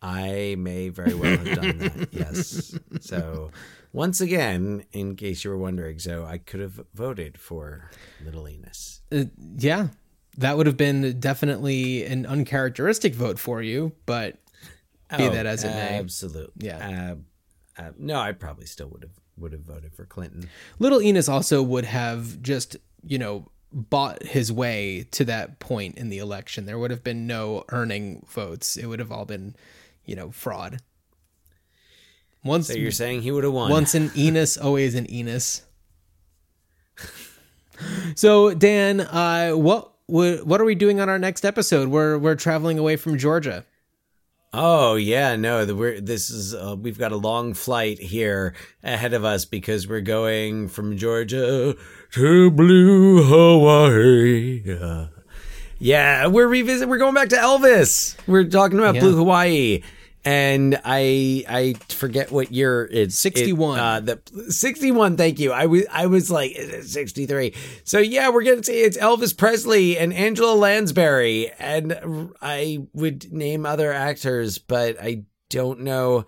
I 0.00 0.54
may 0.58 0.88
very 0.90 1.14
well 1.14 1.36
have 1.36 1.60
done 1.60 1.78
that. 1.78 2.08
yes. 2.12 2.78
So, 3.00 3.50
once 3.92 4.20
again, 4.20 4.84
in 4.92 5.16
case 5.16 5.42
you 5.42 5.50
were 5.50 5.58
wondering, 5.58 5.98
so 5.98 6.24
I 6.24 6.38
could 6.38 6.60
have 6.60 6.80
voted 6.94 7.38
for 7.38 7.90
Little 8.24 8.48
Enos. 8.48 8.97
Uh, 9.12 9.24
yeah 9.56 9.88
that 10.36 10.56
would 10.56 10.66
have 10.66 10.76
been 10.76 11.18
definitely 11.18 12.04
an 12.04 12.24
uncharacteristic 12.26 13.14
vote 13.14 13.38
for 13.38 13.62
you 13.62 13.92
but 14.06 14.36
be 15.16 15.26
that 15.28 15.46
as 15.46 15.64
it 15.64 15.68
may 15.70 15.98
absolutely. 15.98 16.66
Yeah. 16.66 17.16
Uh, 17.78 17.82
uh, 17.82 17.90
no, 17.96 18.18
I 18.18 18.32
probably 18.32 18.66
still 18.66 18.88
would 18.88 19.02
have 19.02 19.12
would 19.38 19.52
have 19.52 19.62
voted 19.62 19.94
for 19.94 20.04
Clinton. 20.04 20.48
Little 20.78 21.00
Enos 21.00 21.28
also 21.28 21.62
would 21.62 21.84
have 21.84 22.42
just, 22.42 22.76
you 23.06 23.18
know, 23.18 23.50
bought 23.72 24.22
his 24.24 24.52
way 24.52 25.06
to 25.12 25.24
that 25.26 25.60
point 25.60 25.96
in 25.96 26.08
the 26.08 26.18
election. 26.18 26.66
There 26.66 26.78
would 26.78 26.90
have 26.90 27.04
been 27.04 27.26
no 27.26 27.64
earning 27.70 28.26
votes. 28.28 28.76
It 28.76 28.86
would 28.86 28.98
have 28.98 29.12
all 29.12 29.24
been, 29.24 29.54
you 30.04 30.16
know, 30.16 30.30
fraud. 30.30 30.80
Once 32.44 32.66
So 32.66 32.74
you're 32.74 32.90
saying 32.90 33.22
he 33.22 33.30
would 33.30 33.44
have 33.44 33.52
won? 33.52 33.70
once 33.70 33.94
an 33.94 34.10
Enos, 34.16 34.56
always 34.58 34.94
an 34.94 35.10
Enos. 35.10 35.62
So 38.14 38.54
Dan, 38.54 39.00
uh, 39.00 39.50
what 39.52 39.92
what 40.06 40.60
are 40.60 40.64
we 40.64 40.74
doing 40.74 41.00
on 41.00 41.08
our 41.08 41.18
next 41.18 41.44
episode? 41.44 41.88
We're 41.88 42.16
we're 42.18 42.34
traveling 42.34 42.78
away 42.78 42.96
from 42.96 43.18
Georgia. 43.18 43.64
Oh 44.54 44.94
yeah, 44.94 45.36
no. 45.36 45.66
The, 45.66 45.76
we're 45.76 46.00
this 46.00 46.30
is 46.30 46.54
uh, 46.54 46.74
we've 46.78 46.98
got 46.98 47.12
a 47.12 47.16
long 47.16 47.52
flight 47.52 47.98
here 47.98 48.54
ahead 48.82 49.12
of 49.12 49.22
us 49.24 49.44
because 49.44 49.86
we're 49.86 50.00
going 50.00 50.68
from 50.68 50.96
Georgia 50.96 51.76
to 52.12 52.50
blue 52.50 53.22
Hawaii. 53.24 54.62
Uh, 54.80 55.08
yeah, 55.78 56.26
we're 56.28 56.48
revisit. 56.48 56.88
We're 56.88 56.96
going 56.98 57.14
back 57.14 57.28
to 57.28 57.36
Elvis. 57.36 58.16
We're 58.26 58.44
talking 58.44 58.78
about 58.78 58.94
Yeah. 58.94 59.02
blue 59.02 59.16
Hawaii, 59.16 59.82
and 60.24 60.80
I 60.84 61.44
I 61.48 61.74
forget 61.88 62.30
what 62.30 62.52
year 62.52 62.88
it's 62.90 63.16
61. 63.16 63.78
It, 63.78 63.82
uh, 63.82 64.00
the 64.00 64.52
sixty 64.52 64.90
one. 64.90 65.16
Thank 65.16 65.38
you. 65.38 65.52
I 65.52 65.66
was 65.66 65.86
I 65.90 66.06
was 66.06 66.30
like 66.30 66.56
sixty 66.82 67.26
three. 67.26 67.54
So 67.84 67.98
yeah, 67.98 68.28
we're 68.30 68.44
gonna 68.44 68.62
say 68.62 68.80
it's 68.82 68.98
Elvis 68.98 69.36
Presley 69.36 69.98
and 69.98 70.12
Angela 70.12 70.54
Lansbury, 70.54 71.50
and 71.58 72.32
I 72.42 72.86
would 72.92 73.32
name 73.32 73.64
other 73.66 73.92
actors, 73.92 74.58
but 74.58 74.96
I 75.00 75.24
don't 75.50 75.80
know 75.80 76.26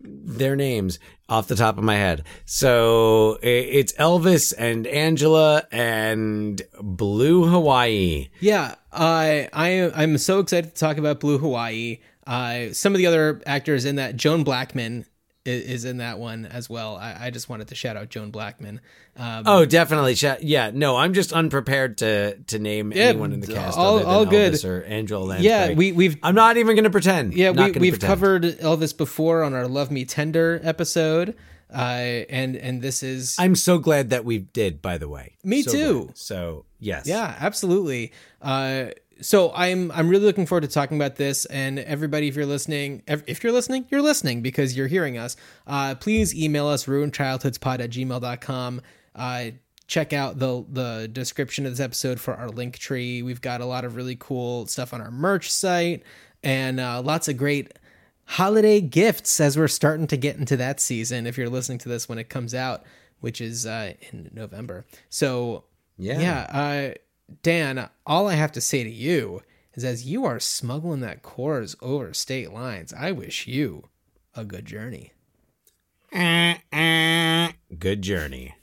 their 0.00 0.56
names 0.56 0.98
off 1.28 1.48
the 1.48 1.56
top 1.56 1.78
of 1.78 1.84
my 1.84 1.96
head. 1.96 2.22
So 2.44 3.38
it's 3.42 3.92
Elvis 3.94 4.54
and 4.56 4.86
Angela 4.86 5.64
and 5.72 6.60
Blue 6.80 7.46
Hawaii. 7.46 8.28
Yeah, 8.40 8.76
I 8.92 9.48
I 9.52 9.90
I'm 9.94 10.18
so 10.18 10.40
excited 10.40 10.74
to 10.74 10.80
talk 10.80 10.98
about 10.98 11.20
Blue 11.20 11.38
Hawaii. 11.38 11.98
Uh, 12.26 12.72
some 12.72 12.92
of 12.94 12.98
the 12.98 13.06
other 13.06 13.40
actors 13.46 13.84
in 13.84 13.96
that, 13.96 14.16
Joan 14.16 14.42
Blackman 14.44 15.04
is, 15.44 15.62
is 15.64 15.84
in 15.84 15.98
that 15.98 16.18
one 16.18 16.44
as 16.46 16.68
well. 16.68 16.96
I, 16.96 17.26
I 17.26 17.30
just 17.30 17.48
wanted 17.48 17.68
to 17.68 17.74
shout 17.76 17.96
out 17.96 18.08
Joan 18.08 18.30
Blackman. 18.32 18.80
Um, 19.16 19.44
Oh, 19.46 19.64
definitely. 19.64 20.14
Yeah, 20.40 20.70
no, 20.74 20.96
I'm 20.96 21.14
just 21.14 21.32
unprepared 21.32 21.98
to 21.98 22.36
to 22.48 22.58
name 22.58 22.92
Yeah, 22.92 23.04
anyone 23.04 23.32
in 23.32 23.40
the 23.40 23.46
cast. 23.46 23.78
all- 23.78 24.04
all 24.04 24.26
good. 24.26 24.54
Elvis 24.54 24.68
or 24.68 24.82
Angela 24.82 25.24
Lansbury. 25.24 25.48
Yeah, 25.48 25.72
we- 25.74 25.92
we've- 25.92 26.18
I'm 26.22 26.34
not 26.34 26.56
even 26.56 26.74
going 26.74 26.84
to 26.84 26.90
pretend. 26.90 27.32
yeah, 27.34 27.52
Not 27.52 27.74
we, 27.74 27.80
we've 27.80 27.92
pretend. 27.92 28.08
covered 28.10 28.42
Elvis 28.58 28.96
before 28.96 29.42
on 29.44 29.54
our 29.54 29.68
Love 29.68 29.90
Me 29.92 30.04
Tender 30.04 30.60
episode, 30.64 31.36
uh, 31.72 31.78
and 31.78 32.56
and 32.56 32.82
this 32.82 33.02
is 33.02 33.36
I'm 33.38 33.54
so 33.56 33.78
glad 33.78 34.10
that 34.10 34.24
we 34.24 34.38
did. 34.38 34.82
By 34.82 34.98
the 34.98 35.08
way, 35.08 35.36
Me 35.44 35.62
So 35.62 35.70
too. 35.72 36.02
glad. 36.06 36.18
So 36.18 36.64
yes, 36.80 37.06
Yeah, 37.06 37.36
absolutely. 37.38 38.12
Uh, 38.42 38.86
so 39.20 39.52
I'm 39.54 39.90
I'm 39.92 40.08
really 40.08 40.24
looking 40.24 40.46
forward 40.46 40.62
to 40.62 40.68
talking 40.68 40.96
about 40.96 41.16
this. 41.16 41.44
And 41.46 41.78
everybody, 41.78 42.28
if 42.28 42.36
you're 42.36 42.46
listening, 42.46 43.02
if 43.06 43.42
you're 43.42 43.52
listening, 43.52 43.86
you're 43.90 44.02
listening 44.02 44.42
because 44.42 44.76
you're 44.76 44.86
hearing 44.86 45.18
us. 45.18 45.36
Uh, 45.66 45.94
please 45.94 46.34
email 46.34 46.66
us 46.68 46.86
ruinchildhoodspod 46.86 47.80
at 47.80 47.90
gmail.com. 47.90 48.80
Uh, 49.14 49.44
check 49.86 50.12
out 50.12 50.38
the 50.38 50.64
the 50.68 51.08
description 51.12 51.64
of 51.66 51.72
this 51.72 51.80
episode 51.80 52.20
for 52.20 52.34
our 52.34 52.48
link 52.48 52.78
tree. 52.78 53.22
We've 53.22 53.40
got 53.40 53.60
a 53.60 53.66
lot 53.66 53.84
of 53.84 53.96
really 53.96 54.16
cool 54.16 54.66
stuff 54.66 54.92
on 54.92 55.00
our 55.00 55.10
merch 55.10 55.50
site 55.50 56.02
and 56.42 56.78
uh, 56.80 57.00
lots 57.02 57.28
of 57.28 57.36
great 57.36 57.72
holiday 58.24 58.80
gifts 58.80 59.40
as 59.40 59.56
we're 59.56 59.68
starting 59.68 60.06
to 60.08 60.16
get 60.16 60.36
into 60.36 60.56
that 60.56 60.80
season. 60.80 61.26
If 61.26 61.38
you're 61.38 61.48
listening 61.48 61.78
to 61.78 61.88
this 61.88 62.08
when 62.08 62.18
it 62.18 62.28
comes 62.28 62.54
out, 62.54 62.82
which 63.20 63.40
is 63.40 63.64
uh, 63.66 63.94
in 64.12 64.30
November. 64.34 64.84
So 65.08 65.64
Yeah. 65.96 66.20
yeah. 66.20 66.90
Uh, 66.92 66.94
Dan, 67.42 67.88
all 68.06 68.28
I 68.28 68.34
have 68.34 68.52
to 68.52 68.60
say 68.60 68.84
to 68.84 68.90
you 68.90 69.42
is 69.74 69.84
as 69.84 70.06
you 70.06 70.24
are 70.24 70.40
smuggling 70.40 71.00
that 71.00 71.22
Coors 71.22 71.76
over 71.82 72.14
state 72.14 72.52
lines, 72.52 72.92
I 72.92 73.12
wish 73.12 73.46
you 73.46 73.88
a 74.34 74.44
good 74.44 74.64
journey. 74.64 75.12
Eh, 76.12 76.56
eh. 76.72 77.52
Good 77.78 78.02
journey. 78.02 78.54